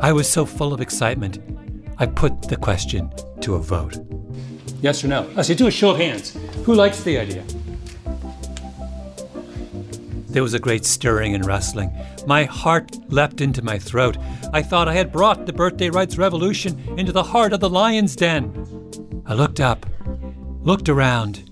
I 0.00 0.12
was 0.12 0.26
so 0.26 0.46
full 0.46 0.72
of 0.72 0.80
excitement, 0.80 1.38
I 1.98 2.06
put 2.06 2.48
the 2.48 2.56
question 2.56 3.12
to 3.42 3.56
a 3.56 3.58
vote. 3.58 3.98
Yes 4.80 5.04
or 5.04 5.08
no? 5.08 5.30
I 5.36 5.42
say, 5.42 5.54
do 5.54 5.66
a 5.66 5.70
show 5.70 5.90
of 5.90 5.98
hands. 5.98 6.34
Who 6.64 6.72
likes 6.72 7.02
the 7.02 7.18
idea? 7.18 7.44
There 10.30 10.44
was 10.44 10.54
a 10.54 10.60
great 10.60 10.84
stirring 10.84 11.34
and 11.34 11.44
rustling. 11.44 11.90
My 12.30 12.44
heart 12.44 12.96
leapt 13.08 13.40
into 13.40 13.60
my 13.60 13.76
throat. 13.76 14.16
I 14.52 14.62
thought 14.62 14.86
I 14.86 14.94
had 14.94 15.10
brought 15.10 15.46
the 15.46 15.52
birthday 15.52 15.90
rights 15.90 16.16
revolution 16.16 16.78
into 16.96 17.10
the 17.10 17.24
heart 17.24 17.52
of 17.52 17.58
the 17.58 17.68
lion's 17.68 18.14
den. 18.14 18.54
I 19.26 19.34
looked 19.34 19.58
up, 19.58 19.84
looked 20.62 20.88
around, 20.88 21.50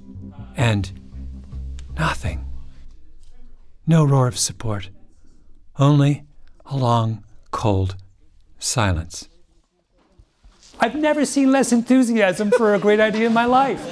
and 0.57 0.89
nothing. 1.99 2.47
No 3.89 4.05
roar 4.05 4.29
of 4.29 4.39
support. 4.39 4.91
Only 5.81 6.23
a 6.65 6.77
long, 6.77 7.25
cold 7.51 7.97
silence. 8.61 9.29
I've 10.79 10.95
never 10.95 11.25
seen 11.25 11.51
less 11.51 11.73
enthusiasm 11.73 12.53
for 12.53 12.77
a 12.77 12.79
great 12.79 13.01
idea 13.01 13.27
in 13.27 13.35
my 13.35 13.47
life. 13.47 13.83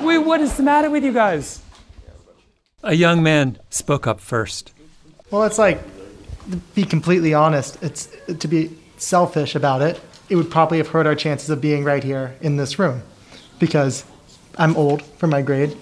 Wait, 0.00 0.18
what 0.18 0.40
is 0.40 0.56
the 0.56 0.62
matter 0.62 0.90
with 0.90 1.02
you 1.02 1.12
guys? 1.12 1.60
A 2.84 2.94
young 2.94 3.20
man 3.20 3.58
spoke 3.68 4.06
up 4.06 4.20
first. 4.20 4.72
Well, 5.32 5.42
it's 5.42 5.58
like, 5.58 5.80
be 6.74 6.84
completely 6.84 7.34
honest, 7.34 7.82
it's 7.82 8.08
to 8.38 8.48
be 8.48 8.76
selfish 8.96 9.54
about 9.54 9.82
it. 9.82 10.00
It 10.28 10.36
would 10.36 10.50
probably 10.50 10.78
have 10.78 10.88
hurt 10.88 11.06
our 11.06 11.14
chances 11.14 11.50
of 11.50 11.60
being 11.60 11.84
right 11.84 12.04
here 12.04 12.36
in 12.40 12.56
this 12.56 12.78
room, 12.78 13.02
because 13.58 14.04
I'm 14.58 14.76
old 14.76 15.02
for 15.02 15.26
my 15.26 15.42
grade. 15.42 15.76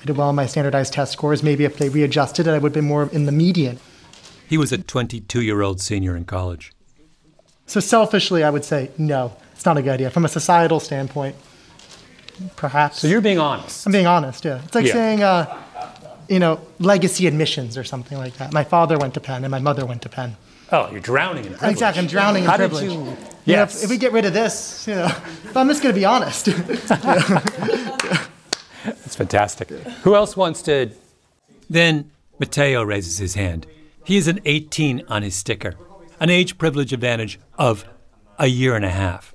I 0.00 0.04
did 0.06 0.16
well 0.16 0.28
on 0.28 0.34
my 0.34 0.46
standardized 0.46 0.92
test 0.94 1.12
scores. 1.12 1.42
Maybe 1.42 1.64
if 1.64 1.76
they 1.76 1.88
readjusted 1.90 2.46
it, 2.46 2.50
I 2.50 2.54
would 2.54 2.70
have 2.70 2.72
been 2.74 2.86
more 2.86 3.08
in 3.12 3.26
the 3.26 3.32
median. 3.32 3.78
He 4.48 4.56
was 4.56 4.72
a 4.72 4.78
22 4.78 5.42
year 5.42 5.60
old 5.62 5.80
senior 5.80 6.16
in 6.16 6.24
college. 6.24 6.72
So 7.66 7.80
selfishly, 7.80 8.42
I 8.42 8.50
would 8.50 8.64
say 8.64 8.90
no. 8.98 9.36
It's 9.52 9.64
not 9.66 9.76
a 9.76 9.82
good 9.82 9.92
idea 9.92 10.10
from 10.10 10.24
a 10.24 10.28
societal 10.28 10.80
standpoint. 10.80 11.36
Perhaps. 12.56 13.00
So 13.00 13.08
you're 13.08 13.20
being 13.20 13.38
honest. 13.38 13.84
I'm 13.86 13.92
being 13.92 14.06
honest. 14.06 14.44
Yeah. 14.44 14.62
It's 14.64 14.74
like 14.74 14.86
Yeah. 14.86 14.92
saying. 14.92 15.22
Uh, 15.22 15.56
you 16.30 16.38
know, 16.38 16.60
legacy 16.78 17.26
admissions 17.26 17.76
or 17.76 17.84
something 17.84 18.16
like 18.16 18.34
that. 18.38 18.52
My 18.54 18.64
father 18.64 18.96
went 18.96 19.12
to 19.14 19.20
Penn 19.20 19.44
and 19.44 19.50
my 19.50 19.58
mother 19.58 19.84
went 19.84 20.00
to 20.02 20.08
Penn. 20.08 20.36
Oh, 20.72 20.88
you're 20.92 21.00
drowning 21.00 21.44
in 21.44 21.50
privilege. 21.52 21.72
Exactly, 21.72 22.00
I'm 22.02 22.08
drowning 22.08 22.44
in 22.44 22.48
How 22.50 22.56
did 22.56 22.70
privilege. 22.70 22.92
you- 22.92 23.16
You 23.44 23.56
know, 23.56 23.62
if, 23.64 23.82
if 23.84 23.90
we 23.90 23.98
get 23.98 24.12
rid 24.12 24.24
of 24.24 24.32
this, 24.32 24.86
you 24.86 24.94
know, 24.94 25.06
if 25.06 25.56
I'm 25.56 25.66
just 25.68 25.82
going 25.82 25.92
to 25.94 25.98
be 26.00 26.04
honest. 26.04 26.46
That's 28.84 29.16
fantastic. 29.16 29.68
Who 30.04 30.14
else 30.14 30.36
wants 30.36 30.62
to? 30.62 30.90
Then 31.68 32.10
Mateo 32.38 32.82
raises 32.82 33.18
his 33.18 33.34
hand. 33.34 33.66
He 34.04 34.16
is 34.16 34.28
an 34.28 34.40
18 34.44 35.04
on 35.08 35.22
his 35.22 35.34
sticker, 35.34 35.74
an 36.20 36.30
age 36.30 36.56
privilege 36.58 36.92
advantage 36.92 37.38
of 37.58 37.84
a 38.38 38.46
year 38.46 38.76
and 38.76 38.84
a 38.84 38.90
half. 38.90 39.34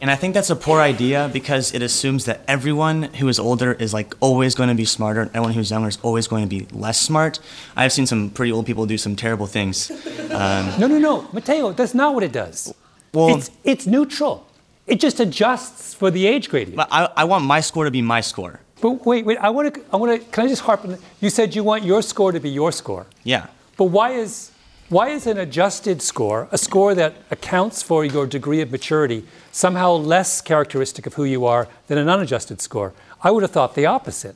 And 0.00 0.10
I 0.10 0.16
think 0.16 0.32
that's 0.34 0.48
a 0.48 0.56
poor 0.56 0.80
idea 0.80 1.28
because 1.30 1.74
it 1.74 1.82
assumes 1.82 2.24
that 2.24 2.40
everyone 2.48 3.02
who 3.20 3.28
is 3.28 3.38
older 3.38 3.72
is 3.72 3.92
like 3.92 4.14
always 4.20 4.54
going 4.54 4.70
to 4.70 4.74
be 4.74 4.86
smarter, 4.86 5.20
and 5.20 5.30
everyone 5.30 5.52
who's 5.52 5.70
younger 5.70 5.88
is 5.88 5.98
always 6.02 6.26
going 6.26 6.42
to 6.42 6.48
be 6.48 6.66
less 6.72 6.98
smart. 6.98 7.38
I've 7.76 7.92
seen 7.92 8.06
some 8.06 8.30
pretty 8.30 8.50
old 8.50 8.64
people 8.64 8.86
do 8.86 8.96
some 8.96 9.14
terrible 9.14 9.46
things. 9.46 9.90
Um, 10.30 10.72
No, 10.80 10.86
no, 10.86 10.98
no, 10.98 11.28
Mateo, 11.32 11.72
that's 11.72 11.92
not 11.94 12.14
what 12.14 12.22
it 12.22 12.32
does. 12.32 12.72
Well- 13.12 13.36
it's, 13.36 13.50
it's 13.64 13.86
neutral. 13.86 14.46
It 14.86 14.98
just 15.00 15.20
adjusts 15.20 15.94
for 15.94 16.10
the 16.10 16.26
age 16.26 16.48
gradient. 16.48 16.76
but 16.76 16.88
I, 16.90 17.08
I 17.18 17.24
want 17.24 17.44
my 17.44 17.60
score 17.60 17.84
to 17.84 17.90
be 17.90 18.02
my 18.02 18.22
score. 18.22 18.60
But 18.80 19.04
wait, 19.06 19.24
wait, 19.26 19.38
I 19.38 19.50
want 19.50 19.74
to, 19.74 19.80
I 19.92 19.96
want 19.96 20.10
to, 20.20 20.26
can 20.30 20.46
I 20.46 20.48
just 20.48 20.62
harp 20.62 20.84
on, 20.84 20.96
you 21.20 21.28
said 21.30 21.54
you 21.54 21.62
want 21.62 21.84
your 21.84 22.00
score 22.02 22.32
to 22.32 22.40
be 22.40 22.48
your 22.50 22.72
score. 22.72 23.06
Yeah. 23.22 23.46
But 23.76 23.84
why 23.84 24.12
is, 24.12 24.49
why 24.90 25.10
is 25.10 25.28
an 25.28 25.38
adjusted 25.38 26.02
score, 26.02 26.48
a 26.50 26.58
score 26.58 26.96
that 26.96 27.14
accounts 27.30 27.80
for 27.80 28.04
your 28.04 28.26
degree 28.26 28.60
of 28.60 28.72
maturity, 28.72 29.24
somehow 29.52 29.92
less 29.92 30.40
characteristic 30.40 31.06
of 31.06 31.14
who 31.14 31.22
you 31.22 31.46
are 31.46 31.68
than 31.86 31.96
an 31.96 32.08
unadjusted 32.08 32.60
score? 32.60 32.92
I 33.22 33.30
would 33.30 33.44
have 33.44 33.52
thought 33.52 33.76
the 33.76 33.86
opposite. 33.86 34.34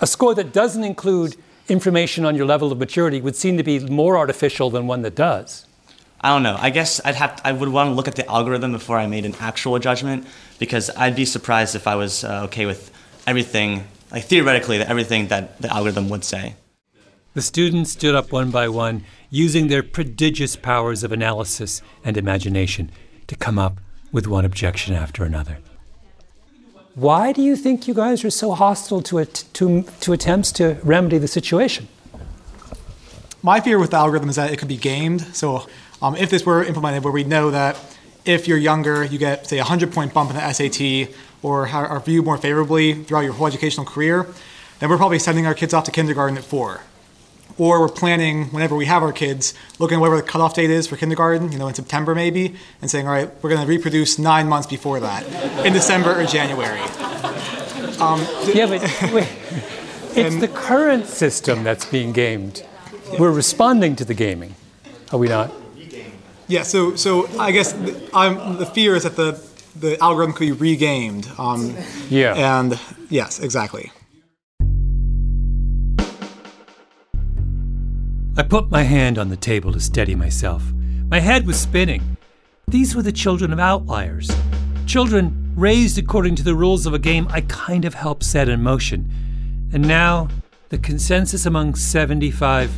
A 0.00 0.06
score 0.08 0.34
that 0.34 0.52
doesn't 0.52 0.82
include 0.82 1.36
information 1.68 2.24
on 2.24 2.34
your 2.34 2.44
level 2.44 2.72
of 2.72 2.78
maturity 2.78 3.20
would 3.20 3.36
seem 3.36 3.56
to 3.56 3.62
be 3.62 3.78
more 3.78 4.18
artificial 4.18 4.68
than 4.68 4.88
one 4.88 5.02
that 5.02 5.14
does. 5.14 5.64
I 6.20 6.30
don't 6.30 6.42
know. 6.42 6.56
I 6.58 6.70
guess 6.70 7.00
I'd 7.04 7.14
have 7.14 7.40
I 7.44 7.52
would 7.52 7.68
want 7.68 7.88
to 7.90 7.94
look 7.94 8.08
at 8.08 8.16
the 8.16 8.28
algorithm 8.28 8.72
before 8.72 8.98
I 8.98 9.06
made 9.06 9.24
an 9.24 9.36
actual 9.38 9.78
judgment 9.78 10.26
because 10.58 10.90
I'd 10.96 11.14
be 11.14 11.24
surprised 11.24 11.76
if 11.76 11.86
I 11.86 11.94
was 11.94 12.24
uh, 12.24 12.46
okay 12.46 12.66
with 12.66 12.90
everything, 13.28 13.84
like 14.10 14.24
theoretically, 14.24 14.78
everything 14.78 15.28
that 15.28 15.62
the 15.62 15.72
algorithm 15.72 16.08
would 16.08 16.24
say. 16.24 16.56
The 17.34 17.42
students 17.42 17.92
stood 17.92 18.14
up 18.14 18.30
one 18.30 18.50
by 18.50 18.68
one, 18.68 19.04
using 19.32 19.68
their 19.68 19.82
prodigious 19.82 20.56
powers 20.56 21.02
of 21.02 21.10
analysis 21.10 21.80
and 22.04 22.18
imagination 22.18 22.90
to 23.26 23.34
come 23.34 23.58
up 23.58 23.78
with 24.12 24.26
one 24.26 24.44
objection 24.44 24.94
after 24.94 25.24
another. 25.24 25.56
Why 26.94 27.32
do 27.32 27.40
you 27.40 27.56
think 27.56 27.88
you 27.88 27.94
guys 27.94 28.22
are 28.26 28.30
so 28.30 28.52
hostile 28.52 29.00
to, 29.00 29.16
it, 29.16 29.44
to, 29.54 29.84
to 30.00 30.12
attempts 30.12 30.52
to 30.52 30.76
remedy 30.84 31.16
the 31.16 31.26
situation? 31.26 31.88
My 33.42 33.60
fear 33.60 33.78
with 33.78 33.92
the 33.92 33.96
algorithm 33.96 34.28
is 34.28 34.36
that 34.36 34.52
it 34.52 34.58
could 34.58 34.68
be 34.68 34.76
gamed. 34.76 35.22
So 35.34 35.66
um, 36.02 36.14
if 36.14 36.28
this 36.28 36.44
were 36.44 36.62
implemented 36.62 37.02
where 37.02 37.12
we 37.12 37.24
know 37.24 37.50
that 37.50 37.80
if 38.26 38.46
you're 38.46 38.58
younger, 38.58 39.02
you 39.02 39.18
get, 39.18 39.46
say, 39.46 39.56
a 39.56 39.62
100 39.62 39.94
point 39.94 40.12
bump 40.12 40.28
in 40.28 40.36
the 40.36 40.52
SAT 40.52 41.16
or 41.42 41.66
are 41.68 42.00
viewed 42.00 42.26
more 42.26 42.36
favorably 42.36 43.02
throughout 43.02 43.22
your 43.22 43.32
whole 43.32 43.46
educational 43.46 43.86
career, 43.86 44.26
then 44.78 44.90
we're 44.90 44.98
probably 44.98 45.18
sending 45.18 45.46
our 45.46 45.54
kids 45.54 45.72
off 45.72 45.84
to 45.84 45.90
kindergarten 45.90 46.36
at 46.36 46.44
four. 46.44 46.82
Or 47.58 47.80
we're 47.80 47.88
planning 47.88 48.46
whenever 48.46 48.74
we 48.76 48.86
have 48.86 49.02
our 49.02 49.12
kids, 49.12 49.54
looking 49.78 49.96
at 49.96 50.00
whatever 50.00 50.16
the 50.16 50.22
cutoff 50.22 50.54
date 50.54 50.70
is 50.70 50.86
for 50.86 50.96
kindergarten, 50.96 51.52
you 51.52 51.58
know, 51.58 51.68
in 51.68 51.74
September 51.74 52.14
maybe, 52.14 52.54
and 52.80 52.90
saying, 52.90 53.06
all 53.06 53.12
right, 53.12 53.30
we're 53.42 53.50
going 53.50 53.62
to 53.62 53.66
reproduce 53.66 54.18
nine 54.18 54.48
months 54.48 54.66
before 54.66 55.00
that, 55.00 55.24
in 55.66 55.72
December 55.72 56.20
or 56.20 56.24
January. 56.24 56.80
Um, 58.00 58.20
yeah, 58.52 58.66
but 58.66 58.82
wait. 59.12 59.28
It's 60.14 60.36
the 60.36 60.48
current 60.48 61.06
system 61.06 61.64
that's 61.64 61.86
being 61.86 62.12
gamed. 62.12 62.64
We're 63.18 63.30
responding 63.30 63.96
to 63.96 64.04
the 64.04 64.14
gaming, 64.14 64.54
are 65.10 65.18
we 65.18 65.28
not? 65.28 65.50
Yeah, 66.48 66.62
so 66.64 66.96
so 66.96 67.28
I 67.38 67.50
guess 67.52 67.72
the, 67.72 68.10
I'm, 68.12 68.58
the 68.58 68.66
fear 68.66 68.94
is 68.94 69.04
that 69.04 69.16
the 69.16 69.42
the 69.74 69.98
algorithm 70.02 70.34
could 70.34 70.44
be 70.46 70.52
regamed. 70.52 71.30
Um, 71.38 71.74
Yeah. 72.10 72.58
And 72.58 72.78
yes, 73.08 73.40
exactly. 73.40 73.90
I 78.34 78.42
put 78.42 78.70
my 78.70 78.82
hand 78.82 79.18
on 79.18 79.28
the 79.28 79.36
table 79.36 79.72
to 79.72 79.80
steady 79.80 80.14
myself. 80.14 80.72
My 81.10 81.20
head 81.20 81.46
was 81.46 81.60
spinning. 81.60 82.16
These 82.66 82.96
were 82.96 83.02
the 83.02 83.12
children 83.12 83.52
of 83.52 83.58
outliers. 83.58 84.30
Children 84.86 85.52
raised 85.54 85.98
according 85.98 86.36
to 86.36 86.42
the 86.42 86.54
rules 86.54 86.86
of 86.86 86.94
a 86.94 86.98
game 86.98 87.26
I 87.28 87.42
kind 87.42 87.84
of 87.84 87.92
helped 87.92 88.24
set 88.24 88.48
in 88.48 88.62
motion. 88.62 89.68
And 89.74 89.86
now, 89.86 90.28
the 90.70 90.78
consensus 90.78 91.44
among 91.44 91.74
75 91.74 92.70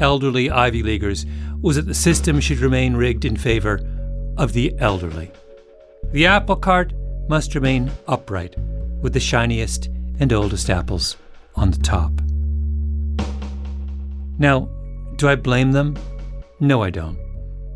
elderly 0.00 0.50
Ivy 0.50 0.82
Leaguers 0.82 1.24
was 1.62 1.76
that 1.76 1.86
the 1.86 1.94
system 1.94 2.40
should 2.40 2.58
remain 2.58 2.96
rigged 2.96 3.24
in 3.24 3.36
favor 3.36 3.80
of 4.36 4.54
the 4.54 4.74
elderly. 4.80 5.30
The 6.10 6.26
apple 6.26 6.56
cart 6.56 6.92
must 7.28 7.54
remain 7.54 7.92
upright, 8.08 8.56
with 9.02 9.12
the 9.12 9.20
shiniest 9.20 9.86
and 10.18 10.32
oldest 10.32 10.68
apples 10.68 11.16
on 11.54 11.70
the 11.70 11.78
top. 11.78 12.12
Now, 14.38 14.68
do 15.16 15.28
I 15.28 15.34
blame 15.34 15.72
them? 15.72 15.96
No, 16.60 16.82
I 16.82 16.90
don't. 16.90 17.18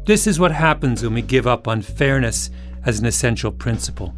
This 0.05 0.26
is 0.26 0.38
what 0.38 0.53
happens 0.53 1.03
when 1.03 1.14
we 1.14 1.22
give 1.22 1.47
up 1.47 1.68
on 1.68 1.82
fairness 1.82 2.51
as 2.84 2.99
an 2.99 3.07
essential 3.07 3.53
principle. 3.53 4.14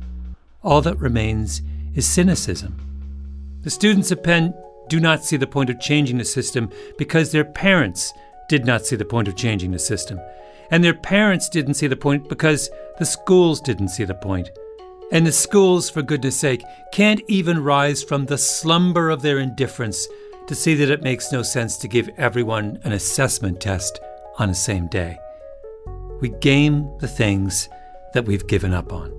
All 0.63 0.81
that 0.83 0.99
remains 0.99 1.63
is 1.95 2.07
cynicism. 2.07 2.77
The 3.63 3.71
students 3.71 4.11
of 4.11 4.23
Penn 4.23 4.55
do 4.89 5.01
not 5.01 5.25
see 5.25 5.37
the 5.37 5.47
point 5.47 5.71
of 5.71 5.81
changing 5.81 6.19
the 6.19 6.25
system 6.25 6.71
because 6.99 7.31
their 7.31 7.45
parents 7.45 8.13
did 8.49 8.65
not 8.65 8.87
see 8.87 8.97
the 8.97 9.05
point 9.05 9.29
of 9.29 9.37
changing 9.37 9.71
the 9.71 9.79
system. 9.79 10.21
And 10.71 10.83
their 10.83 10.95
parents 10.95 11.49
didn't 11.49 11.75
see 11.75 11.87
the 11.87 11.97
point 11.97 12.29
because 12.29 12.71
the 12.99 13.05
schools 13.05 13.61
didn't 13.61 13.89
see 13.89 14.05
the 14.05 14.15
point. 14.15 14.51
And 15.13 15.27
the 15.27 15.33
schools, 15.33 15.91
for 15.91 16.03
goodness 16.03 16.41
sake, 16.41 16.63
can't 16.93 17.21
even 17.29 17.63
rise 17.63 18.03
from 18.03 18.25
the 18.25 18.39
slumber 18.39 19.11
of 19.11 19.23
their 19.23 19.39
indifference 19.39 20.09
to 20.47 20.55
see 20.55 20.75
that 20.75 20.91
it 20.91 21.03
makes 21.03 21.33
no 21.33 21.43
sense 21.43 21.77
to 21.79 21.89
give 21.89 22.11
everyone 22.17 22.79
an 22.85 22.93
assessment 22.93 23.61
test 23.61 24.01
on 24.39 24.49
the 24.49 24.55
same 24.55 24.87
day. 24.89 25.19
We 26.21 26.31
game 26.41 26.91
the 26.99 27.09
things 27.09 27.69
that 28.15 28.25
we've 28.25 28.47
given 28.47 28.73
up 28.73 28.93
on. 28.93 29.19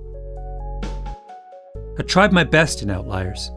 I 1.99 2.03
tried 2.03 2.33
my 2.33 2.43
best 2.43 2.81
in 2.81 2.89
Outliers, 2.89 3.51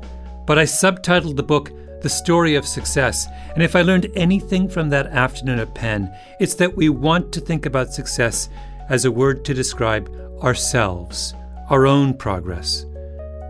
but 0.46 0.58
I 0.58 0.64
subtitled 0.64 1.36
the 1.36 1.42
book 1.42 1.70
The 2.02 2.08
Story 2.08 2.54
of 2.54 2.66
Success, 2.66 3.26
and 3.54 3.62
if 3.62 3.74
I 3.74 3.82
learned 3.82 4.10
anything 4.14 4.68
from 4.68 4.88
that 4.90 5.06
afternoon 5.06 5.58
at 5.58 5.74
Penn, 5.74 6.14
it's 6.38 6.54
that 6.56 6.76
we 6.76 6.88
want 6.88 7.32
to 7.32 7.40
think 7.40 7.66
about 7.66 7.94
success 7.94 8.48
as 8.88 9.04
a 9.04 9.10
word 9.10 9.44
to 9.44 9.54
describe 9.54 10.10
ourselves, 10.42 11.34
our 11.70 11.86
own 11.86 12.14
progress. 12.14 12.84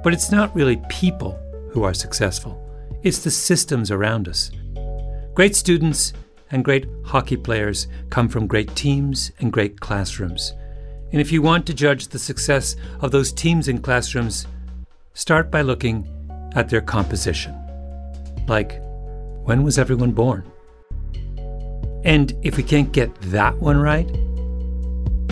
But 0.02 0.12
it's 0.12 0.30
not 0.30 0.54
really 0.54 0.80
people 0.88 1.38
who 1.70 1.82
are 1.82 1.94
successful, 1.94 2.62
it's 3.02 3.18
the 3.18 3.30
systems 3.30 3.90
around 3.90 4.28
us. 4.28 4.50
Great 5.34 5.54
students 5.54 6.12
and 6.50 6.64
great 6.64 6.86
hockey 7.04 7.36
players 7.36 7.88
come 8.10 8.28
from 8.28 8.46
great 8.46 8.74
teams 8.74 9.32
and 9.40 9.52
great 9.52 9.80
classrooms. 9.80 10.54
And 11.12 11.20
if 11.20 11.30
you 11.30 11.42
want 11.42 11.66
to 11.66 11.74
judge 11.74 12.08
the 12.08 12.18
success 12.18 12.76
of 13.00 13.10
those 13.10 13.32
teams 13.32 13.68
and 13.68 13.82
classrooms, 13.82 14.46
start 15.14 15.50
by 15.50 15.62
looking 15.62 16.08
at 16.54 16.68
their 16.68 16.80
composition. 16.80 17.54
Like, 18.48 18.80
when 19.44 19.62
was 19.62 19.78
everyone 19.78 20.12
born? 20.12 20.44
And 22.04 22.32
if 22.42 22.56
we 22.56 22.62
can't 22.62 22.92
get 22.92 23.14
that 23.22 23.56
one 23.56 23.78
right, 23.78 24.06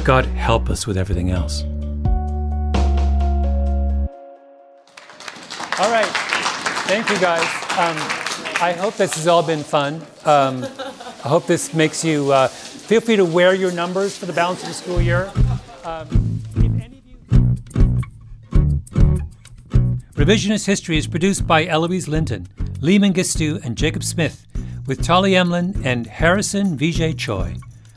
God 0.04 0.26
help 0.26 0.70
us 0.70 0.86
with 0.86 0.96
everything 0.96 1.30
else. 1.30 1.62
All 5.78 5.90
right. 5.90 6.23
Thank 6.86 7.08
you, 7.10 7.18
guys. 7.18 7.42
Um, 7.78 7.96
I 8.62 8.72
hope 8.78 8.96
this 8.96 9.14
has 9.14 9.26
all 9.26 9.42
been 9.42 9.64
fun. 9.64 10.02
Um, 10.24 10.64
I 10.64 11.28
hope 11.28 11.46
this 11.46 11.72
makes 11.74 12.04
you 12.04 12.32
uh, 12.32 12.48
feel 12.48 13.00
free 13.00 13.16
to 13.16 13.24
wear 13.24 13.54
your 13.54 13.72
numbers 13.72 14.16
for 14.16 14.26
the 14.26 14.32
balance 14.32 14.62
of 14.62 14.68
the 14.68 14.74
school 14.74 15.00
year. 15.00 15.32
Um, 15.84 16.06
Revisionist 20.14 20.66
History 20.66 20.96
is 20.96 21.06
produced 21.06 21.46
by 21.46 21.66
Eloise 21.66 22.06
Linton, 22.06 22.48
Lee 22.80 22.98
Mengistu, 22.98 23.62
and 23.64 23.76
Jacob 23.76 24.04
Smith, 24.04 24.46
with 24.86 25.02
Tali 25.02 25.32
Emlen 25.32 25.84
and 25.84 26.06
Harrison 26.06 26.78
Vijay 26.78 27.16
Choi. 27.18 27.56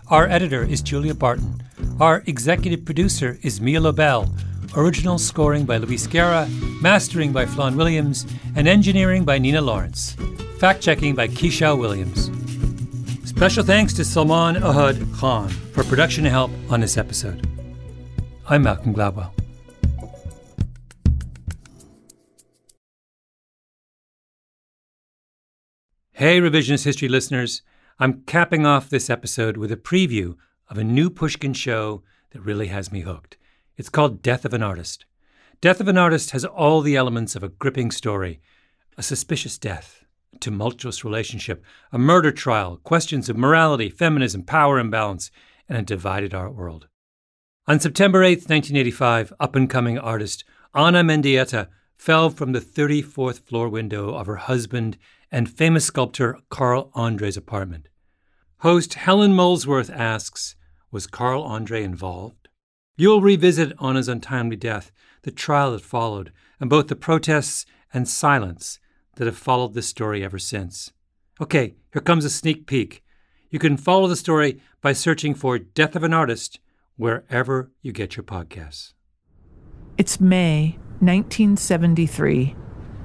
Our 0.10 0.28
editor 0.28 0.64
is 0.64 0.82
Julia 0.82 1.14
Barton. 1.14 1.62
Our 2.00 2.24
executive 2.26 2.86
producer 2.86 3.38
is 3.44 3.62
Mia 3.62 3.80
Lobel. 3.82 4.30
Original 4.78 5.18
scoring 5.18 5.66
by 5.66 5.78
Luis 5.78 6.06
Guerra, 6.06 6.48
mastering 6.84 7.34
by 7.34 7.48
Flawn 7.48 7.76
Williams, 7.76 8.28
and 8.56 8.68
engineering 8.68 9.26
by 9.26 9.40
Nina 9.40 9.60
Lawrence. 9.60 10.16
Fact 10.60 10.82
checking 10.84 11.16
by 11.16 11.28
Keisha 11.28 11.76
Williams. 11.76 12.30
Special 13.28 13.64
thanks 13.64 13.92
to 13.94 14.06
Salman 14.06 14.62
Ahad 14.62 15.18
Khan 15.18 15.50
for 15.50 15.84
production 15.84 16.26
help 16.26 16.52
on 16.70 16.80
this 16.80 16.96
episode. 16.96 17.50
I'm 18.48 18.62
Malcolm 18.62 18.94
Gladwell. 18.94 19.32
Hey, 26.12 26.40
Revisionist 26.40 26.84
History 26.86 27.08
listeners. 27.08 27.64
I'm 27.98 28.22
capping 28.28 28.68
off 28.68 28.92
this 28.92 29.10
episode 29.10 29.58
with 29.58 29.72
a 29.72 29.76
preview 29.76 30.36
of 30.70 30.78
a 30.78 30.84
new 30.84 31.10
Pushkin 31.10 31.54
show 31.54 32.04
that 32.30 32.42
really 32.42 32.68
has 32.68 32.92
me 32.92 33.02
hooked. 33.02 33.38
It's 33.78 33.90
called 33.90 34.24
Death 34.24 34.44
of 34.44 34.56
an 34.56 34.64
Artist. 34.64 35.06
Death 35.62 35.80
of 35.80 35.88
an 35.88 36.00
Artist 36.00 36.32
has 36.32 36.44
all 36.44 36.82
the 36.82 36.96
elements 36.96 37.36
of 37.36 37.44
a 37.44 37.50
gripping 37.50 37.92
story 37.92 38.42
a 38.98 39.04
suspicious 39.04 39.60
death, 39.60 40.04
a 40.34 40.40
tumultuous 40.40 41.06
relationship, 41.06 41.64
a 41.92 42.00
murder 42.00 42.32
trial, 42.32 42.78
questions 42.78 43.30
of 43.30 43.38
morality, 43.38 43.88
feminism, 43.88 44.42
power 44.42 44.80
imbalance, 44.80 45.30
and 45.70 45.78
a 45.78 45.84
divided 45.84 46.34
art 46.34 46.56
world. 46.56 46.88
On 47.68 47.80
September 47.80 48.24
8, 48.24 48.50
1985, 48.50 49.34
up 49.40 49.56
and 49.56 49.70
coming 49.70 50.00
artist 50.00 50.44
Ana 50.74 51.04
Mendieta 51.04 51.68
fell 51.96 52.32
from 52.32 52.54
the 52.54 52.62
34th 52.62 53.42
floor 53.42 53.70
window 53.70 54.16
of 54.16 54.26
her 54.26 54.38
husband 54.38 54.98
and 55.32 55.48
famous 55.48 55.86
sculptor 55.86 56.40
Carl 56.50 56.90
Andre's 56.96 57.38
apartment. 57.38 57.90
Host 58.62 58.96
Helen 58.96 59.34
Molesworth 59.34 59.92
asks 59.92 60.56
Was 60.90 61.06
Carl 61.06 61.44
Andre 61.44 61.84
involved? 61.84 62.37
You'll 63.00 63.22
revisit 63.22 63.74
Ana's 63.78 64.08
untimely 64.08 64.56
death, 64.56 64.92
the 65.22 65.30
trial 65.30 65.74
that 65.74 65.82
followed, 65.82 66.32
and 66.60 66.68
both 66.68 66.88
the 66.88 66.96
protests 66.96 67.64
and 67.94 68.10
silence 68.10 68.80
that 69.18 69.28
have 69.28 69.38
followed 69.38 69.76
this 69.76 69.86
story 69.86 70.24
ever 70.24 70.40
since. 70.40 70.92
Okay, 71.40 71.76
here 71.94 72.02
comes 72.02 72.26
a 72.26 72.30
sneak 72.30 72.66
peek. 72.66 73.04
You 73.52 73.60
can 73.60 73.78
follow 73.78 74.08
the 74.08 74.16
story 74.16 74.60
by 74.82 74.94
searching 74.94 75.36
for 75.36 75.60
Death 75.60 75.96
of 75.96 76.04
an 76.04 76.12
Artist 76.12 76.60
wherever 76.96 77.72
you 77.84 77.92
get 77.92 78.18
your 78.18 78.24
podcasts. 78.24 78.94
It's 80.00 80.20
May 80.20 80.80
1973, 81.00 82.56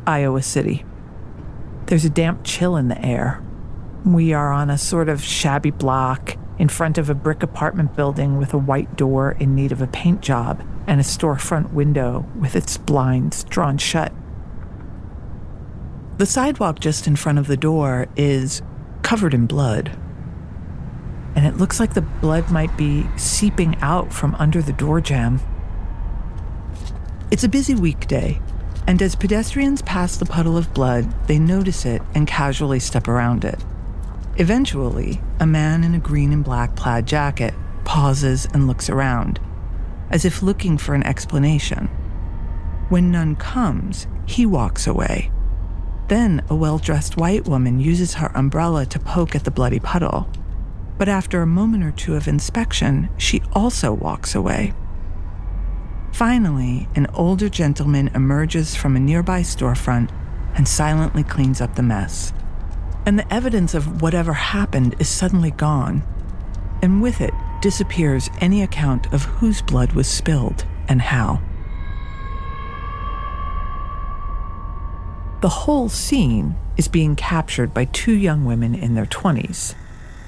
Iowa 0.07 0.41
City. 0.41 0.87
There's 1.85 2.07
a 2.07 2.11
damp 2.11 2.41
chill 2.45 2.77
in 2.77 2.89
the 2.89 3.05
air. 3.05 3.45
We 4.07 4.33
are 4.33 4.53
on 4.53 4.71
a 4.71 4.79
sort 4.79 5.11
of 5.11 5.23
shabby 5.23 5.71
block 5.71 6.39
in 6.63 6.69
front 6.69 6.97
of 6.97 7.11
a 7.11 7.15
brick 7.15 7.43
apartment 7.43 7.97
building 7.97 8.39
with 8.39 8.55
a 8.55 8.59
white 8.59 8.95
door 8.95 9.33
in 9.41 9.53
need 9.53 9.73
of 9.73 9.83
a 9.83 9.87
paint 9.89 10.21
job 10.21 10.65
and 10.87 11.01
a 11.01 11.03
storefront 11.03 11.73
window 11.73 12.25
with 12.39 12.55
its 12.55 12.79
blinds 12.79 13.43
drawn 13.43 13.77
shut. 13.77 14.13
The 16.19 16.25
sidewalk 16.25 16.79
just 16.79 17.09
in 17.09 17.17
front 17.17 17.41
of 17.41 17.49
the 17.49 17.57
door 17.57 18.07
is 18.15 18.63
covered 19.03 19.35
in 19.35 19.47
blood. 19.47 19.99
And 21.35 21.45
it 21.47 21.57
looks 21.57 21.81
like 21.81 21.95
the 21.95 22.01
blood 22.01 22.49
might 22.53 22.77
be 22.77 23.09
seeping 23.17 23.75
out 23.81 24.13
from 24.13 24.37
under 24.37 24.63
the 24.63 24.73
door 24.73 25.01
jamb. 25.01 25.41
It's 27.33 27.43
a 27.43 27.49
busy 27.49 27.75
weekday, 27.75 28.41
and 28.87 29.03
as 29.03 29.17
pedestrians 29.17 29.83
pass 29.83 30.17
the 30.17 30.27
puddle 30.27 30.57
of 30.57 30.73
blood, 30.73 31.13
they 31.27 31.41
notice 31.41 31.85
it 31.85 32.03
and 32.15 32.25
casually 32.25 32.79
step 32.79 33.09
around 33.09 33.45
it. 33.45 33.59
Eventually, 34.37 35.21
a 35.41 35.47
man 35.47 35.85
in 35.85 35.95
a 35.95 35.99
green 35.99 36.33
and 36.33 36.43
black 36.43 36.75
plaid 36.75 37.07
jacket 37.07 37.55
pauses 37.85 38.47
and 38.55 38.67
looks 38.67 38.89
around, 38.89 39.39
as 40.11 40.25
if 40.25 40.43
looking 40.43 40.79
for 40.79 40.95
an 40.95 41.03
explanation. 41.03 41.89
When 42.89 43.11
none 43.11 43.37
comes, 43.37 44.07
he 44.27 44.47
walks 44.47 44.87
away. 44.87 45.31
Then 46.09 46.43
a 46.49 46.55
well 46.55 46.79
dressed 46.79 47.17
white 47.17 47.47
woman 47.47 47.81
uses 47.81 48.15
her 48.15 48.31
umbrella 48.35 48.87
to 48.87 48.99
poke 48.99 49.35
at 49.35 49.45
the 49.45 49.51
bloody 49.51 49.79
puddle. 49.79 50.29
But 50.99 51.09
after 51.09 51.43
a 51.43 51.47
moment 51.47 51.85
or 51.85 51.91
two 51.91 52.17
of 52.17 52.29
inspection, 52.29 53.09
she 53.17 53.43
also 53.53 53.93
walks 53.93 54.35
away. 54.35 54.73
Finally, 56.13 56.89
an 56.95 57.07
older 57.15 57.49
gentleman 57.49 58.09
emerges 58.15 58.77
from 58.77 58.97
a 58.97 59.01
nearby 59.01 59.41
storefront 59.41 60.11
and 60.55 60.69
silently 60.69 61.23
cleans 61.23 61.61
up 61.61 61.75
the 61.75 61.83
mess. 61.83 62.33
And 63.05 63.19
the 63.19 63.33
evidence 63.33 63.75
of 63.75 64.01
whatever 64.01 64.33
happened 64.33 64.95
is 64.99 65.09
suddenly 65.09 65.51
gone. 65.51 66.03
And 66.81 67.03
with 67.03 67.21
it 67.21 67.35
disappears 67.61 68.31
any 68.41 68.63
account 68.63 69.13
of 69.13 69.25
whose 69.25 69.63
blood 69.63 69.93
was 69.93 70.07
spilled 70.07 70.65
and 70.89 71.03
how. 71.03 71.41
The 75.41 75.49
whole 75.49 75.89
scene 75.89 76.55
is 76.77 76.87
being 76.87 77.17
captured 77.17 77.75
by 77.75 77.87
two 77.87 78.13
young 78.13 78.45
women 78.45 78.75
in 78.75 78.95
their 78.95 79.07
20s, 79.07 79.75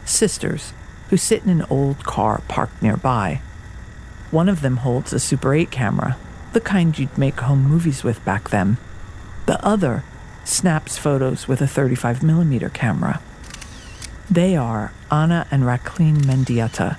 sisters, 0.05 0.73
who 1.11 1.17
sit 1.17 1.45
in 1.45 1.51
an 1.51 1.67
old 1.71 2.03
car 2.03 2.43
parked 2.49 2.83
nearby. 2.83 3.41
One 4.33 4.49
of 4.49 4.61
them 4.61 4.79
holds 4.79 5.13
a 5.13 5.21
Super 5.21 5.55
8 5.55 5.71
camera, 5.71 6.17
the 6.53 6.61
kind 6.61 6.99
you'd 6.99 7.17
make 7.17 7.39
home 7.41 7.63
movies 7.63 8.03
with 8.03 8.25
back 8.25 8.51
then. 8.51 8.79
The 9.47 9.65
other 9.65 10.03
snaps 10.45 10.99
photos 10.99 11.49
with 11.49 11.61
a 11.61 11.65
35mm 11.65 12.73
camera. 12.73 13.21
They 14.31 14.57
are 14.57 14.93
Ana 15.11 15.47
and 15.51 15.65
Raquelín 15.65 16.23
Mendieta, 16.25 16.97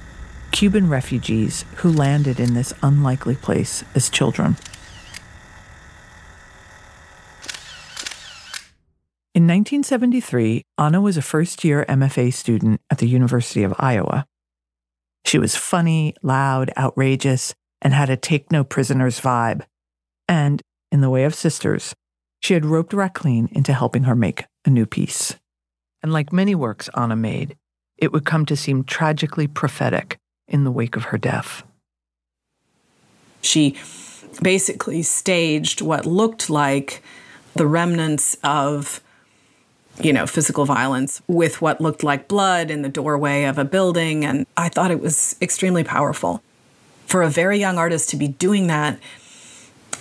Cuban 0.51 0.89
refugees 0.89 1.65
who 1.77 1.91
landed 1.91 2.39
in 2.39 2.53
this 2.53 2.73
unlikely 2.81 3.35
place 3.35 3.83
as 3.93 4.09
children. 4.09 4.57
In 9.33 9.43
1973, 9.47 10.63
Ana 10.77 11.01
was 11.01 11.17
a 11.17 11.21
first 11.21 11.65
year 11.65 11.85
MFA 11.89 12.31
student 12.31 12.79
at 12.89 12.99
the 12.99 13.07
University 13.07 13.63
of 13.63 13.73
Iowa. 13.77 14.25
She 15.25 15.37
was 15.37 15.57
funny, 15.57 16.15
loud, 16.23 16.71
outrageous, 16.77 17.53
and 17.81 17.93
had 17.93 18.09
a 18.09 18.15
take 18.15 18.49
no 18.49 18.63
prisoners 18.63 19.19
vibe. 19.19 19.63
And, 20.29 20.61
in 20.89 21.01
the 21.01 21.09
way 21.09 21.25
of 21.25 21.35
sisters, 21.35 21.93
she 22.45 22.53
had 22.53 22.63
roped 22.63 22.91
Raquelín 22.91 23.51
into 23.53 23.73
helping 23.73 24.03
her 24.03 24.15
make 24.15 24.45
a 24.65 24.69
new 24.69 24.85
piece. 24.85 25.35
And 26.03 26.13
like 26.13 26.31
many 26.31 26.53
works 26.53 26.89
Ana 26.93 27.15
made, 27.15 27.57
it 27.97 28.13
would 28.13 28.23
come 28.23 28.45
to 28.45 28.55
seem 28.55 28.83
tragically 28.83 29.47
prophetic 29.47 30.19
in 30.47 30.63
the 30.63 30.69
wake 30.69 30.95
of 30.95 31.05
her 31.05 31.17
death. 31.17 31.63
She 33.41 33.75
basically 34.43 35.01
staged 35.01 35.81
what 35.81 36.05
looked 36.05 36.47
like 36.47 37.01
the 37.55 37.65
remnants 37.65 38.37
of 38.43 39.01
you 39.99 40.13
know, 40.13 40.27
physical 40.27 40.65
violence 40.65 41.23
with 41.25 41.61
what 41.61 41.81
looked 41.81 42.03
like 42.03 42.27
blood 42.27 42.69
in 42.69 42.83
the 42.83 42.89
doorway 42.89 43.45
of 43.45 43.57
a 43.57 43.65
building. 43.65 44.23
And 44.23 44.45
I 44.55 44.69
thought 44.69 44.91
it 44.91 44.99
was 44.99 45.35
extremely 45.41 45.83
powerful. 45.83 46.43
For 47.07 47.23
a 47.23 47.29
very 47.29 47.57
young 47.57 47.79
artist 47.79 48.09
to 48.09 48.17
be 48.17 48.27
doing 48.27 48.67
that 48.67 48.99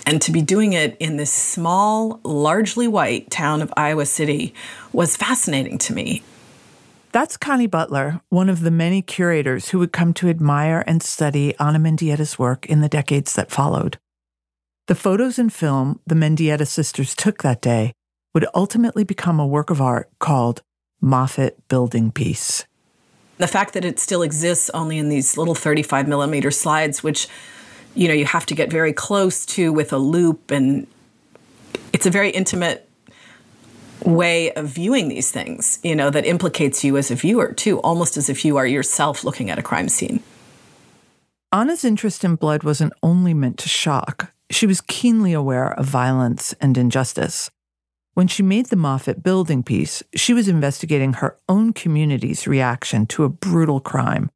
and 0.05 0.21
to 0.21 0.31
be 0.31 0.41
doing 0.41 0.73
it 0.73 0.95
in 0.99 1.17
this 1.17 1.31
small, 1.31 2.19
largely 2.23 2.87
white 2.87 3.29
town 3.29 3.61
of 3.61 3.73
Iowa 3.75 4.05
City 4.05 4.53
was 4.93 5.17
fascinating 5.17 5.77
to 5.79 5.93
me. 5.93 6.23
That's 7.11 7.37
Connie 7.37 7.67
Butler, 7.67 8.21
one 8.29 8.49
of 8.49 8.59
the 8.59 8.71
many 8.71 9.01
curators 9.01 9.69
who 9.69 9.79
would 9.79 9.93
come 9.93 10.13
to 10.15 10.29
admire 10.29 10.83
and 10.85 11.01
study 11.01 11.57
Ana 11.59 11.79
Mendieta's 11.79 12.37
work 12.37 12.65
in 12.65 12.81
the 12.81 12.89
decades 12.89 13.33
that 13.33 13.51
followed. 13.51 13.97
The 14.87 14.95
photos 14.95 15.39
and 15.39 15.51
film 15.51 16.01
the 16.05 16.13
Mendieta 16.13 16.67
sisters 16.67 17.15
took 17.15 17.41
that 17.41 17.61
day 17.61 17.93
would 18.33 18.45
ultimately 18.53 19.05
become 19.05 19.39
a 19.39 19.47
work 19.47 19.69
of 19.69 19.81
art 19.81 20.09
called 20.19 20.61
Moffitt 20.99 21.67
Building 21.69 22.11
Piece. 22.11 22.65
The 23.37 23.47
fact 23.47 23.73
that 23.73 23.85
it 23.85 23.99
still 23.99 24.21
exists 24.21 24.69
only 24.73 24.97
in 24.97 25.09
these 25.09 25.37
little 25.37 25.55
35 25.55 26.07
millimeter 26.07 26.51
slides, 26.51 27.01
which 27.01 27.27
you 27.95 28.07
know 28.07 28.13
you 28.13 28.25
have 28.25 28.45
to 28.45 28.55
get 28.55 28.69
very 28.69 28.93
close 28.93 29.45
to 29.45 29.73
with 29.73 29.91
a 29.91 29.97
loop 29.97 30.51
and 30.51 30.87
it's 31.93 32.05
a 32.05 32.11
very 32.11 32.29
intimate 32.29 32.89
way 34.03 34.51
of 34.53 34.67
viewing 34.67 35.07
these 35.07 35.31
things, 35.31 35.79
you 35.83 35.95
know, 35.95 36.09
that 36.09 36.25
implicates 36.25 36.83
you 36.83 36.97
as 36.97 37.09
a 37.11 37.15
viewer 37.15 37.53
too, 37.53 37.79
almost 37.79 38.17
as 38.17 38.29
if 38.29 38.45
you 38.45 38.57
are 38.57 38.67
yourself 38.67 39.23
looking 39.23 39.49
at 39.49 39.59
a 39.59 39.63
crime 39.63 39.89
scene. 39.89 40.21
anna's 41.51 41.85
interest 41.85 42.23
in 42.23 42.35
blood 42.35 42.63
wasn't 42.63 42.93
only 43.01 43.33
meant 43.33 43.57
to 43.57 43.69
shock, 43.69 44.33
she 44.51 44.67
was 44.67 44.81
keenly 44.81 45.33
aware 45.33 45.71
of 45.73 45.85
violence 45.85 46.53
and 46.61 46.77
injustice. 46.77 47.49
When 48.13 48.27
she 48.27 48.43
made 48.43 48.67
the 48.67 48.77
Moffitt 48.77 49.23
building 49.23 49.63
piece, 49.63 50.01
she 50.15 50.33
was 50.33 50.47
investigating 50.47 51.13
her 51.13 51.37
own 51.49 51.73
community's 51.73 52.47
reaction 52.47 53.05
to 53.07 53.25
a 53.25 53.29
brutal 53.29 53.81
crime, 53.81 54.29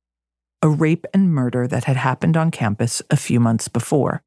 a 0.62 0.70
rape 0.70 1.06
and 1.14 1.32
murder 1.34 1.68
that 1.68 1.86
had 1.86 1.98
happened 1.98 2.36
on 2.36 2.52
campus 2.52 3.02
a 3.10 3.16
few 3.16 3.40
months 3.40 3.68
before. 3.68 4.22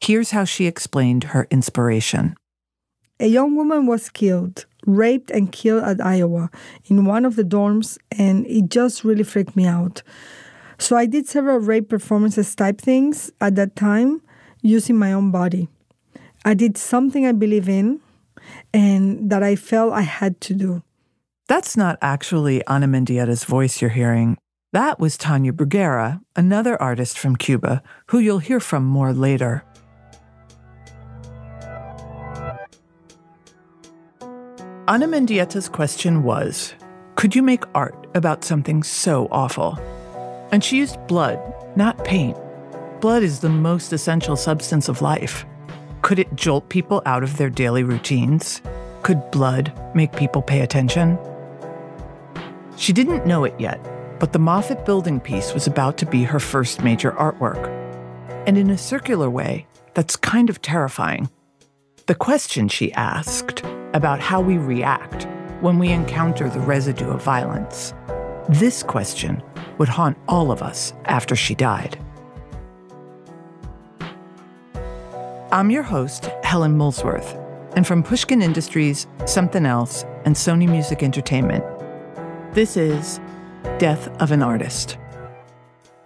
Here's 0.00 0.30
how 0.30 0.44
she 0.44 0.66
explained 0.66 1.24
her 1.24 1.46
inspiration. 1.50 2.36
A 3.18 3.26
young 3.26 3.56
woman 3.56 3.86
was 3.86 4.10
killed, 4.10 4.66
raped 4.84 5.30
and 5.30 5.50
killed 5.50 5.84
at 5.84 6.04
Iowa 6.04 6.50
in 6.84 7.04
one 7.06 7.24
of 7.24 7.36
the 7.36 7.44
dorms, 7.44 7.98
and 8.10 8.46
it 8.46 8.68
just 8.68 9.04
really 9.04 9.22
freaked 9.22 9.56
me 9.56 9.66
out. 9.66 10.02
So 10.78 10.96
I 10.96 11.06
did 11.06 11.26
several 11.26 11.58
rape 11.58 11.88
performances 11.88 12.54
type 12.54 12.80
things 12.80 13.30
at 13.40 13.56
that 13.56 13.74
time 13.76 14.20
using 14.60 14.98
my 14.98 15.12
own 15.12 15.30
body. 15.30 15.68
I 16.44 16.52
did 16.54 16.76
something 16.76 17.26
I 17.26 17.32
believe 17.32 17.68
in, 17.68 18.00
and 18.72 19.30
that 19.30 19.42
I 19.42 19.56
felt 19.56 19.94
I 19.94 20.02
had 20.02 20.40
to 20.42 20.54
do. 20.54 20.82
That's 21.48 21.76
not 21.76 21.98
actually 22.02 22.64
Ana 22.66 22.86
Mendieta's 22.86 23.44
voice 23.44 23.80
you're 23.80 23.90
hearing. 23.90 24.36
That 24.76 25.00
was 25.00 25.16
Tania 25.16 25.52
Bruguera, 25.54 26.20
another 26.36 26.76
artist 26.82 27.18
from 27.18 27.36
Cuba, 27.36 27.82
who 28.08 28.18
you'll 28.18 28.40
hear 28.40 28.60
from 28.60 28.84
more 28.84 29.14
later. 29.14 29.64
Ana 34.86 35.08
Mendieta's 35.08 35.70
question 35.70 36.24
was 36.24 36.74
Could 37.14 37.34
you 37.34 37.42
make 37.42 37.64
art 37.74 38.06
about 38.14 38.44
something 38.44 38.82
so 38.82 39.28
awful? 39.30 39.78
And 40.52 40.62
she 40.62 40.76
used 40.76 40.98
blood, 41.06 41.40
not 41.74 42.04
paint. 42.04 42.36
Blood 43.00 43.22
is 43.22 43.40
the 43.40 43.48
most 43.48 43.94
essential 43.94 44.36
substance 44.36 44.90
of 44.90 45.00
life. 45.00 45.46
Could 46.02 46.18
it 46.18 46.36
jolt 46.36 46.68
people 46.68 47.00
out 47.06 47.22
of 47.22 47.38
their 47.38 47.48
daily 47.48 47.82
routines? 47.82 48.60
Could 49.02 49.30
blood 49.30 49.72
make 49.94 50.14
people 50.14 50.42
pay 50.42 50.60
attention? 50.60 51.18
She 52.76 52.92
didn't 52.92 53.24
know 53.24 53.44
it 53.44 53.58
yet, 53.58 53.80
but 54.18 54.32
the 54.32 54.38
Moffitt 54.38 54.84
building 54.84 55.20
piece 55.20 55.52
was 55.52 55.66
about 55.66 55.98
to 55.98 56.06
be 56.06 56.24
her 56.24 56.40
first 56.40 56.82
major 56.82 57.12
artwork. 57.12 57.66
And 58.46 58.56
in 58.56 58.70
a 58.70 58.78
circular 58.78 59.28
way, 59.28 59.66
that's 59.94 60.16
kind 60.16 60.48
of 60.48 60.62
terrifying. 60.62 61.28
The 62.06 62.14
question 62.14 62.68
she 62.68 62.92
asked 62.92 63.62
about 63.92 64.20
how 64.20 64.40
we 64.40 64.58
react 64.58 65.26
when 65.60 65.78
we 65.78 65.90
encounter 65.90 66.48
the 66.48 66.60
residue 66.60 67.10
of 67.10 67.22
violence, 67.22 67.94
this 68.48 68.82
question 68.82 69.42
would 69.78 69.88
haunt 69.88 70.16
all 70.28 70.50
of 70.50 70.62
us 70.62 70.92
after 71.06 71.34
she 71.34 71.54
died. 71.54 71.98
I'm 75.52 75.70
your 75.70 75.82
host, 75.82 76.26
Helen 76.42 76.76
Molesworth, 76.76 77.36
and 77.74 77.86
from 77.86 78.02
Pushkin 78.02 78.42
Industries, 78.42 79.06
Somethin' 79.26 79.66
Else, 79.66 80.04
and 80.24 80.34
Sony 80.34 80.68
Music 80.68 81.02
Entertainment, 81.02 81.64
this 82.56 82.78
is 82.78 83.20
Death 83.78 84.08
of 84.22 84.32
an 84.32 84.42
Artist. 84.42 84.96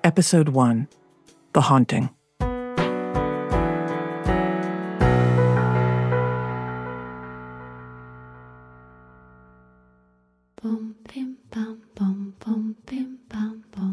Episode 0.03 0.49
1 0.49 0.89
The 1.53 1.61
Haunting. 1.61 2.11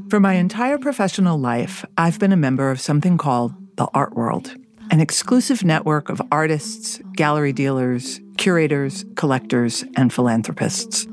For 0.09 0.19
my 0.19 0.33
entire 0.33 0.77
professional 0.77 1.37
life, 1.37 1.85
I've 1.97 2.17
been 2.17 2.31
a 2.31 2.37
member 2.37 2.71
of 2.71 2.81
something 2.81 3.17
called 3.17 3.53
the 3.75 3.87
art 3.93 4.15
world 4.15 4.55
an 4.89 5.01
exclusive 5.01 5.63
network 5.63 6.09
of 6.09 6.21
artists, 6.31 7.01
gallery 7.13 7.53
dealers, 7.53 8.21
curators, 8.37 9.05
collectors, 9.15 9.83
and 9.95 10.13
philanthropists. 10.13 11.07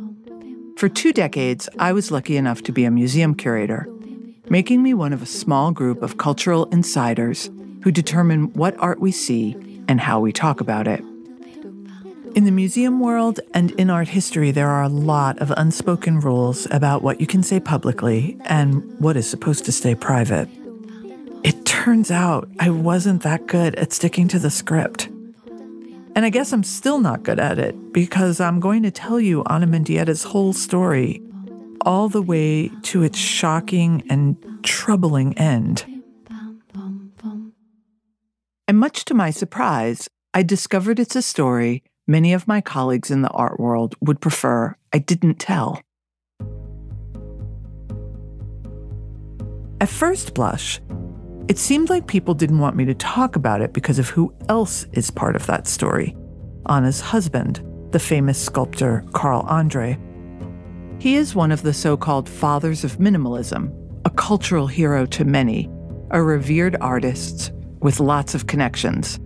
For 0.76 0.88
two 0.88 1.12
decades, 1.12 1.68
I 1.78 1.92
was 1.92 2.10
lucky 2.10 2.36
enough 2.36 2.62
to 2.64 2.72
be 2.72 2.84
a 2.84 2.90
museum 2.90 3.36
curator, 3.36 3.88
making 4.50 4.82
me 4.82 4.92
one 4.92 5.12
of 5.12 5.22
a 5.22 5.26
small 5.26 5.70
group 5.70 6.02
of 6.02 6.18
cultural 6.18 6.64
insiders 6.66 7.48
who 7.82 7.92
determine 7.92 8.52
what 8.54 8.76
art 8.78 8.98
we 8.98 9.12
see 9.12 9.56
and 9.86 10.00
how 10.00 10.18
we 10.18 10.32
talk 10.32 10.60
about 10.60 10.88
it. 10.88 11.00
In 12.34 12.44
the 12.44 12.50
museum 12.50 12.98
world 12.98 13.38
and 13.54 13.70
in 13.72 13.88
art 13.88 14.08
history, 14.08 14.50
there 14.50 14.68
are 14.68 14.82
a 14.82 14.88
lot 14.88 15.38
of 15.38 15.52
unspoken 15.56 16.18
rules 16.18 16.66
about 16.72 17.02
what 17.02 17.20
you 17.20 17.26
can 17.28 17.44
say 17.44 17.60
publicly 17.60 18.36
and 18.46 18.82
what 18.98 19.16
is 19.16 19.30
supposed 19.30 19.64
to 19.66 19.72
stay 19.72 19.94
private. 19.94 20.48
It 21.44 21.64
turns 21.64 22.10
out 22.10 22.48
I 22.58 22.70
wasn't 22.70 23.22
that 23.22 23.46
good 23.46 23.76
at 23.76 23.92
sticking 23.92 24.26
to 24.28 24.40
the 24.40 24.50
script. 24.50 25.08
And 26.16 26.24
I 26.24 26.30
guess 26.30 26.52
I'm 26.52 26.62
still 26.62 27.00
not 27.00 27.24
good 27.24 27.40
at 27.40 27.58
it 27.58 27.92
because 27.92 28.40
I'm 28.40 28.60
going 28.60 28.84
to 28.84 28.90
tell 28.90 29.18
you 29.18 29.42
Ana 29.46 29.66
Mendieta's 29.66 30.22
whole 30.22 30.52
story, 30.52 31.20
all 31.80 32.08
the 32.08 32.22
way 32.22 32.70
to 32.82 33.02
its 33.02 33.18
shocking 33.18 34.04
and 34.08 34.36
troubling 34.62 35.36
end. 35.36 35.84
And 38.66 38.78
much 38.78 39.04
to 39.06 39.14
my 39.14 39.30
surprise, 39.30 40.08
I 40.32 40.42
discovered 40.42 40.98
it's 40.98 41.16
a 41.16 41.22
story 41.22 41.82
many 42.06 42.32
of 42.32 42.46
my 42.46 42.60
colleagues 42.60 43.10
in 43.10 43.22
the 43.22 43.30
art 43.30 43.58
world 43.58 43.94
would 44.00 44.20
prefer 44.20 44.74
I 44.92 44.98
didn't 44.98 45.38
tell. 45.38 45.80
At 49.80 49.88
first 49.88 50.34
blush, 50.34 50.80
it 51.48 51.58
seemed 51.58 51.90
like 51.90 52.06
people 52.06 52.32
didn't 52.32 52.58
want 52.58 52.76
me 52.76 52.86
to 52.86 52.94
talk 52.94 53.36
about 53.36 53.60
it 53.60 53.72
because 53.72 53.98
of 53.98 54.08
who 54.08 54.34
else 54.48 54.86
is 54.92 55.10
part 55.10 55.36
of 55.36 55.46
that 55.46 55.66
story 55.66 56.16
Ana's 56.66 57.02
husband, 57.02 57.62
the 57.90 57.98
famous 57.98 58.38
sculptor 58.38 59.04
Carl 59.12 59.42
Andre. 59.42 59.98
He 60.98 61.16
is 61.16 61.34
one 61.34 61.52
of 61.52 61.60
the 61.60 61.74
so 61.74 61.94
called 61.94 62.26
fathers 62.26 62.84
of 62.84 62.96
minimalism, 62.96 63.70
a 64.06 64.10
cultural 64.10 64.66
hero 64.66 65.04
to 65.06 65.26
many, 65.26 65.70
a 66.10 66.22
revered 66.22 66.76
artist 66.80 67.52
with 67.80 68.00
lots 68.00 68.34
of 68.34 68.46
connections, 68.46 69.16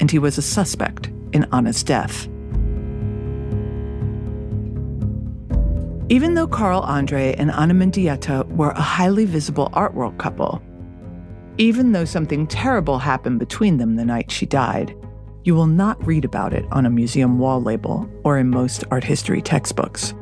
and 0.00 0.10
he 0.10 0.18
was 0.18 0.36
a 0.36 0.42
suspect 0.42 1.06
in 1.32 1.46
Ana's 1.52 1.82
death. 1.82 2.26
Even 6.10 6.34
though 6.34 6.46
Carl 6.46 6.82
Andre 6.82 7.34
and 7.38 7.50
Ana 7.50 7.72
Mendieta 7.72 8.46
were 8.48 8.70
a 8.72 8.80
highly 8.82 9.24
visible 9.24 9.70
art 9.72 9.94
world 9.94 10.18
couple, 10.18 10.62
even 11.58 11.92
though 11.92 12.04
something 12.04 12.46
terrible 12.46 12.98
happened 12.98 13.38
between 13.38 13.78
them 13.78 13.96
the 13.96 14.04
night 14.04 14.30
she 14.30 14.44
died, 14.44 14.94
you 15.44 15.54
will 15.54 15.66
not 15.66 16.04
read 16.06 16.24
about 16.24 16.52
it 16.52 16.64
on 16.70 16.84
a 16.84 16.90
museum 16.90 17.38
wall 17.38 17.62
label 17.62 18.10
or 18.24 18.36
in 18.36 18.50
most 18.50 18.84
art 18.90 19.04
history 19.04 19.40
textbooks. 19.40 20.12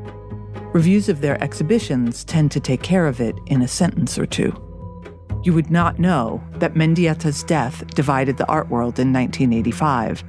Reviews 0.72 1.08
of 1.08 1.20
their 1.20 1.42
exhibitions 1.42 2.24
tend 2.24 2.52
to 2.52 2.60
take 2.60 2.82
care 2.82 3.06
of 3.06 3.20
it 3.20 3.34
in 3.46 3.62
a 3.62 3.68
sentence 3.68 4.18
or 4.18 4.26
two. 4.26 4.52
You 5.42 5.52
would 5.52 5.70
not 5.70 5.98
know 5.98 6.42
that 6.54 6.74
Mendieta's 6.74 7.42
death 7.42 7.86
divided 7.94 8.36
the 8.36 8.46
art 8.46 8.68
world 8.68 8.98
in 8.98 9.12
1985, 9.12 10.24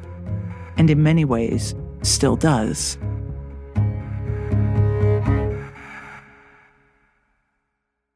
and 0.78 0.90
in 0.90 1.04
many 1.04 1.26
ways 1.26 1.76
still 2.02 2.36
does. 2.36 2.98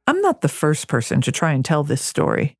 I'm 0.08 0.22
not 0.22 0.42
the 0.42 0.50
first 0.50 0.88
person 0.88 1.22
to 1.22 1.32
try 1.32 1.52
and 1.52 1.64
tell 1.64 1.84
this 1.84 2.02
story. 2.02 2.59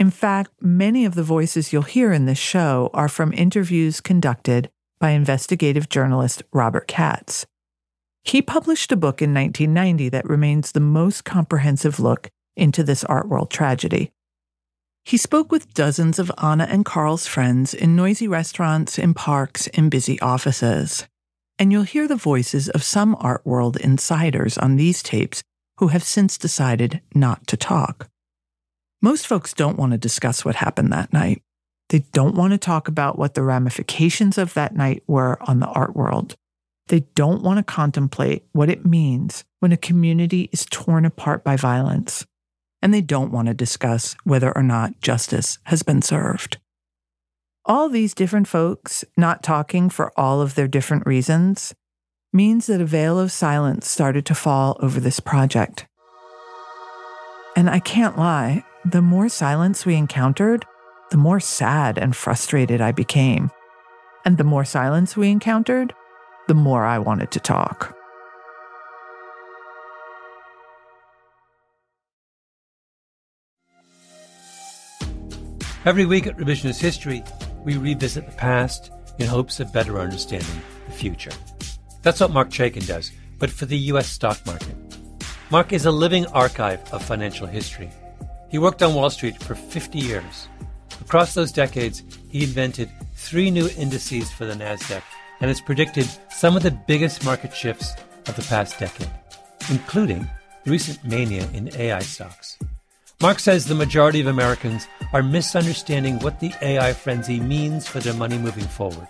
In 0.00 0.10
fact, 0.10 0.50
many 0.62 1.04
of 1.04 1.14
the 1.14 1.22
voices 1.22 1.74
you'll 1.74 1.82
hear 1.82 2.10
in 2.10 2.24
this 2.24 2.38
show 2.38 2.88
are 2.94 3.06
from 3.06 3.34
interviews 3.34 4.00
conducted 4.00 4.70
by 4.98 5.10
investigative 5.10 5.90
journalist 5.90 6.42
Robert 6.54 6.88
Katz. 6.88 7.44
He 8.24 8.40
published 8.40 8.90
a 8.92 8.96
book 8.96 9.20
in 9.20 9.34
1990 9.34 10.08
that 10.08 10.26
remains 10.26 10.72
the 10.72 10.80
most 10.80 11.26
comprehensive 11.26 12.00
look 12.00 12.30
into 12.56 12.82
this 12.82 13.04
art 13.04 13.28
world 13.28 13.50
tragedy. 13.50 14.10
He 15.04 15.18
spoke 15.18 15.52
with 15.52 15.74
dozens 15.74 16.18
of 16.18 16.32
Ana 16.38 16.64
and 16.70 16.82
Carl's 16.82 17.26
friends 17.26 17.74
in 17.74 17.94
noisy 17.94 18.26
restaurants, 18.26 18.98
in 18.98 19.12
parks, 19.12 19.66
in 19.66 19.90
busy 19.90 20.18
offices. 20.20 21.06
And 21.58 21.72
you'll 21.72 21.82
hear 21.82 22.08
the 22.08 22.16
voices 22.16 22.70
of 22.70 22.82
some 22.82 23.16
art 23.20 23.44
world 23.44 23.76
insiders 23.76 24.56
on 24.56 24.76
these 24.76 25.02
tapes 25.02 25.42
who 25.76 25.88
have 25.88 26.02
since 26.02 26.38
decided 26.38 27.02
not 27.14 27.46
to 27.48 27.58
talk. 27.58 28.08
Most 29.02 29.26
folks 29.26 29.54
don't 29.54 29.78
want 29.78 29.92
to 29.92 29.98
discuss 29.98 30.44
what 30.44 30.56
happened 30.56 30.92
that 30.92 31.12
night. 31.12 31.42
They 31.88 32.00
don't 32.12 32.34
want 32.34 32.52
to 32.52 32.58
talk 32.58 32.86
about 32.86 33.18
what 33.18 33.34
the 33.34 33.42
ramifications 33.42 34.36
of 34.36 34.54
that 34.54 34.74
night 34.74 35.02
were 35.06 35.38
on 35.48 35.60
the 35.60 35.66
art 35.66 35.96
world. 35.96 36.36
They 36.88 37.00
don't 37.14 37.42
want 37.42 37.58
to 37.58 37.62
contemplate 37.62 38.44
what 38.52 38.68
it 38.68 38.84
means 38.84 39.44
when 39.60 39.72
a 39.72 39.76
community 39.76 40.50
is 40.52 40.66
torn 40.66 41.04
apart 41.04 41.42
by 41.42 41.56
violence. 41.56 42.26
And 42.82 42.92
they 42.92 43.00
don't 43.00 43.32
want 43.32 43.48
to 43.48 43.54
discuss 43.54 44.16
whether 44.24 44.54
or 44.56 44.62
not 44.62 45.00
justice 45.00 45.58
has 45.64 45.82
been 45.82 46.02
served. 46.02 46.58
All 47.64 47.88
these 47.88 48.14
different 48.14 48.48
folks 48.48 49.04
not 49.16 49.42
talking 49.42 49.90
for 49.90 50.12
all 50.18 50.40
of 50.40 50.54
their 50.54 50.68
different 50.68 51.06
reasons 51.06 51.74
means 52.32 52.66
that 52.66 52.80
a 52.80 52.86
veil 52.86 53.18
of 53.18 53.32
silence 53.32 53.88
started 53.88 54.26
to 54.26 54.34
fall 54.34 54.76
over 54.80 55.00
this 55.00 55.20
project. 55.20 55.86
And 57.56 57.68
I 57.68 57.80
can't 57.80 58.16
lie, 58.16 58.64
the 58.84 59.02
more 59.02 59.28
silence 59.28 59.84
we 59.84 59.94
encountered, 59.94 60.64
the 61.10 61.16
more 61.16 61.40
sad 61.40 61.98
and 61.98 62.16
frustrated 62.16 62.80
I 62.80 62.92
became. 62.92 63.50
And 64.24 64.38
the 64.38 64.44
more 64.44 64.64
silence 64.64 65.16
we 65.16 65.30
encountered, 65.30 65.92
the 66.48 66.54
more 66.54 66.84
I 66.84 66.98
wanted 66.98 67.30
to 67.32 67.40
talk. 67.40 67.96
Every 75.84 76.04
week 76.04 76.26
at 76.26 76.36
Revisionist 76.36 76.80
History, 76.80 77.22
we 77.64 77.76
revisit 77.76 78.26
the 78.26 78.36
past 78.36 78.90
in 79.18 79.26
hopes 79.26 79.60
of 79.60 79.72
better 79.72 79.98
understanding 79.98 80.60
the 80.86 80.92
future. 80.92 81.32
That's 82.02 82.20
what 82.20 82.30
Marc 82.30 82.50
Chaikin 82.50 82.86
does, 82.86 83.12
but 83.38 83.50
for 83.50 83.66
the 83.66 83.76
U.S. 83.76 84.08
stock 84.08 84.44
market. 84.46 84.76
Marc 85.50 85.72
is 85.72 85.86
a 85.86 85.90
living 85.90 86.26
archive 86.28 86.80
of 86.92 87.02
financial 87.02 87.46
history. 87.46 87.90
He 88.50 88.58
worked 88.58 88.82
on 88.82 88.94
Wall 88.94 89.10
Street 89.10 89.40
for 89.40 89.54
50 89.54 89.98
years. 89.98 90.48
Across 91.00 91.34
those 91.34 91.52
decades, 91.52 92.02
he 92.30 92.42
invented 92.42 92.90
three 93.14 93.50
new 93.50 93.68
indices 93.78 94.30
for 94.32 94.44
the 94.44 94.54
NASDAQ 94.54 95.02
and 95.40 95.48
has 95.48 95.60
predicted 95.60 96.08
some 96.30 96.56
of 96.56 96.62
the 96.62 96.72
biggest 96.72 97.24
market 97.24 97.54
shifts 97.54 97.94
of 98.26 98.34
the 98.34 98.42
past 98.42 98.78
decade, 98.78 99.10
including 99.70 100.28
the 100.64 100.70
recent 100.70 101.02
mania 101.04 101.48
in 101.54 101.74
AI 101.76 102.00
stocks. 102.00 102.58
Marc 103.22 103.38
says 103.38 103.66
the 103.66 103.74
majority 103.74 104.20
of 104.20 104.26
Americans 104.26 104.88
are 105.12 105.22
misunderstanding 105.22 106.18
what 106.18 106.40
the 106.40 106.52
AI 106.60 106.92
frenzy 106.92 107.38
means 107.38 107.86
for 107.86 108.00
their 108.00 108.14
money 108.14 108.36
moving 108.36 108.64
forward, 108.64 109.06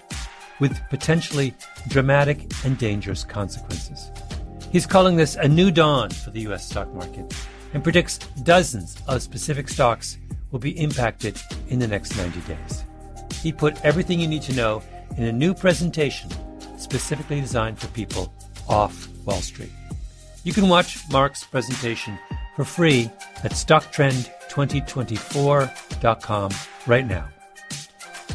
with 0.58 0.78
potentially 0.90 1.54
dramatic 1.88 2.52
and 2.64 2.76
dangerous 2.76 3.24
consequences. 3.24 4.10
He's 4.70 4.86
calling 4.86 5.16
this 5.16 5.36
a 5.36 5.48
new 5.48 5.70
dawn 5.70 6.10
for 6.10 6.30
the 6.30 6.40
U.S. 6.42 6.68
stock 6.68 6.92
market 6.92 7.32
and 7.72 7.82
predicts 7.82 8.18
dozens 8.42 9.00
of 9.06 9.22
specific 9.22 9.68
stocks 9.68 10.18
will 10.50 10.58
be 10.58 10.78
impacted 10.78 11.40
in 11.68 11.78
the 11.78 11.86
next 11.86 12.14
90 12.16 12.40
days. 12.40 12.84
He 13.42 13.52
put 13.52 13.82
everything 13.84 14.18
you 14.20 14.28
need 14.28 14.42
to 14.42 14.54
know 14.54 14.82
in 15.16 15.24
a 15.24 15.32
new 15.32 15.54
presentation 15.54 16.28
specifically 16.76 17.40
designed 17.40 17.78
for 17.78 17.86
people 17.88 18.30
off 18.68 19.08
Wall 19.24 19.40
Street. 19.40 19.72
You 20.44 20.52
can 20.52 20.68
watch 20.68 20.98
Marc's 21.10 21.42
presentation 21.44 22.16
for 22.56 22.64
free 22.64 23.10
at 23.44 23.52
stocktrend2024.com 23.52 26.50
right 26.86 27.06
now. 27.06 27.28